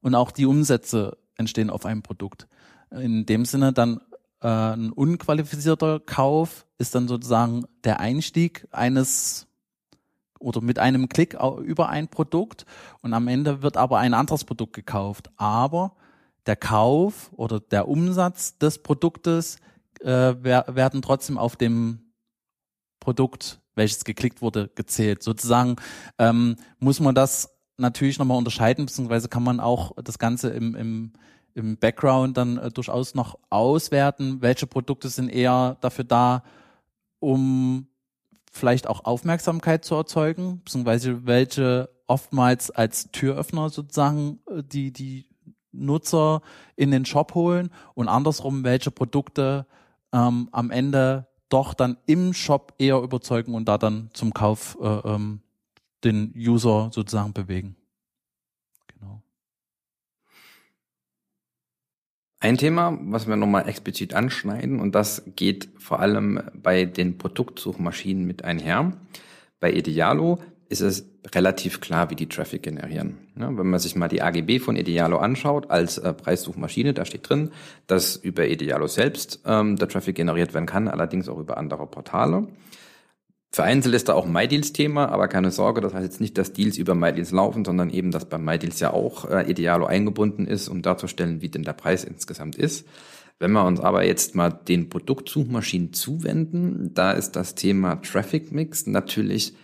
und 0.00 0.14
auch 0.14 0.30
die 0.30 0.46
Umsätze 0.46 1.18
entstehen 1.36 1.70
auf 1.70 1.84
einem 1.84 2.02
Produkt. 2.02 2.48
In 2.90 3.26
dem 3.26 3.44
Sinne 3.44 3.72
dann 3.72 4.00
äh, 4.40 4.48
ein 4.48 4.92
unqualifizierter 4.92 6.00
Kauf 6.00 6.66
ist 6.78 6.94
dann 6.94 7.08
sozusagen 7.08 7.64
der 7.84 8.00
Einstieg 8.00 8.66
eines 8.70 9.46
oder 10.38 10.60
mit 10.60 10.78
einem 10.78 11.08
Klick 11.08 11.36
über 11.62 11.88
ein 11.88 12.08
Produkt 12.08 12.64
und 13.02 13.12
am 13.12 13.26
Ende 13.26 13.62
wird 13.62 13.76
aber 13.76 13.98
ein 13.98 14.14
anderes 14.14 14.44
Produkt 14.44 14.72
gekauft. 14.72 15.30
Aber 15.36 15.96
der 16.46 16.56
Kauf 16.56 17.30
oder 17.34 17.60
der 17.60 17.88
Umsatz 17.88 18.56
des 18.58 18.82
Produktes 18.82 19.58
äh, 20.00 20.34
werden 20.42 21.02
trotzdem 21.02 21.38
auf 21.38 21.56
dem 21.56 22.12
Produkt 23.00 23.60
welches 23.78 24.04
geklickt 24.04 24.42
wurde, 24.42 24.70
gezählt. 24.74 25.22
Sozusagen 25.22 25.76
ähm, 26.18 26.56
muss 26.78 27.00
man 27.00 27.14
das 27.14 27.56
natürlich 27.78 28.18
nochmal 28.18 28.36
unterscheiden, 28.36 28.84
beziehungsweise 28.84 29.28
kann 29.28 29.42
man 29.42 29.60
auch 29.60 29.92
das 30.02 30.18
Ganze 30.18 30.50
im, 30.50 30.74
im, 30.74 31.12
im 31.54 31.78
Background 31.78 32.36
dann 32.36 32.58
äh, 32.58 32.70
durchaus 32.70 33.14
noch 33.14 33.38
auswerten, 33.48 34.42
welche 34.42 34.66
Produkte 34.66 35.08
sind 35.08 35.30
eher 35.30 35.78
dafür 35.80 36.04
da, 36.04 36.42
um 37.20 37.86
vielleicht 38.52 38.86
auch 38.86 39.04
Aufmerksamkeit 39.04 39.84
zu 39.84 39.94
erzeugen, 39.94 40.60
beziehungsweise 40.64 41.26
welche 41.26 41.88
oftmals 42.06 42.70
als 42.70 43.10
Türöffner 43.12 43.70
sozusagen 43.70 44.40
äh, 44.50 44.62
die, 44.62 44.92
die 44.92 45.26
Nutzer 45.72 46.42
in 46.76 46.90
den 46.90 47.04
Shop 47.04 47.34
holen 47.34 47.70
und 47.94 48.08
andersrum, 48.08 48.64
welche 48.64 48.90
Produkte 48.90 49.66
ähm, 50.12 50.48
am 50.52 50.70
Ende 50.70 51.28
doch 51.48 51.74
dann 51.74 51.96
im 52.06 52.32
Shop 52.32 52.74
eher 52.78 52.98
überzeugen 52.98 53.54
und 53.54 53.66
da 53.66 53.78
dann 53.78 54.10
zum 54.12 54.34
Kauf 54.34 54.76
äh, 54.80 54.86
ähm, 54.86 55.40
den 56.04 56.32
User 56.36 56.90
sozusagen 56.92 57.32
bewegen. 57.32 57.76
Genau. 58.86 59.22
Ein 62.40 62.56
Thema, 62.56 62.98
was 63.00 63.26
wir 63.26 63.36
nochmal 63.36 63.68
explizit 63.68 64.14
anschneiden, 64.14 64.78
und 64.80 64.94
das 64.94 65.22
geht 65.34 65.68
vor 65.78 66.00
allem 66.00 66.40
bei 66.54 66.84
den 66.84 67.18
Produktsuchmaschinen 67.18 68.26
mit 68.26 68.44
einher. 68.44 68.92
Bei 69.60 69.72
Idealo 69.72 70.38
ist 70.68 70.80
es 70.80 71.08
relativ 71.34 71.80
klar, 71.80 72.10
wie 72.10 72.14
die 72.14 72.28
Traffic 72.28 72.62
generieren. 72.62 73.18
Ja, 73.38 73.56
wenn 73.56 73.68
man 73.68 73.80
sich 73.80 73.96
mal 73.96 74.08
die 74.08 74.20
AGB 74.20 74.58
von 74.58 74.76
Idealo 74.76 75.18
anschaut 75.18 75.70
als 75.70 75.96
äh, 75.98 76.12
Preissuchmaschine, 76.12 76.92
da 76.92 77.04
steht 77.04 77.28
drin, 77.28 77.50
dass 77.86 78.16
über 78.16 78.46
Idealo 78.46 78.86
selbst 78.86 79.40
ähm, 79.46 79.76
der 79.76 79.88
Traffic 79.88 80.16
generiert 80.16 80.52
werden 80.52 80.66
kann, 80.66 80.88
allerdings 80.88 81.28
auch 81.28 81.38
über 81.38 81.56
andere 81.56 81.86
Portale. 81.86 82.48
Vereinzelt 83.50 83.94
ist 83.94 84.10
da 84.10 84.12
auch 84.12 84.26
MyDeals 84.26 84.74
Thema, 84.74 85.08
aber 85.08 85.26
keine 85.26 85.50
Sorge, 85.50 85.80
das 85.80 85.94
heißt 85.94 86.04
jetzt 86.04 86.20
nicht, 86.20 86.36
dass 86.36 86.52
Deals 86.52 86.76
über 86.76 86.94
MyDeals 86.94 87.30
laufen, 87.30 87.64
sondern 87.64 87.88
eben, 87.88 88.10
dass 88.10 88.26
bei 88.26 88.36
MyDeals 88.36 88.78
ja 88.80 88.92
auch 88.92 89.30
äh, 89.30 89.50
Idealo 89.50 89.86
eingebunden 89.86 90.46
ist, 90.46 90.68
um 90.68 90.82
darzustellen, 90.82 91.40
wie 91.40 91.48
denn 91.48 91.62
der 91.62 91.72
Preis 91.72 92.04
insgesamt 92.04 92.56
ist. 92.56 92.86
Wenn 93.38 93.52
wir 93.52 93.64
uns 93.64 93.80
aber 93.80 94.04
jetzt 94.04 94.34
mal 94.34 94.50
den 94.50 94.90
Produktsuchmaschinen 94.90 95.94
zuwenden, 95.94 96.92
da 96.92 97.12
ist 97.12 97.36
das 97.36 97.54
Thema 97.54 97.96
Traffic 98.02 98.52
Mix 98.52 98.86
natürlich 98.86 99.54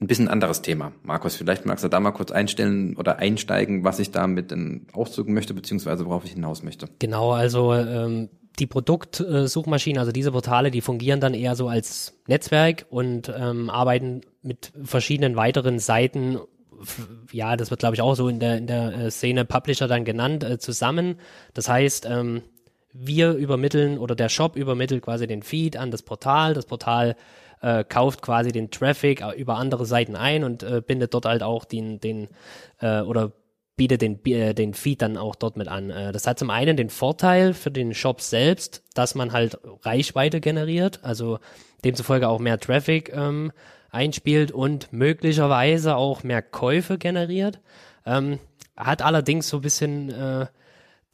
ein 0.00 0.06
bisschen 0.06 0.28
anderes 0.28 0.62
Thema. 0.62 0.92
Markus, 1.02 1.36
vielleicht 1.36 1.64
magst 1.64 1.82
du 1.84 1.88
da 1.88 2.00
mal 2.00 2.12
kurz 2.12 2.30
einstellen 2.30 2.96
oder 2.96 3.18
einsteigen, 3.18 3.82
was 3.84 3.98
ich 3.98 4.10
damit 4.10 4.50
denn 4.50 4.86
ausdrücken 4.92 5.32
möchte, 5.32 5.54
beziehungsweise 5.54 6.04
worauf 6.04 6.24
ich 6.24 6.32
hinaus 6.32 6.62
möchte. 6.62 6.88
Genau, 6.98 7.32
also 7.32 7.72
ähm, 7.72 8.28
die 8.58 8.66
Produktsuchmaschinen, 8.66 9.98
also 9.98 10.12
diese 10.12 10.32
Portale, 10.32 10.70
die 10.70 10.82
fungieren 10.82 11.20
dann 11.20 11.32
eher 11.34 11.56
so 11.56 11.68
als 11.68 12.14
Netzwerk 12.26 12.86
und 12.90 13.32
ähm, 13.34 13.70
arbeiten 13.70 14.20
mit 14.42 14.72
verschiedenen 14.82 15.36
weiteren 15.36 15.78
Seiten 15.78 16.38
ja, 17.32 17.56
das 17.56 17.70
wird 17.70 17.80
glaube 17.80 17.94
ich 17.94 18.02
auch 18.02 18.14
so 18.14 18.28
in 18.28 18.40
der, 18.40 18.58
in 18.58 18.66
der 18.66 18.94
äh, 18.94 19.10
Szene 19.10 19.44
Publisher 19.44 19.88
dann 19.88 20.04
genannt, 20.04 20.44
äh, 20.44 20.58
zusammen. 20.58 21.18
Das 21.54 21.68
heißt, 21.68 22.06
ähm, 22.06 22.42
wir 22.92 23.32
übermitteln 23.32 23.98
oder 23.98 24.14
der 24.14 24.28
Shop 24.28 24.56
übermittelt 24.56 25.02
quasi 25.02 25.26
den 25.26 25.42
Feed 25.42 25.76
an 25.76 25.90
das 25.90 26.02
Portal. 26.02 26.54
Das 26.54 26.66
Portal 26.66 27.16
äh, 27.60 27.84
kauft 27.84 28.22
quasi 28.22 28.52
den 28.52 28.70
Traffic 28.70 29.20
äh, 29.20 29.32
über 29.32 29.56
andere 29.56 29.86
Seiten 29.86 30.16
ein 30.16 30.44
und 30.44 30.62
äh, 30.62 30.80
bindet 30.80 31.14
dort 31.14 31.26
halt 31.26 31.42
auch 31.42 31.64
den, 31.64 32.00
den 32.00 32.28
äh, 32.80 33.00
oder 33.00 33.32
bietet 33.76 34.02
den, 34.02 34.24
äh, 34.24 34.54
den 34.54 34.74
Feed 34.74 35.02
dann 35.02 35.16
auch 35.16 35.34
dort 35.34 35.56
mit 35.56 35.68
an. 35.68 35.90
Äh, 35.90 36.12
das 36.12 36.26
hat 36.26 36.38
zum 36.38 36.50
einen 36.50 36.76
den 36.76 36.90
Vorteil 36.90 37.54
für 37.54 37.70
den 37.70 37.94
Shop 37.94 38.20
selbst, 38.20 38.82
dass 38.94 39.14
man 39.14 39.32
halt 39.32 39.58
Reichweite 39.82 40.40
generiert, 40.40 41.00
also 41.02 41.38
demzufolge 41.84 42.28
auch 42.28 42.38
mehr 42.38 42.58
Traffic 42.58 43.12
ähm, 43.14 43.52
einspielt 43.90 44.50
und 44.50 44.92
möglicherweise 44.92 45.96
auch 45.96 46.22
mehr 46.22 46.42
Käufe 46.42 46.98
generiert. 46.98 47.60
Ähm, 48.04 48.38
hat 48.76 49.02
allerdings 49.02 49.48
so 49.48 49.58
ein 49.58 49.62
bisschen 49.62 50.10
äh, 50.10 50.46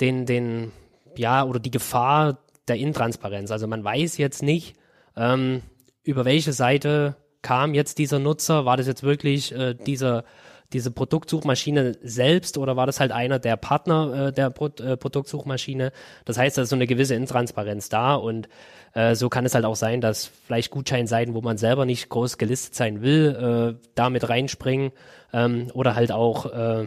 den, 0.00 0.26
den, 0.26 0.72
ja, 1.16 1.44
oder 1.44 1.60
die 1.60 1.70
Gefahr 1.70 2.38
der 2.68 2.76
Intransparenz. 2.76 3.50
Also 3.50 3.66
man 3.66 3.84
weiß 3.84 4.18
jetzt 4.18 4.42
nicht, 4.42 4.76
ähm, 5.16 5.62
über 6.02 6.24
welche 6.24 6.52
Seite 6.52 7.16
kam 7.42 7.74
jetzt 7.74 7.98
dieser 7.98 8.18
Nutzer? 8.18 8.64
War 8.64 8.76
das 8.76 8.86
jetzt 8.86 9.02
wirklich 9.02 9.52
äh, 9.52 9.74
dieser 9.74 10.24
diese 10.72 10.90
Produktsuchmaschine 10.90 11.96
selbst 12.02 12.58
oder 12.58 12.76
war 12.76 12.86
das 12.86 13.00
halt 13.00 13.12
einer 13.12 13.38
der 13.38 13.56
Partner 13.56 14.28
äh, 14.28 14.32
der 14.32 14.50
Pro 14.50 14.66
äh, 14.66 14.96
Produktsuchmaschine? 14.96 15.92
Das 16.24 16.38
heißt, 16.38 16.56
da 16.56 16.62
ist 16.62 16.70
so 16.70 16.76
eine 16.76 16.86
gewisse 16.86 17.14
Intransparenz 17.14 17.88
da 17.88 18.14
und 18.14 18.48
äh, 18.94 19.14
so 19.14 19.28
kann 19.28 19.44
es 19.44 19.54
halt 19.54 19.64
auch 19.64 19.76
sein, 19.76 20.00
dass 20.00 20.26
vielleicht 20.26 20.70
Gutscheinseiten, 20.70 21.34
wo 21.34 21.40
man 21.40 21.58
selber 21.58 21.84
nicht 21.84 22.08
groß 22.08 22.38
gelistet 22.38 22.74
sein 22.74 23.02
will, 23.02 23.76
äh, 23.76 23.86
da 23.94 24.10
mit 24.10 24.28
reinspringen 24.28 24.92
ähm, 25.32 25.68
oder 25.74 25.94
halt 25.94 26.12
auch 26.12 26.46
äh, 26.46 26.86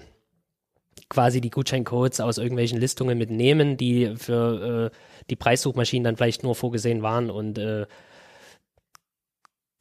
quasi 1.10 1.42
die 1.42 1.52
Gutscheincodes 1.52 2.20
aus 2.22 2.38
irgendwelchen 2.38 2.80
Listungen 2.80 3.18
mitnehmen, 3.18 3.78
die 3.78 4.16
für 4.18 4.92
äh, 4.92 4.96
die 5.30 5.36
Preissuchmaschinen 5.36 6.04
dann 6.04 6.18
vielleicht 6.18 6.44
nur 6.44 6.56
vorgesehen 6.56 7.04
waren 7.04 7.30
und 7.30 7.58
äh, 7.58 7.86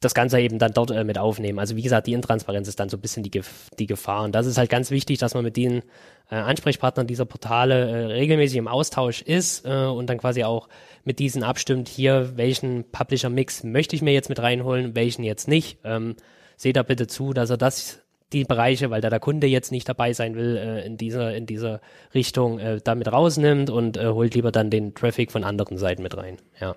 das 0.05 0.13
Ganze 0.13 0.39
eben 0.39 0.59
dann 0.59 0.73
dort 0.73 0.91
äh, 0.91 1.03
mit 1.03 1.17
aufnehmen. 1.17 1.59
Also 1.59 1.75
wie 1.75 1.81
gesagt, 1.81 2.07
die 2.07 2.13
Intransparenz 2.13 2.67
ist 2.67 2.79
dann 2.79 2.89
so 2.89 2.97
ein 2.97 3.01
bisschen 3.01 3.23
die, 3.23 3.31
Gef 3.31 3.69
die 3.77 3.87
Gefahr. 3.87 4.23
Und 4.23 4.33
das 4.33 4.45
ist 4.45 4.57
halt 4.57 4.69
ganz 4.69 4.91
wichtig, 4.91 5.17
dass 5.17 5.33
man 5.33 5.43
mit 5.43 5.57
den 5.57 5.81
äh, 6.29 6.35
Ansprechpartnern 6.35 7.07
dieser 7.07 7.25
Portale 7.25 7.89
äh, 7.89 8.05
regelmäßig 8.13 8.57
im 8.57 8.67
Austausch 8.67 9.21
ist 9.21 9.65
äh, 9.65 9.85
und 9.85 10.09
dann 10.09 10.17
quasi 10.17 10.43
auch 10.43 10.69
mit 11.03 11.19
diesen 11.19 11.43
abstimmt, 11.43 11.89
hier, 11.89 12.33
welchen 12.35 12.85
Publisher-Mix 12.91 13.63
möchte 13.63 13.95
ich 13.95 14.01
mir 14.01 14.13
jetzt 14.13 14.29
mit 14.29 14.39
reinholen, 14.39 14.95
welchen 14.95 15.23
jetzt 15.23 15.47
nicht. 15.47 15.79
Ähm, 15.83 16.15
seht 16.57 16.77
da 16.77 16.83
bitte 16.83 17.07
zu, 17.07 17.33
dass 17.33 17.49
er 17.49 17.57
das 17.57 18.01
die 18.33 18.43
Bereiche, 18.43 18.89
weil 18.89 19.01
da 19.01 19.09
der 19.09 19.19
Kunde 19.19 19.47
jetzt 19.47 19.71
nicht 19.71 19.87
dabei 19.87 20.13
sein 20.13 20.35
will, 20.35 20.57
äh, 20.57 20.85
in 20.85 20.97
dieser 20.97 21.35
in 21.35 21.45
dieser 21.45 21.79
Richtung 22.13 22.59
äh, 22.59 22.79
damit 22.83 23.11
rausnimmt 23.11 23.69
und 23.69 23.97
äh, 23.97 24.07
holt 24.07 24.35
lieber 24.35 24.51
dann 24.51 24.69
den 24.69 24.95
Traffic 24.95 25.31
von 25.31 25.43
anderen 25.43 25.77
Seiten 25.77 26.01
mit 26.01 26.17
rein. 26.17 26.37
Ja. 26.59 26.75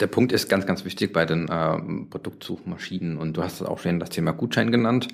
Der 0.00 0.06
Punkt 0.06 0.32
ist 0.32 0.48
ganz, 0.48 0.64
ganz 0.64 0.84
wichtig 0.86 1.12
bei 1.12 1.26
den 1.26 1.48
äh, 1.48 1.78
Produktsuchmaschinen 2.08 3.18
und 3.18 3.36
du 3.36 3.42
hast 3.42 3.60
auch 3.62 3.78
schon 3.78 4.00
das 4.00 4.08
Thema 4.08 4.32
Gutschein 4.32 4.72
genannt. 4.72 5.08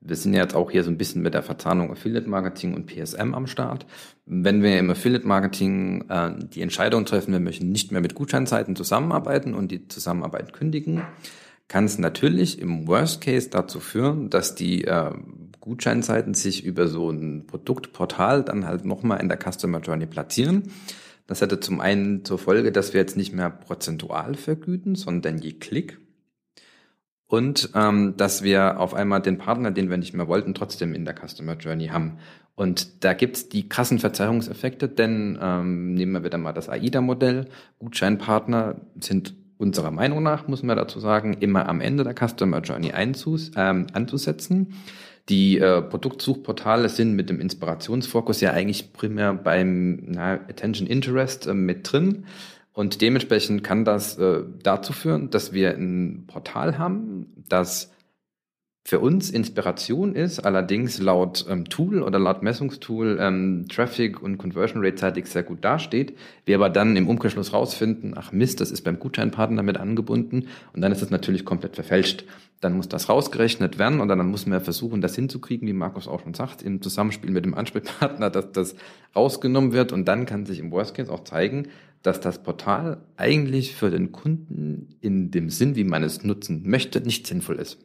Wir 0.00 0.16
sind 0.16 0.32
jetzt 0.32 0.54
auch 0.54 0.70
hier 0.70 0.84
so 0.84 0.90
ein 0.90 0.96
bisschen 0.96 1.20
mit 1.20 1.34
der 1.34 1.42
Verzahnung 1.42 1.90
Affiliate 1.90 2.28
Marketing 2.28 2.74
und 2.74 2.86
PSM 2.86 3.34
am 3.34 3.46
Start. 3.46 3.86
Wenn 4.24 4.62
wir 4.62 4.78
im 4.78 4.88
Affiliate 4.88 5.26
Marketing 5.26 6.08
äh, 6.08 6.30
die 6.38 6.62
Entscheidung 6.62 7.04
treffen, 7.04 7.32
wir 7.32 7.40
möchten 7.40 7.70
nicht 7.70 7.90
mehr 7.90 8.00
mit 8.00 8.14
Gutscheinzeiten 8.14 8.76
zusammenarbeiten 8.76 9.52
und 9.52 9.72
die 9.72 9.88
Zusammenarbeit 9.88 10.52
kündigen, 10.52 11.02
kann 11.68 11.84
es 11.84 11.98
natürlich 11.98 12.60
im 12.60 12.86
Worst 12.86 13.20
Case 13.20 13.50
dazu 13.50 13.80
führen, 13.80 14.30
dass 14.30 14.54
die 14.54 14.84
äh, 14.84 15.10
Gutscheinzeiten 15.60 16.34
sich 16.34 16.64
über 16.64 16.86
so 16.86 17.10
ein 17.10 17.46
Produktportal 17.46 18.44
dann 18.44 18.66
halt 18.66 18.84
nochmal 18.84 19.20
in 19.20 19.28
der 19.28 19.38
Customer 19.38 19.80
Journey 19.80 20.06
platzieren 20.06 20.70
das 21.30 21.40
hätte 21.40 21.60
zum 21.60 21.80
einen 21.80 22.24
zur 22.24 22.40
Folge, 22.40 22.72
dass 22.72 22.92
wir 22.92 23.00
jetzt 23.00 23.16
nicht 23.16 23.32
mehr 23.32 23.50
prozentual 23.50 24.34
vergüten, 24.34 24.96
sondern 24.96 25.38
je 25.38 25.52
Klick. 25.52 26.00
Und 27.28 27.70
ähm, 27.76 28.16
dass 28.16 28.42
wir 28.42 28.80
auf 28.80 28.94
einmal 28.94 29.22
den 29.22 29.38
Partner, 29.38 29.70
den 29.70 29.90
wir 29.90 29.96
nicht 29.96 30.12
mehr 30.12 30.26
wollten, 30.26 30.54
trotzdem 30.54 30.92
in 30.92 31.04
der 31.04 31.14
Customer 31.14 31.54
Journey 31.54 31.86
haben. 31.86 32.18
Und 32.56 33.04
da 33.04 33.12
gibt's 33.12 33.48
die 33.48 33.68
krassen 33.68 34.00
Verzerrungseffekte, 34.00 34.88
denn 34.88 35.38
ähm, 35.40 35.94
nehmen 35.94 36.10
wir 36.14 36.24
wieder 36.24 36.36
mal 36.36 36.52
das 36.52 36.68
AIDA-Modell. 36.68 37.46
Gutscheinpartner 37.78 38.80
sind 38.98 39.36
unserer 39.56 39.92
Meinung 39.92 40.24
nach, 40.24 40.48
muss 40.48 40.64
man 40.64 40.76
dazu 40.76 40.98
sagen, 40.98 41.34
immer 41.34 41.68
am 41.68 41.80
Ende 41.80 42.02
der 42.02 42.16
Customer 42.16 42.58
Journey 42.58 42.90
einzus, 42.90 43.52
ähm, 43.54 43.86
anzusetzen. 43.92 44.74
Die 45.28 45.58
äh, 45.58 45.82
Produktsuchportale 45.82 46.88
sind 46.88 47.14
mit 47.14 47.30
dem 47.30 47.40
Inspirationsfokus 47.40 48.40
ja 48.40 48.52
eigentlich 48.52 48.92
primär 48.92 49.34
beim 49.34 50.06
na, 50.08 50.32
Attention 50.32 50.86
Interest 50.86 51.46
äh, 51.46 51.54
mit 51.54 51.90
drin. 51.90 52.24
Und 52.72 53.00
dementsprechend 53.00 53.62
kann 53.62 53.84
das 53.84 54.18
äh, 54.18 54.42
dazu 54.62 54.92
führen, 54.92 55.30
dass 55.30 55.52
wir 55.52 55.76
ein 55.76 56.24
Portal 56.26 56.78
haben, 56.78 57.26
das 57.48 57.90
für 58.84 58.98
uns 58.98 59.30
Inspiration 59.30 60.14
ist, 60.14 60.40
allerdings 60.40 60.98
laut 60.98 61.44
ähm, 61.48 61.66
Tool 61.66 62.02
oder 62.02 62.18
laut 62.18 62.42
Messungstool 62.42 63.18
ähm, 63.20 63.66
Traffic 63.68 64.22
und 64.22 64.38
Conversion 64.38 64.82
Rate 64.84 64.96
zeitig 64.96 65.26
sehr 65.26 65.42
gut 65.42 65.64
dasteht. 65.64 66.16
Wir 66.46 66.56
aber 66.56 66.70
dann 66.70 66.96
im 66.96 67.08
Umkehrschluss 67.08 67.52
rausfinden, 67.52 68.14
ach 68.16 68.32
Mist, 68.32 68.60
das 68.60 68.70
ist 68.70 68.82
beim 68.82 68.98
Gutscheinpartner 68.98 69.62
mit 69.62 69.76
angebunden 69.76 70.48
und 70.72 70.80
dann 70.80 70.92
ist 70.92 71.02
es 71.02 71.10
natürlich 71.10 71.44
komplett 71.44 71.74
verfälscht. 71.74 72.24
Dann 72.60 72.74
muss 72.74 72.88
das 72.88 73.08
rausgerechnet 73.08 73.78
werden 73.78 74.00
und 74.00 74.08
dann 74.08 74.30
müssen 74.30 74.52
wir 74.52 74.60
versuchen, 74.60 75.00
das 75.00 75.14
hinzukriegen, 75.14 75.66
wie 75.66 75.72
Markus 75.72 76.06
auch 76.06 76.20
schon 76.20 76.34
sagt, 76.34 76.62
im 76.62 76.82
Zusammenspiel 76.82 77.30
mit 77.30 77.44
dem 77.44 77.54
Ansprechpartner, 77.54 78.28
dass 78.28 78.52
das 78.52 78.74
rausgenommen 79.16 79.72
wird 79.72 79.92
und 79.92 80.04
dann 80.06 80.26
kann 80.26 80.44
sich 80.44 80.58
im 80.58 80.70
Worst 80.70 80.94
Case 80.94 81.10
auch 81.10 81.24
zeigen, 81.24 81.68
dass 82.02 82.20
das 82.20 82.42
Portal 82.42 83.02
eigentlich 83.16 83.74
für 83.74 83.90
den 83.90 84.12
Kunden 84.12 84.96
in 85.00 85.30
dem 85.30 85.50
Sinn, 85.50 85.74
wie 85.74 85.84
man 85.84 86.02
es 86.02 86.22
nutzen 86.22 86.68
möchte, 86.68 87.00
nicht 87.00 87.26
sinnvoll 87.26 87.56
ist. 87.56 87.78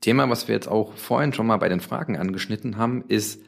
Thema, 0.00 0.28
was 0.30 0.48
wir 0.48 0.54
jetzt 0.54 0.68
auch 0.68 0.94
vorhin 0.94 1.34
schon 1.34 1.46
mal 1.46 1.58
bei 1.58 1.68
den 1.68 1.80
Fragen 1.80 2.16
angeschnitten 2.16 2.78
haben, 2.78 3.04
ist 3.08 3.42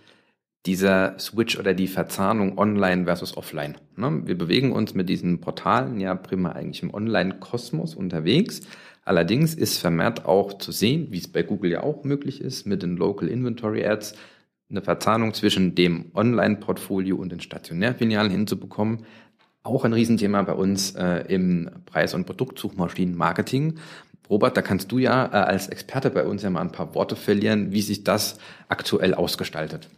dieser 0.66 1.18
Switch 1.18 1.58
oder 1.58 1.74
die 1.74 1.88
Verzahnung 1.88 2.56
online 2.56 3.04
versus 3.04 3.36
offline. 3.36 3.76
Ne? 3.96 4.22
Wir 4.24 4.38
bewegen 4.38 4.72
uns 4.72 4.94
mit 4.94 5.08
diesen 5.08 5.40
Portalen 5.40 5.98
ja 5.98 6.14
prima 6.14 6.52
eigentlich 6.52 6.82
im 6.82 6.94
Online-Kosmos 6.94 7.94
unterwegs. 7.94 8.60
Allerdings 9.04 9.54
ist 9.54 9.78
vermehrt 9.78 10.26
auch 10.26 10.58
zu 10.58 10.70
sehen, 10.70 11.08
wie 11.10 11.18
es 11.18 11.26
bei 11.26 11.42
Google 11.42 11.72
ja 11.72 11.82
auch 11.82 12.04
möglich 12.04 12.40
ist, 12.40 12.66
mit 12.66 12.82
den 12.82 12.96
Local 12.96 13.28
Inventory 13.28 13.84
Ads 13.84 14.14
eine 14.70 14.82
Verzahnung 14.82 15.34
zwischen 15.34 15.74
dem 15.74 16.12
Online-Portfolio 16.14 17.16
und 17.16 17.32
den 17.32 17.40
Stationärfilialen 17.40 18.30
hinzubekommen. 18.30 19.04
Auch 19.64 19.84
ein 19.84 19.92
Riesenthema 19.92 20.42
bei 20.42 20.54
uns 20.54 20.94
äh, 20.94 21.24
im 21.28 21.70
Preis- 21.86 22.14
und 22.14 22.24
Produktsuchmaschinen-Marketing. 22.26 23.78
Robert, 24.30 24.56
da 24.56 24.62
kannst 24.62 24.90
du 24.90 24.98
ja 24.98 25.26
äh, 25.26 25.36
als 25.36 25.68
Experte 25.68 26.10
bei 26.10 26.24
uns 26.24 26.42
ja 26.42 26.50
mal 26.50 26.62
ein 26.62 26.72
paar 26.72 26.94
Worte 26.94 27.16
verlieren, 27.16 27.72
wie 27.72 27.82
sich 27.82 28.02
das 28.04 28.38
aktuell 28.68 29.14
ausgestaltet. 29.14 29.88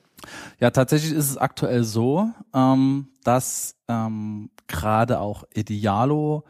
Ja, 0.61 0.71
tatsächlich 0.71 1.13
ist 1.13 1.31
es 1.31 1.37
aktuell 1.37 1.85
so, 1.85 2.31
ähm, 2.55 3.09
dass 3.23 3.77
ähm, 3.89 4.51
gerade 4.67 5.21
auch 5.21 5.45
Idealo 5.55 6.45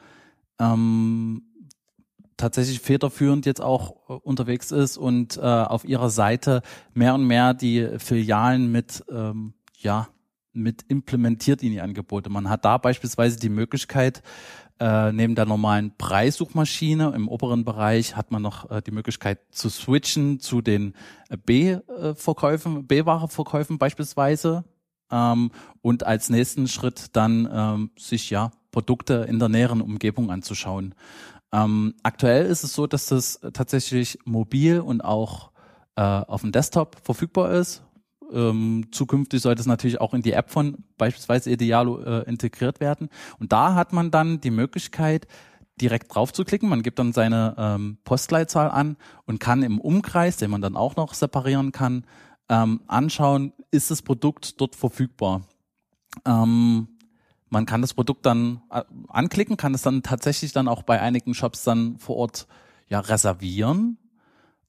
ähm, 0.59 1.43
tatsächlich 2.37 2.81
federführend 2.81 3.47
jetzt 3.47 3.61
auch 3.61 3.97
äh, 4.09 4.12
unterwegs 4.12 4.71
ist 4.71 4.97
und 4.97 5.37
äh, 5.37 5.41
auf 5.41 5.85
ihrer 5.85 6.11
Seite 6.11 6.62
mehr 6.93 7.15
und 7.15 7.25
mehr 7.27 7.55
die 7.55 7.89
Filialen 7.99 8.71
mit 8.71 9.05
ähm, 9.11 9.55
ja 9.77 10.09
mit 10.55 10.85
implementiert 10.89 11.62
in 11.62 11.73
die 11.73 11.81
Angebote. 11.81 12.31
Man 12.31 12.49
hat 12.49 12.65
da 12.65 12.79
beispielsweise 12.79 13.39
die 13.39 13.49
Möglichkeit, 13.49 14.23
äh, 14.81 15.12
neben 15.12 15.35
der 15.35 15.47
normalen 15.47 15.97
Preissuchmaschine 15.97 17.12
im 17.14 17.29
oberen 17.29 17.64
Bereich 17.64 18.16
hat 18.16 18.33
man 18.33 18.43
noch 18.43 18.70
äh, 18.70 18.83
die 18.83 18.91
Möglichkeit 18.91 19.39
zu 19.51 19.68
switchen 19.68 20.41
zu 20.41 20.62
den 20.62 20.95
äh, 21.29 21.37
B-Verkäufen, 21.37 22.87
B-Ware-Verkäufen 22.87 23.79
beispielsweise. 23.79 24.64
Ähm, 25.11 25.53
und 25.81 26.05
als 26.05 26.29
nächsten 26.29 26.66
Schritt 26.66 27.14
dann 27.16 27.49
ähm, 27.53 27.91
sich 27.97 28.31
ja 28.31 28.51
Produkte 28.72 29.27
in 29.29 29.39
der 29.39 29.49
näheren 29.49 29.81
Umgebung 29.81 30.31
anzuschauen. 30.31 30.95
Ähm, 31.53 31.95
aktuell 32.03 32.47
ist 32.47 32.64
es 32.64 32.75
so, 32.75 32.89
dass 32.89 33.07
das 33.07 33.41
tatsächlich 33.53 34.18
mobil 34.25 34.81
und 34.81 35.03
auch 35.03 35.53
äh, 35.95 36.03
auf 36.03 36.41
dem 36.41 36.51
Desktop 36.51 36.97
verfügbar 37.05 37.53
ist 37.53 37.85
ähm, 38.35 38.87
zukünftig 38.91 39.41
sollte 39.41 39.61
es 39.61 39.66
natürlich 39.66 40.01
auch 40.01 40.14
in 40.14 40.22
die 40.22 40.32
App 40.32 40.51
von 40.51 40.85
beispielsweise 40.99 41.51
Idealo 41.51 42.01
äh, 42.01 42.28
integriert 42.28 42.80
werden. 42.80 43.09
Und 43.39 43.53
da 43.53 43.74
hat 43.74 43.93
man 43.93 44.11
dann 44.11 44.41
die 44.41 44.51
Möglichkeit, 44.51 45.26
direkt 45.80 46.14
drauf 46.14 46.32
zu 46.32 46.45
klicken. 46.45 46.68
Man 46.68 46.82
gibt 46.82 46.99
dann 46.99 47.12
seine 47.12 47.55
ähm, 47.59 47.99
Postleitzahl 48.05 48.70
an 48.70 48.97
und 49.26 49.41
kann 49.41 49.62
im 49.62 49.80
Umkreis, 49.80 50.37
den 50.37 50.51
man 50.51 50.61
dann 50.61 50.76
auch 50.76 50.97
noch 50.97 51.14
separieren 51.14 51.72
kann, 51.72 52.07
ähm, 52.49 52.82
anschauen, 52.87 53.53
ist 53.70 53.91
das 53.91 54.03
Produkt 54.03 54.61
dort 54.61 54.76
verfügbar. 54.76 55.43
Ähm, 56.24 56.89
man 57.49 57.66
kann 57.66 57.80
das 57.80 57.95
Produkt 57.95 58.26
dann 58.26 58.62
äh, 58.70 58.82
anklicken, 59.09 59.57
kann 59.57 59.74
es 59.74 59.82
dann 59.82 60.03
tatsächlich 60.03 60.53
dann 60.53 60.68
auch 60.68 60.82
bei 60.82 61.01
einigen 61.01 61.35
Shops 61.35 61.64
dann 61.64 61.99
vor 61.99 62.16
Ort 62.16 62.47
ja 62.89 63.01
reservieren 63.01 63.99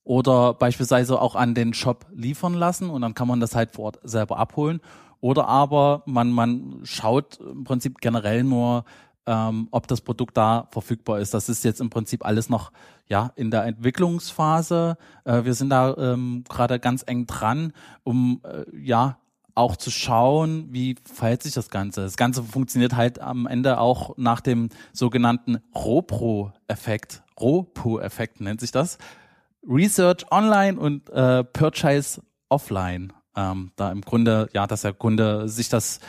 oder 0.06 0.54
beispielsweise 0.54 1.20
auch 1.20 1.36
an 1.36 1.54
den 1.54 1.74
Shop 1.74 2.06
liefern 2.14 2.54
lassen 2.54 2.90
und 2.90 3.02
dann 3.02 3.16
kann 3.16 3.28
man 3.28 3.42
das 3.42 3.56
halt 3.56 3.72
vor 3.72 3.86
Ort 3.86 4.00
selber 4.04 4.38
abholen. 4.38 4.80
Oder 5.20 5.48
aber 5.48 6.04
man, 6.06 6.32
man 6.32 6.80
schaut 6.84 7.40
im 7.40 7.64
Prinzip 7.64 8.00
generell 8.00 8.44
nur, 8.44 8.86
ähm, 9.26 9.68
ob 9.72 9.88
das 9.88 10.02
Produkt 10.02 10.38
da 10.38 10.68
verfügbar 10.72 11.20
ist. 11.20 11.34
Das 11.34 11.50
ist 11.50 11.64
jetzt 11.64 11.82
im 11.82 11.90
Prinzip 11.90 12.24
alles 12.24 12.50
noch 12.50 12.72
ja 13.08 13.32
in 13.36 13.50
der 13.50 13.64
Entwicklungsphase. 13.64 14.98
Äh, 15.24 15.44
wir 15.44 15.56
sind 15.56 15.72
da 15.72 15.96
ähm, 15.98 16.44
gerade 16.48 16.80
ganz 16.80 17.04
eng 17.08 17.26
dran, 17.26 17.74
um 18.04 18.42
äh, 18.44 18.66
ja 18.78 19.18
auch 19.56 19.78
zu 19.78 19.90
schauen, 19.90 20.68
wie 20.72 20.96
verhält 21.12 21.42
sich 21.42 21.54
das 21.54 21.70
Ganze. 21.70 22.02
Das 22.02 22.18
Ganze 22.18 22.44
funktioniert 22.44 22.96
halt 22.96 23.20
am 23.20 23.48
Ende 23.48 23.80
auch 23.80 24.16
nach 24.18 24.42
dem 24.42 24.70
sogenannten 24.94 25.60
ROPRO-Effekt. 25.74 27.24
ROPO-Effekt 27.40 28.42
nennt 28.42 28.60
sich 28.60 28.72
das. 28.72 28.98
Research 29.68 30.26
online 30.32 30.80
und 30.80 31.10
äh, 31.10 31.44
Purchase 31.44 32.22
offline. 32.50 33.14
Ähm, 33.36 33.72
da 33.76 33.92
im 33.92 34.02
Grunde, 34.02 34.50
ja, 34.54 34.68
dass 34.68 34.84
der 34.84 34.94
Kunde 34.94 35.50
sich 35.50 35.70
das 35.70 36.00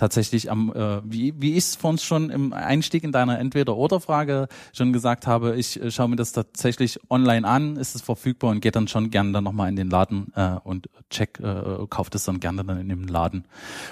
tatsächlich 0.00 0.50
am, 0.50 0.72
äh, 0.72 1.00
wie, 1.04 1.34
wie 1.40 1.52
ich 1.52 1.58
es 1.58 1.76
vor 1.76 1.90
uns 1.90 2.02
schon 2.02 2.30
im 2.30 2.54
Einstieg 2.54 3.04
in 3.04 3.12
deiner 3.12 3.38
Entweder-Oder-Frage 3.38 4.48
schon 4.72 4.94
gesagt 4.94 5.26
habe, 5.26 5.56
ich 5.56 5.80
äh, 5.80 5.90
schaue 5.90 6.08
mir 6.08 6.16
das 6.16 6.32
tatsächlich 6.32 6.98
online 7.10 7.46
an, 7.46 7.76
ist 7.76 7.94
es 7.94 8.00
verfügbar 8.00 8.50
und 8.50 8.60
gehe 8.60 8.72
dann 8.72 8.88
schon 8.88 9.10
gerne 9.10 9.32
dann 9.32 9.44
nochmal 9.44 9.68
in 9.68 9.76
den 9.76 9.90
Laden 9.90 10.32
äh, 10.34 10.56
und 10.64 10.88
check, 11.10 11.38
äh, 11.40 11.86
kauft 11.90 12.14
es 12.14 12.24
dann 12.24 12.40
gerne 12.40 12.64
dann 12.64 12.80
in 12.80 12.88
dem 12.88 13.04
Laden. 13.04 13.44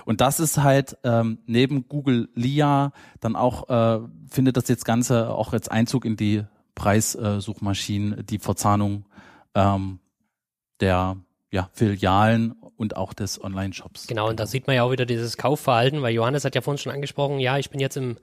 Und 0.06 0.22
das 0.22 0.40
ist 0.40 0.56
halt 0.62 0.96
ähm, 1.04 1.38
neben 1.46 1.88
Google 1.88 2.30
LIA 2.34 2.92
dann 3.20 3.36
auch, 3.36 3.68
äh, 3.68 4.00
findet 4.30 4.56
das 4.56 4.68
jetzt 4.68 4.86
Ganze 4.86 5.28
auch 5.28 5.52
jetzt 5.52 5.70
Einzug 5.70 6.06
in 6.06 6.16
die 6.16 6.44
Preissuchmaschinen, 6.78 8.24
die 8.24 8.38
Verzahnung 8.38 9.04
ähm, 9.54 9.98
der 10.80 11.16
ja, 11.50 11.68
Filialen 11.72 12.52
und 12.76 12.96
auch 12.96 13.12
des 13.12 13.42
Online-Shops. 13.42 14.06
Genau, 14.06 14.28
und 14.28 14.38
da 14.38 14.46
sieht 14.46 14.68
man 14.68 14.76
ja 14.76 14.84
auch 14.84 14.92
wieder 14.92 15.06
dieses 15.06 15.36
Kaufverhalten, 15.36 16.02
weil 16.02 16.14
Johannes 16.14 16.44
hat 16.44 16.54
ja 16.54 16.60
vorhin 16.60 16.78
schon 16.78 16.92
angesprochen, 16.92 17.40
ja, 17.40 17.58
ich 17.58 17.70
bin 17.70 17.80
jetzt 17.80 17.96
im, 17.96 18.16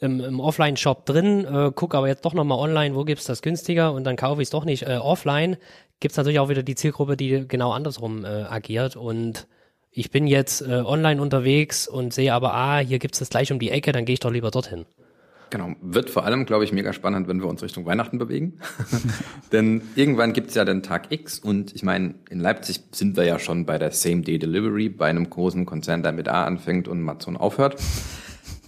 im, 0.00 0.20
im 0.20 0.40
Offline-Shop 0.40 1.04
drin, 1.04 1.44
äh, 1.44 1.70
gucke 1.74 1.98
aber 1.98 2.08
jetzt 2.08 2.24
doch 2.24 2.32
nochmal 2.32 2.58
online, 2.58 2.94
wo 2.94 3.04
gibt's 3.04 3.26
das 3.26 3.42
günstiger 3.42 3.92
und 3.92 4.04
dann 4.04 4.16
kaufe 4.16 4.40
ich 4.40 4.46
es 4.46 4.50
doch 4.50 4.64
nicht 4.64 4.84
äh, 4.84 4.96
offline. 4.96 5.58
Gibt's 6.00 6.16
natürlich 6.16 6.38
auch 6.38 6.48
wieder 6.48 6.62
die 6.62 6.76
Zielgruppe, 6.76 7.18
die 7.18 7.46
genau 7.46 7.72
andersrum 7.72 8.24
äh, 8.24 8.28
agiert 8.28 8.96
und 8.96 9.46
ich 9.90 10.10
bin 10.10 10.26
jetzt 10.26 10.62
äh, 10.62 10.82
online 10.84 11.20
unterwegs 11.20 11.88
und 11.88 12.14
sehe 12.14 12.32
aber, 12.32 12.54
ah, 12.54 12.78
hier 12.78 12.98
gibt's 12.98 13.18
das 13.18 13.28
gleich 13.28 13.52
um 13.52 13.58
die 13.58 13.70
Ecke, 13.70 13.92
dann 13.92 14.06
gehe 14.06 14.14
ich 14.14 14.20
doch 14.20 14.30
lieber 14.30 14.50
dorthin. 14.50 14.86
Genau, 15.50 15.74
wird 15.80 16.10
vor 16.10 16.24
allem, 16.24 16.44
glaube 16.44 16.64
ich, 16.64 16.72
mega 16.72 16.92
spannend, 16.92 17.26
wenn 17.28 17.40
wir 17.40 17.48
uns 17.48 17.62
Richtung 17.62 17.86
Weihnachten 17.86 18.18
bewegen. 18.18 18.58
Denn 19.52 19.82
irgendwann 19.94 20.32
gibt's 20.32 20.54
ja 20.54 20.64
den 20.64 20.82
Tag 20.82 21.10
X 21.10 21.38
und 21.38 21.74
ich 21.74 21.82
meine, 21.82 22.14
in 22.28 22.40
Leipzig 22.40 22.80
sind 22.92 23.16
wir 23.16 23.24
ja 23.24 23.38
schon 23.38 23.64
bei 23.64 23.78
der 23.78 23.90
Same-Day-Delivery, 23.90 24.90
bei 24.90 25.06
einem 25.06 25.30
großen 25.30 25.64
Konzern, 25.64 26.02
der 26.02 26.12
mit 26.12 26.28
A 26.28 26.44
anfängt 26.44 26.88
und 26.88 27.00
Amazon 27.00 27.36
aufhört. 27.36 27.76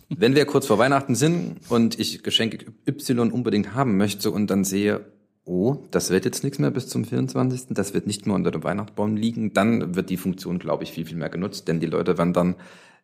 wenn 0.08 0.34
wir 0.34 0.44
kurz 0.46 0.66
vor 0.66 0.78
Weihnachten 0.78 1.14
sind 1.14 1.60
und 1.68 1.98
ich 1.98 2.22
Geschenk 2.22 2.66
Y 2.86 3.30
unbedingt 3.30 3.74
haben 3.74 3.96
möchte 3.96 4.30
und 4.30 4.50
dann 4.50 4.64
sehe, 4.64 5.04
oh, 5.44 5.76
das 5.90 6.10
wird 6.10 6.24
jetzt 6.24 6.44
nichts 6.44 6.58
mehr 6.58 6.70
bis 6.70 6.88
zum 6.88 7.04
24., 7.04 7.68
das 7.70 7.94
wird 7.94 8.06
nicht 8.06 8.26
mehr 8.26 8.34
unter 8.34 8.50
dem 8.50 8.64
Weihnachtsbaum 8.64 9.16
liegen, 9.16 9.52
dann 9.52 9.94
wird 9.94 10.10
die 10.10 10.16
Funktion, 10.16 10.58
glaube 10.58 10.84
ich, 10.84 10.92
viel, 10.92 11.06
viel 11.06 11.16
mehr 11.16 11.28
genutzt, 11.28 11.68
denn 11.68 11.80
die 11.80 11.86
Leute 11.86 12.18
werden 12.18 12.32
dann 12.32 12.54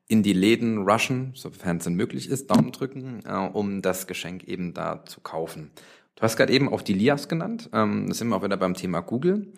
in 0.08 0.22
die 0.22 0.32
Läden 0.32 0.88
rushen, 0.88 1.32
sofern 1.34 1.78
es 1.78 1.84
denn 1.84 1.94
möglich 1.94 2.28
ist, 2.28 2.50
Daumen 2.50 2.72
drücken, 2.72 3.22
äh, 3.26 3.34
um 3.34 3.82
das 3.82 4.06
Geschenk 4.06 4.44
eben 4.44 4.72
da 4.72 5.04
zu 5.04 5.20
kaufen. 5.20 5.70
Du 6.14 6.22
hast 6.22 6.36
gerade 6.36 6.52
eben 6.52 6.72
auch 6.72 6.82
die 6.82 6.94
Lias 6.94 7.28
genannt. 7.28 7.68
Ähm, 7.72 8.08
das 8.08 8.18
sind 8.18 8.28
wir 8.28 8.36
auch 8.36 8.44
wieder 8.44 8.56
beim 8.56 8.74
Thema 8.74 9.00
Google. 9.00 9.52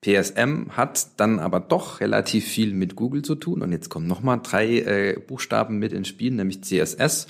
PSM 0.00 0.76
hat 0.76 1.18
dann 1.18 1.40
aber 1.40 1.58
doch 1.58 2.00
relativ 2.00 2.46
viel 2.46 2.72
mit 2.72 2.94
Google 2.94 3.22
zu 3.22 3.34
tun. 3.34 3.62
Und 3.62 3.72
jetzt 3.72 3.88
kommen 3.88 4.06
nochmal 4.06 4.40
drei 4.42 4.78
äh, 4.78 5.18
Buchstaben 5.18 5.78
mit 5.78 5.92
ins 5.92 6.08
Spiel, 6.08 6.32
nämlich 6.32 6.62
CSS. 6.62 7.26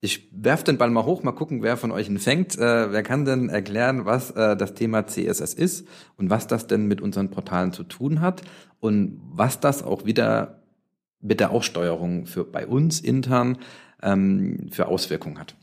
Ich 0.00 0.28
werf 0.32 0.64
den 0.64 0.78
Ball 0.78 0.90
mal 0.90 1.04
hoch, 1.04 1.22
mal 1.22 1.32
gucken, 1.32 1.62
wer 1.62 1.76
von 1.76 1.92
euch 1.92 2.08
ihn 2.08 2.18
fängt. 2.18 2.56
Äh, 2.58 2.90
wer 2.90 3.02
kann 3.02 3.24
denn 3.24 3.48
erklären, 3.48 4.04
was 4.04 4.32
äh, 4.32 4.56
das 4.56 4.74
Thema 4.74 5.06
CSS 5.06 5.54
ist 5.54 5.86
und 6.16 6.28
was 6.28 6.48
das 6.48 6.66
denn 6.66 6.86
mit 6.86 7.00
unseren 7.00 7.30
Portalen 7.30 7.72
zu 7.72 7.84
tun 7.84 8.20
hat 8.20 8.42
und 8.80 9.20
was 9.32 9.60
das 9.60 9.82
auch 9.82 10.04
wieder 10.04 10.65
mit 11.20 11.40
der 11.40 11.50
Aussteuerung 11.50 12.26
für 12.26 12.44
bei 12.44 12.66
uns 12.66 13.00
intern 13.00 13.58
ähm, 14.02 14.68
für 14.70 14.88
Auswirkungen 14.88 15.38
hat. 15.38 15.54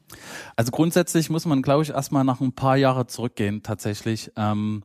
Also 0.55 0.71
grundsätzlich 0.71 1.29
muss 1.29 1.45
man, 1.45 1.61
glaube 1.61 1.83
ich, 1.83 1.89
erstmal 1.89 2.23
nach 2.23 2.41
ein 2.41 2.53
paar 2.53 2.77
Jahre 2.77 3.07
zurückgehen 3.07 3.63
tatsächlich. 3.63 4.31
Ähm, 4.35 4.83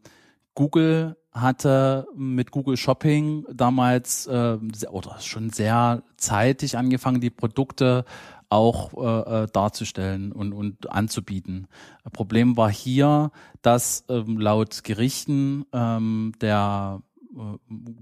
Google 0.55 1.17
hatte 1.33 2.07
mit 2.17 2.51
Google 2.51 2.77
Shopping 2.77 3.47
damals 3.53 4.27
äh, 4.27 4.59
oder 4.91 5.21
schon 5.21 5.51
sehr 5.51 6.03
zeitig 6.17 6.77
angefangen, 6.77 7.21
die 7.21 7.31
Produkte 7.31 8.05
auch 8.51 8.95
äh, 8.95 9.45
äh 9.45 9.47
darzustellen 9.53 10.33
und, 10.33 10.53
und 10.53 10.91
anzubieten. 10.91 11.69
Problem 12.13 12.57
war 12.57 12.71
hier, 12.71 13.31
dass 13.63 14.05
ähm, 14.09 14.41
laut 14.41 14.85
Gerichten 14.85 15.67
ähm, 15.73 16.33
der 16.41 17.03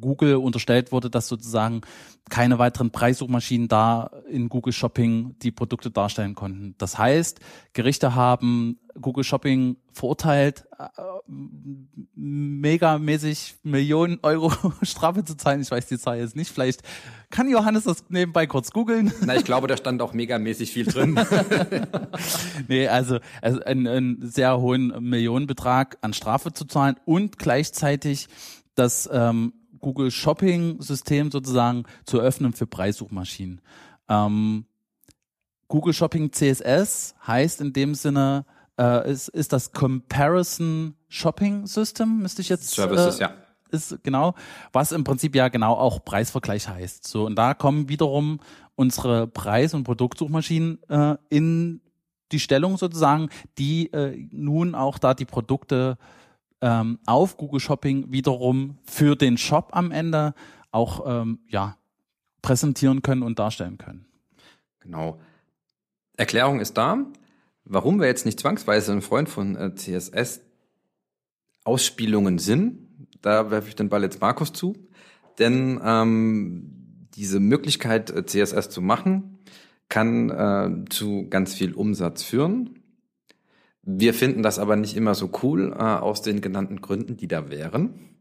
Google 0.01 0.37
unterstellt 0.37 0.93
wurde, 0.93 1.11
dass 1.11 1.29
sozusagen 1.29 1.83
keine 2.29 2.59
weiteren 2.59 2.91
Preissuchmaschinen 2.91 3.69
da 3.69 4.11
in 4.29 4.49
Google 4.49 4.73
Shopping 4.73 5.37
die 5.43 5.53
Produkte 5.53 5.91
darstellen 5.91 6.35
konnten. 6.35 6.75
Das 6.79 6.99
heißt, 6.99 7.41
Gerichte 7.73 8.15
haben 8.15 8.79
Google 9.01 9.25
Shopping 9.25 9.77
verurteilt, 9.93 10.65
äh, 10.79 10.87
megamäßig 12.15 13.57
Millionen 13.63 14.19
Euro 14.23 14.53
Strafe 14.83 15.25
zu 15.25 15.37
zahlen. 15.37 15.61
Ich 15.61 15.71
weiß 15.71 15.87
die 15.87 15.99
Zahl 15.99 16.19
jetzt 16.19 16.37
nicht. 16.37 16.51
Vielleicht 16.51 16.83
kann 17.31 17.49
Johannes 17.49 17.85
das 17.85 18.05
nebenbei 18.09 18.47
kurz 18.47 18.71
googeln. 18.71 19.13
Na, 19.25 19.37
ich 19.37 19.45
glaube, 19.45 19.67
da 19.67 19.77
stand 19.77 20.03
auch 20.03 20.13
megamäßig 20.13 20.73
viel 20.73 20.87
drin. 20.87 21.19
nee, 22.69 22.89
also, 22.89 23.19
also 23.43 23.61
einen, 23.63 23.87
einen 23.87 24.29
sehr 24.29 24.61
hohen 24.61 24.93
Millionenbetrag 25.09 25.99
an 26.01 26.13
Strafe 26.13 26.53
zu 26.53 26.65
zahlen 26.65 26.97
und 27.05 27.39
gleichzeitig 27.39 28.29
das 28.79 29.09
ähm, 29.13 29.53
Google 29.81 30.11
Shopping 30.11 30.81
System 30.81 31.31
sozusagen 31.31 31.85
zu 32.05 32.21
öffnen 32.21 32.53
für 32.53 32.67
Preissuchmaschinen. 32.67 33.61
Ähm, 34.09 34.67
Google 35.69 35.93
Shopping 35.93 36.33
CSS 36.33 37.15
heißt 37.27 37.61
in 37.61 37.73
dem 37.73 37.95
Sinne, 37.95 38.45
äh, 38.79 39.11
ist, 39.11 39.29
ist 39.29 39.53
das 39.53 39.73
Comparison 39.73 40.95
Shopping 41.09 41.67
System, 41.67 42.19
müsste 42.19 42.43
ich 42.43 42.49
jetzt. 42.49 42.71
Services, 42.71 43.19
äh, 43.19 43.23
ja. 43.23 43.33
Ist 43.71 44.03
genau, 44.05 44.35
was 44.73 44.93
im 44.93 45.03
Prinzip 45.03 45.35
ja 45.35 45.49
genau 45.49 45.75
auch 45.75 46.05
Preisvergleich 46.05 46.69
heißt. 46.69 47.05
So, 47.05 47.27
und 47.27 47.35
da 47.35 47.53
kommen 47.53 47.89
wiederum 47.89 48.39
unsere 48.77 49.27
Preis- 49.27 49.75
und 49.75 49.83
Produktsuchmaschinen 49.83 50.79
äh, 50.89 51.17
in 51.31 51.81
die 52.31 52.39
Stellung 52.39 52.77
sozusagen, 52.77 53.29
die 53.59 53.93
äh, 53.93 54.29
nun 54.31 54.77
auch 54.77 54.99
da 54.99 55.15
die 55.15 55.25
Produkte 55.25 55.99
ähm, 56.61 56.99
auf 57.07 57.37
Google 57.37 57.61
Shopping 57.61 58.13
wiederum 58.13 58.79
für 58.85 59.17
den 59.17 59.37
Shop 59.39 59.71
am 59.73 59.91
Ende 59.91 60.35
auch 60.71 61.05
ähm, 61.07 61.41
ja, 61.49 61.77
präsentieren 62.43 63.03
können 63.03 63.23
und 63.23 63.39
darstellen 63.39 63.79
können. 63.79 64.07
Genau. 64.81 65.21
Erklärung 66.17 66.61
ist 66.61 66.75
da. 66.75 66.99
Warum 67.65 67.99
wir 67.99 68.07
jetzt 68.07 68.25
nicht 68.25 68.39
zwangsweise 68.39 68.93
ein 68.93 69.03
Freund 69.03 69.29
von 69.29 69.57
äh, 69.57 69.75
CSS 69.75 70.41
Ausspielungen 71.65 72.39
sind, 72.39 72.87
da 73.23 73.51
werfe 73.51 73.69
ich 73.69 73.75
den 73.75 73.89
Ball 73.89 74.03
jetzt 74.03 74.21
Markus 74.21 74.53
zu. 74.53 74.77
Denn 75.39 75.81
ähm, 75.85 77.09
diese 77.15 77.41
Möglichkeit, 77.41 78.11
äh, 78.11 78.25
CSS 78.25 78.71
zu 78.71 78.81
machen, 78.81 79.39
kann 79.89 80.31
äh, 80.31 80.89
zu 80.89 81.29
ganz 81.29 81.55
viel 81.55 81.75
Umsatz 81.75 82.23
führen. 82.23 82.76
Wir 83.89 84.15
finden 84.15 84.43
das 84.43 84.59
aber 84.59 84.75
nicht 84.75 84.97
immer 84.97 85.15
so 85.15 85.31
cool, 85.43 85.73
äh, 85.73 85.83
aus 85.83 86.21
den 86.21 86.41
genannten 86.41 86.81
Gründen, 86.81 87.17
die 87.17 87.29
da 87.29 87.51
wären. 87.51 88.17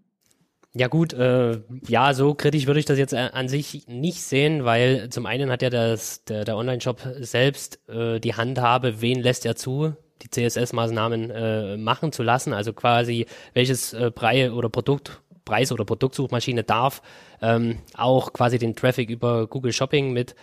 Ja 0.77 0.87
gut, 0.87 1.13
äh, 1.13 1.61
ja, 1.87 2.13
so 2.13 2.35
kritisch 2.35 2.67
würde 2.67 2.79
ich 2.79 2.85
das 2.85 2.99
jetzt 2.99 3.13
äh, 3.13 3.29
an 3.31 3.47
sich 3.47 3.87
nicht 3.87 4.21
sehen, 4.21 4.63
weil 4.63 5.09
zum 5.09 5.25
einen 5.25 5.49
hat 5.49 5.61
ja 5.61 5.69
das, 5.69 6.23
der, 6.25 6.43
der 6.43 6.55
Online-Shop 6.55 7.01
selbst 7.19 7.79
äh, 7.89 8.19
die 8.19 8.35
Handhabe, 8.35 9.01
wen 9.01 9.21
lässt 9.21 9.45
er 9.45 9.55
zu, 9.55 9.95
die 10.21 10.29
CSS-Maßnahmen 10.29 11.31
äh, 11.31 11.77
machen 11.77 12.11
zu 12.11 12.23
lassen, 12.23 12.53
also 12.53 12.73
quasi 12.73 13.25
welches 13.53 13.93
äh, 13.93 14.11
Preis 14.11 14.51
oder 14.51 14.69
Produkt, 14.69 15.21
Preis 15.45 15.71
oder 15.71 15.85
Produktsuchmaschine 15.85 16.63
darf 16.63 17.01
ähm, 17.41 17.79
auch 17.95 18.33
quasi 18.33 18.59
den 18.59 18.75
Traffic 18.75 19.09
über 19.09 19.47
Google 19.47 19.73
Shopping 19.73 20.13
mit 20.13 20.35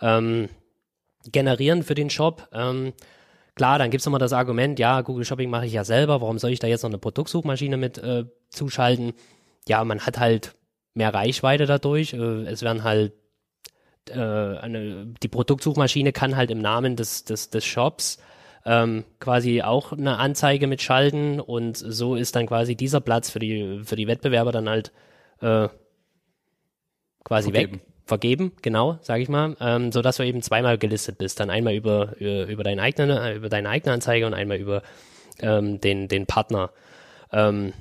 ähm, 0.00 0.48
generieren 1.30 1.82
für 1.82 1.94
den 1.94 2.10
Shop. 2.10 2.48
Ähm, 2.52 2.92
Klar, 3.54 3.78
dann 3.78 3.90
gibt's 3.90 4.06
immer 4.06 4.18
das 4.18 4.32
Argument, 4.32 4.78
ja, 4.78 5.00
Google 5.02 5.24
Shopping 5.24 5.50
mache 5.50 5.66
ich 5.66 5.72
ja 5.72 5.84
selber, 5.84 6.20
warum 6.20 6.38
soll 6.38 6.50
ich 6.50 6.58
da 6.58 6.66
jetzt 6.66 6.82
noch 6.82 6.90
eine 6.90 6.98
Produktsuchmaschine 6.98 7.76
mit 7.76 7.98
äh, 7.98 8.24
zuschalten? 8.48 9.12
Ja, 9.68 9.84
man 9.84 10.00
hat 10.00 10.18
halt 10.18 10.54
mehr 10.94 11.12
Reichweite 11.12 11.66
dadurch. 11.66 12.12
Äh, 12.12 12.44
es 12.46 12.62
werden 12.62 12.84
halt 12.84 13.12
äh, 14.08 14.18
eine, 14.18 15.06
die 15.22 15.28
Produktsuchmaschine 15.28 16.12
kann 16.12 16.36
halt 16.36 16.50
im 16.50 16.60
Namen 16.60 16.96
des, 16.96 17.24
des, 17.24 17.50
des 17.50 17.64
Shops 17.64 18.18
ähm, 18.64 19.04
quasi 19.18 19.62
auch 19.62 19.92
eine 19.92 20.18
Anzeige 20.18 20.66
mitschalten 20.66 21.40
und 21.40 21.76
so 21.76 22.14
ist 22.14 22.36
dann 22.36 22.46
quasi 22.46 22.76
dieser 22.76 23.00
Platz 23.00 23.30
für 23.30 23.38
die, 23.38 23.80
für 23.84 23.96
die 23.96 24.06
Wettbewerber 24.06 24.52
dann 24.52 24.68
halt 24.68 24.92
äh, 25.40 25.68
quasi 27.24 27.50
Vergeben. 27.50 27.80
weg 27.80 27.89
vergeben, 28.10 28.52
genau, 28.60 28.98
sage 29.00 29.22
ich 29.22 29.30
mal, 29.30 29.56
ähm, 29.60 29.92
so 29.92 30.02
dass 30.02 30.18
du 30.18 30.22
eben 30.26 30.42
zweimal 30.42 30.76
gelistet 30.76 31.16
bist, 31.16 31.40
dann 31.40 31.48
einmal 31.48 31.74
über 31.74 32.14
über, 32.18 32.46
über 32.46 32.64
deine 32.64 32.82
eigene 32.82 33.34
über 33.34 33.48
deine 33.48 33.70
eigene 33.70 33.94
Anzeige 33.94 34.26
und 34.26 34.34
einmal 34.34 34.58
über 34.58 34.82
ähm, 35.40 35.80
den 35.80 36.08
den 36.08 36.26
Partner. 36.26 36.70
Ähm, 37.32 37.72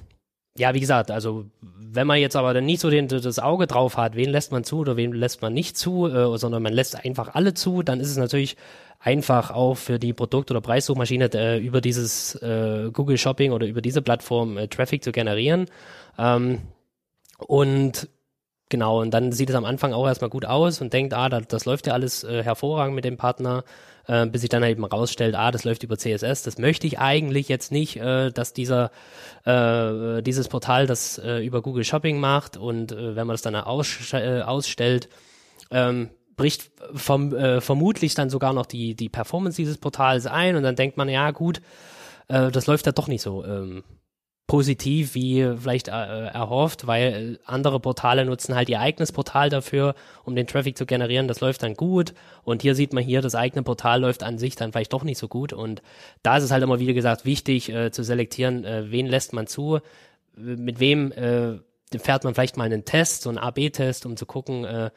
ja, 0.58 0.74
wie 0.74 0.80
gesagt, 0.80 1.10
also 1.12 1.46
wenn 1.62 2.08
man 2.08 2.20
jetzt 2.20 2.36
aber 2.36 2.54
dann 2.54 2.66
nicht 2.66 2.82
so 2.82 2.90
den, 2.90 3.08
das 3.08 3.40
Auge 3.40 3.66
drauf 3.66 3.98
hat, 3.98 4.16
wen 4.16 4.30
lässt 4.30 4.52
man 4.52 4.64
zu 4.64 4.80
oder 4.80 4.98
wen 4.98 5.14
lässt 5.14 5.42
man 5.42 5.54
nicht 5.54 5.78
zu, 5.78 6.08
äh, 6.08 6.38
sondern 6.38 6.62
man 6.64 6.74
lässt 6.74 7.04
einfach 7.04 7.34
alle 7.34 7.54
zu, 7.54 7.82
dann 7.82 8.00
ist 8.00 8.12
es 8.12 8.18
natürlich 8.18 8.58
einfach 9.00 9.52
auch 9.52 9.76
für 9.76 10.00
die 10.00 10.14
Produkt- 10.14 10.52
oder 10.52 10.62
Preissuchmaschine 10.62 11.30
äh, 11.34 11.58
über 11.60 11.82
dieses 11.82 12.36
äh, 12.36 12.90
Google 12.92 13.18
Shopping 13.18 13.54
oder 13.54 13.66
über 13.66 13.82
diese 13.82 14.02
Plattform 14.02 14.58
äh, 14.58 14.68
Traffic 14.68 15.04
zu 15.04 15.12
generieren. 15.12 15.68
Ähm, 16.18 16.60
und 17.38 18.10
Genau, 18.70 19.01
und 19.01 19.11
dann 19.11 19.32
sieht 19.32 19.49
es 19.49 19.55
am 19.55 19.65
Anfang 19.65 19.93
auch 19.93 20.05
erstmal 20.05 20.30
gut 20.30 20.45
aus 20.45 20.80
und 20.80 20.93
denkt, 20.93 21.15
ah, 21.15 21.28
das, 21.28 21.47
das 21.47 21.65
läuft 21.65 21.88
ja 21.88 21.93
alles 21.93 22.24
äh, 22.24 22.43
hervorragend 22.43 22.93
mit 22.93 23.03
dem 23.03 23.17
Partner, 23.17 23.63
äh, 24.05 24.28
bis 24.28 24.41
sich 24.41 24.49
dann 24.49 24.63
eben 24.63 24.86
rausstellt, 24.86 25.34
ah, 25.34 25.49
das 25.49 25.63
läuft 25.63 25.82
über 25.82 25.97
CSS, 25.97 26.43
das 26.43 26.59
möchte 26.59 26.86
ich 26.86 26.99
eigentlich 26.99 27.49
jetzt 27.49 27.72
nicht, 27.72 27.97
äh, 27.97 28.32
dass 28.32 28.53
dieser 28.53 28.91
äh, 29.43 30.22
dieses 30.22 30.49
Portal 30.49 30.86
das 30.86 31.17
äh, 31.17 31.43
über 31.43 31.63
Google 31.63 31.84
Shopping 31.84 32.20
macht 32.20 32.57
und 32.57 32.91
äh, 32.91 33.15
wenn 33.15 33.26
man 33.26 33.34
das 33.34 33.41
dann 33.41 33.55
aus, 33.55 34.13
äh, 34.13 34.41
ausstellt, 34.41 35.09
ähm, 35.72 36.09
bricht 36.38 36.72
vom, 36.93 37.36
äh, 37.36 37.61
vermutlich 37.61 38.13
dann 38.13 38.30
sogar 38.30 38.53
noch 38.53 38.67
die, 38.67 38.93
die 38.93 39.09
Performance 39.09 39.57
dieses 39.57 39.80
Portals 39.80 40.28
ein 40.28 40.55
und 40.55 40.63
dann 40.63 40.76
denkt 40.76 40.95
man, 40.95 41.09
ja 41.09 41.32
gut, 41.32 41.59
äh, 42.28 42.51
das 42.51 42.67
läuft 42.67 42.86
ja 42.86 42.91
doch 42.91 43.07
nicht 43.07 43.24
so 43.24 43.43
ähm, 43.43 43.84
positiv 44.50 45.14
wie 45.14 45.47
vielleicht 45.58 45.89
äh, 45.89 45.91
erhofft, 45.91 46.88
weil 46.88 47.39
andere 47.45 47.80
Portale 47.80 48.26
nutzen 48.26 48.56
halt 48.56 48.68
ihr 48.68 48.80
eigenes 48.80 49.12
Portal 49.12 49.50
dafür, 49.50 49.93
um 50.26 50.36
den 50.36 50.47
Traffic 50.47 50.76
zu 50.76 50.88
generieren. 50.88 51.28
Das 51.28 51.39
läuft 51.39 51.62
dann 51.62 51.76
gut. 51.76 52.16
Und 52.43 52.64
hier 52.64 52.74
sieht 52.74 52.91
man 52.91 53.04
hier, 53.04 53.22
das 53.22 53.36
eigene 53.36 53.62
Portal 53.62 54.02
läuft 54.02 54.24
an 54.24 54.39
sich 54.39 54.56
dann 54.56 54.72
vielleicht 54.72 54.91
doch 54.91 55.04
nicht 55.04 55.20
so 55.20 55.28
gut. 55.28 55.54
Und 55.54 55.84
da 56.24 56.38
ist 56.38 56.43
es 56.43 56.52
halt 56.52 56.64
immer 56.64 56.80
wieder 56.80 56.93
gesagt 56.93 57.26
wichtig 57.26 57.70
äh, 57.70 57.91
zu 57.91 58.04
selektieren, 58.04 58.66
äh, 58.66 58.91
wen 58.91 59.06
lässt 59.06 59.34
man 59.34 59.45
zu, 59.45 59.82
mit 60.36 60.80
wem 60.80 61.12
äh, 61.12 61.60
fährt 62.00 62.24
man 62.24 62.34
vielleicht 62.34 62.58
mal 62.58 62.64
einen 62.64 62.86
Test, 62.86 63.22
so 63.22 63.30
einen 63.30 63.38
AB-Test, 63.38 64.08
um 64.08 64.18
zu 64.18 64.26
gucken, 64.26 64.66
äh, 64.66 64.89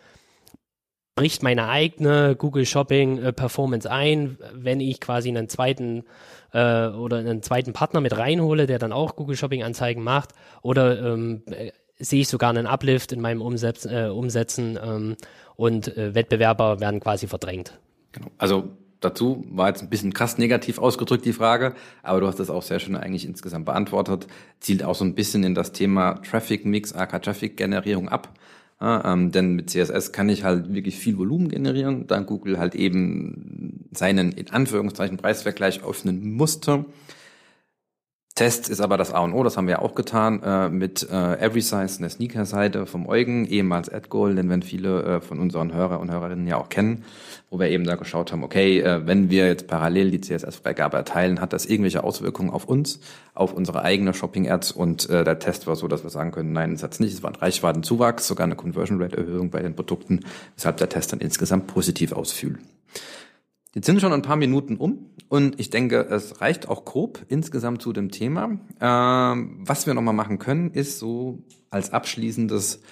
bricht 1.15 1.43
meine 1.43 1.69
eigene 1.69 2.37
Google 2.37 2.65
Shopping 2.67 3.19
äh, 3.19 3.33
Performance 3.33 3.91
ein, 3.91 4.39
wenn 4.55 4.81
ich 4.81 5.01
quasi 5.01 5.29
einen 5.29 5.49
zweiten 5.49 6.05
äh, 6.53 6.87
oder 6.89 7.19
einen 7.19 7.43
zweiten 7.43 7.73
Partner 7.73 8.01
mit 8.01 8.17
reinhole, 8.17 8.67
der 8.67 8.79
dann 8.79 8.93
auch 8.93 9.17
Google 9.17 9.37
Shopping 9.37 9.63
Anzeigen 9.63 10.03
macht, 10.03 10.31
oder 10.63 11.13
ähm, 11.13 11.43
äh, 11.51 11.73
sehe 11.99 12.23
ich 12.23 12.29
sogar 12.29 12.51
einen 12.51 12.67
Uplift 12.67 13.13
in 13.13 13.21
meinem 13.21 13.43
Umsetz, 13.43 13.85
äh, 13.85 14.09
Umsetzen 14.09 14.79
ähm, 14.83 15.17
und 15.57 15.97
äh, 15.97 16.15
Wettbewerber 16.15 16.81
werden 16.81 17.01
quasi 17.01 17.27
verdrängt. 17.27 17.79
Genau. 18.13 18.29
Also 18.39 18.65
dazu 19.01 19.45
war 19.51 19.69
jetzt 19.69 19.83
ein 19.83 19.91
bisschen 19.91 20.13
krass 20.13 20.39
negativ 20.39 20.79
ausgedrückt 20.79 21.25
die 21.25 21.33
Frage, 21.33 21.75
aber 22.03 22.21
du 22.21 22.27
hast 22.27 22.41
das 22.41 22.51
auch 22.51 22.63
sehr 22.63 22.81
schön 22.81 22.97
eigentlich 22.97 23.27
insgesamt 23.27 23.67
beantwortet. 23.67 24.27
Zielt 24.61 24.83
auch 24.83 24.95
so 24.95 25.05
ein 25.05 25.15
bisschen 25.15 25.45
in 25.45 25.55
das 25.55 25.73
Thema 25.73 26.15
Traffic 26.23 26.65
Mix, 26.65 26.93
AK 26.93 27.23
Traffic 27.23 27.57
Generierung 27.57 28.09
ab. 28.09 28.35
Ja, 28.83 29.13
ähm, 29.13 29.31
denn 29.31 29.53
mit 29.55 29.71
CSS 29.71 30.11
kann 30.11 30.29
ich 30.29 30.43
halt 30.43 30.75
wirklich 30.75 30.97
viel 30.99 31.17
Volumen 31.17 31.49
generieren, 31.49 32.09
da 32.09 32.19
Google 32.19 32.59
halt 32.59 32.75
eben 32.75 33.89
seinen 33.93 34.33
in 34.33 34.51
Anführungszeichen 34.51 35.19
Preisvergleich 35.19 35.85
öffnen 35.85 36.33
musste. 36.33 36.85
Test 38.35 38.71
ist 38.71 38.81
aber 38.81 38.97
das 38.97 39.13
A 39.13 39.21
und 39.21 39.35
O, 39.35 39.43
das 39.43 39.59
haben 39.59 39.69
wir 39.69 39.83
auch 39.83 39.95
getan 39.95 40.43
äh, 40.43 40.71
mit 40.71 41.07
äh, 41.11 41.35
EverySize, 41.35 41.99
eine 41.99 42.09
Sneaker-Seite 42.09 42.87
vom 42.87 43.07
Eugen, 43.07 43.45
ehemals 43.45 43.91
AdGoal, 43.91 44.35
den 44.35 44.49
werden 44.49 44.63
viele 44.63 45.03
äh, 45.03 45.21
von 45.21 45.39
unseren 45.39 45.75
Hörer 45.75 46.01
und 46.01 46.11
Hörerinnen 46.11 46.47
ja 46.47 46.57
auch 46.57 46.71
kennen, 46.71 47.05
wo 47.51 47.59
wir 47.59 47.69
eben 47.69 47.85
da 47.85 47.97
geschaut 47.97 48.33
haben, 48.33 48.43
okay, 48.43 48.81
äh, 48.81 49.07
wenn 49.07 49.29
wir 49.29 49.47
jetzt 49.49 49.67
parallel 49.67 50.11
die 50.11 50.23
CSS-Freigabe 50.23 50.97
erteilen, 50.97 51.43
hat 51.43 51.53
das 51.53 51.67
irgendwelche 51.67 52.05
Auswirkungen 52.05 52.49
auf 52.49 52.65
uns, 52.65 53.01
auf 53.35 53.53
unsere 53.53 53.83
eigene 53.83 54.15
Shopping-Ads 54.15 54.73
und 54.73 55.11
äh, 55.11 55.25
der 55.25 55.39
Test 55.39 55.67
war 55.67 55.77
so, 55.77 55.87
dass 55.87 56.03
wir 56.03 56.11
sagen 56.11 56.31
können, 56.31 56.53
nein, 56.53 56.73
das 56.73 56.83
hat's 56.83 57.01
nicht, 57.01 57.13
es 57.13 57.23
war 57.23 57.33
ein 57.33 57.37
Reichweitenzuwachs, 57.37 58.27
sogar 58.27 58.47
eine 58.47 58.57
Conversion-Rate-Erhöhung 58.57 59.51
bei 59.51 59.61
den 59.61 59.77
Produkten, 59.77 60.21
weshalb 60.57 60.79
der 60.79 60.89
Test 60.89 61.13
dann 61.13 61.21
insgesamt 61.21 61.67
positiv 61.67 62.13
ausfiel. 62.13 62.59
Jetzt 63.75 63.87
sind 63.87 64.01
schon 64.01 64.13
ein 64.13 64.23
paar 64.23 64.37
Minuten 64.37 64.77
um 64.77 65.11
und 65.29 65.59
ich 65.59 65.71
denke, 65.71 66.01
es 66.01 66.43
reicht 66.43 66.69
auch 66.69 66.85
grob 66.85 67.25
insgesamt 67.29 67.81
zu 67.81 67.95
dem 67.95 68.11
Thema. 68.11 68.59
Ähm, 68.81 69.61
was 69.61 69.87
wir 69.87 69.95
nochmal 69.95 70.15
machen 70.15 70.39
können, 70.39 70.73
ist 70.73 70.99
so 70.99 71.43
als 71.71 71.91
abschließendes 71.91 72.83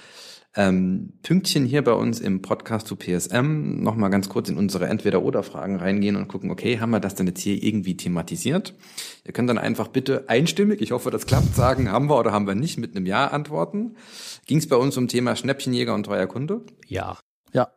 ähm, 0.56 1.12
Pünktchen 1.22 1.64
hier 1.64 1.84
bei 1.84 1.92
uns 1.92 2.18
im 2.18 2.42
Podcast 2.42 2.86
zu 2.86 2.96
PSM 2.96 3.82
nochmal 3.82 4.10
ganz 4.10 4.28
kurz 4.28 4.48
in 4.48 4.56
unsere 4.56 4.86
Entweder-Oder-Fragen 4.86 5.76
reingehen 5.76 6.16
und 6.16 6.28
gucken, 6.28 6.50
okay, 6.50 6.80
haben 6.80 6.90
wir 6.90 6.98
das 6.98 7.14
denn 7.14 7.26
jetzt 7.26 7.40
hier 7.40 7.62
irgendwie 7.62 7.96
thematisiert? 7.96 8.74
Ihr 9.24 9.32
könnt 9.32 9.48
dann 9.48 9.58
einfach 9.58 9.88
bitte 9.88 10.28
einstimmig, 10.28 10.80
ich 10.80 10.92
hoffe, 10.92 11.10
das 11.10 11.26
klappt, 11.26 11.54
sagen, 11.54 11.92
haben 11.92 12.08
wir 12.08 12.18
oder 12.18 12.32
haben 12.32 12.46
wir 12.46 12.54
nicht, 12.56 12.78
mit 12.78 12.96
einem 12.96 13.06
Ja 13.06 13.28
antworten. 13.28 13.96
Ging 14.46 14.58
es 14.58 14.68
bei 14.68 14.76
uns 14.76 14.96
um 14.96 15.06
Thema 15.06 15.36
Schnäppchenjäger 15.36 15.94
und 15.94 16.04
treuer 16.04 16.26
Kunde? 16.26 16.62
Ja. 16.86 17.18
Ja. 17.52 17.68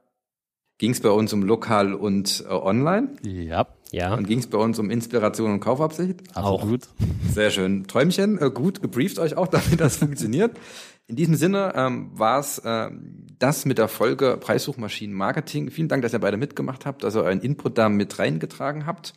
Ging 0.77 0.91
es 0.91 0.99
bei 1.01 1.09
uns 1.09 1.31
um 1.33 1.43
lokal 1.43 1.93
und 1.93 2.43
äh, 2.47 2.51
online? 2.51 3.15
Ja. 3.23 3.67
Ja. 3.91 4.15
Und 4.15 4.27
ging 4.27 4.39
es 4.39 4.47
bei 4.47 4.57
uns 4.57 4.79
um 4.79 4.89
Inspiration 4.89 5.51
und 5.51 5.59
Kaufabsicht? 5.59 6.21
Auch 6.35 6.61
gut. 6.61 6.87
Sehr 7.31 7.51
schön. 7.51 7.85
Träumchen, 7.85 8.41
äh, 8.41 8.49
gut, 8.49 8.81
gebrieft 8.81 9.19
euch 9.19 9.37
auch, 9.37 9.47
damit 9.49 9.79
das 9.79 9.97
funktioniert. 9.97 10.57
In 11.05 11.15
diesem 11.15 11.35
Sinne 11.35 11.73
ähm, 11.75 12.09
war 12.13 12.39
es 12.39 12.57
äh, 12.59 12.89
das 13.37 13.65
mit 13.65 13.77
der 13.77 13.87
Folge 13.87 14.37
Preissuchmaschinen 14.39 15.15
Marketing. 15.15 15.69
Vielen 15.69 15.89
Dank, 15.89 16.01
dass 16.01 16.13
ihr 16.13 16.19
beide 16.19 16.37
mitgemacht 16.37 16.85
habt, 16.85 17.03
dass 17.03 17.15
ihr 17.15 17.23
euren 17.23 17.41
Input 17.41 17.77
da 17.77 17.89
mit 17.89 18.17
reingetragen 18.17 18.87
habt. 18.87 19.13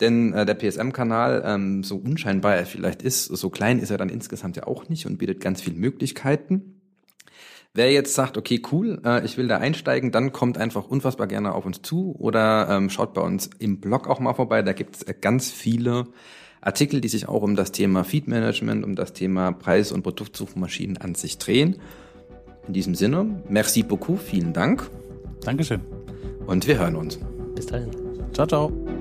Denn 0.00 0.32
äh, 0.32 0.46
der 0.46 0.54
PSM-Kanal, 0.54 1.42
ähm, 1.44 1.84
so 1.84 1.96
unscheinbar 1.96 2.56
er 2.56 2.66
vielleicht 2.66 3.02
ist, 3.02 3.26
so 3.26 3.50
klein 3.50 3.78
ist 3.78 3.90
er 3.90 3.98
dann 3.98 4.08
insgesamt 4.08 4.56
ja 4.56 4.66
auch 4.66 4.88
nicht 4.88 5.06
und 5.06 5.18
bietet 5.18 5.40
ganz 5.40 5.60
viele 5.60 5.76
Möglichkeiten. 5.76 6.79
Wer 7.72 7.92
jetzt 7.92 8.14
sagt, 8.14 8.36
okay, 8.36 8.60
cool, 8.72 9.00
äh, 9.04 9.24
ich 9.24 9.36
will 9.36 9.46
da 9.46 9.58
einsteigen, 9.58 10.10
dann 10.10 10.32
kommt 10.32 10.58
einfach 10.58 10.88
unfassbar 10.88 11.28
gerne 11.28 11.54
auf 11.54 11.64
uns 11.64 11.82
zu 11.82 12.16
oder 12.18 12.68
ähm, 12.68 12.90
schaut 12.90 13.14
bei 13.14 13.20
uns 13.20 13.48
im 13.60 13.80
Blog 13.80 14.08
auch 14.08 14.18
mal 14.18 14.34
vorbei. 14.34 14.62
Da 14.62 14.72
gibt 14.72 14.96
es 14.96 15.02
äh, 15.04 15.14
ganz 15.18 15.52
viele 15.52 16.06
Artikel, 16.60 17.00
die 17.00 17.08
sich 17.08 17.28
auch 17.28 17.42
um 17.42 17.54
das 17.54 17.70
Thema 17.70 18.02
Feed 18.02 18.26
Management, 18.26 18.84
um 18.84 18.96
das 18.96 19.12
Thema 19.12 19.52
Preis- 19.52 19.92
und 19.92 20.02
Produktsuchmaschinen 20.02 20.96
an 20.96 21.14
sich 21.14 21.38
drehen. 21.38 21.76
In 22.66 22.72
diesem 22.72 22.96
Sinne, 22.96 23.42
merci 23.48 23.84
beaucoup, 23.84 24.18
vielen 24.20 24.52
Dank 24.52 24.90
Dankeschön. 25.44 25.80
und 26.46 26.66
wir 26.66 26.78
hören 26.78 26.96
uns. 26.96 27.20
Bis 27.54 27.66
dahin. 27.66 27.90
Ciao, 28.32 28.46
ciao. 28.46 28.99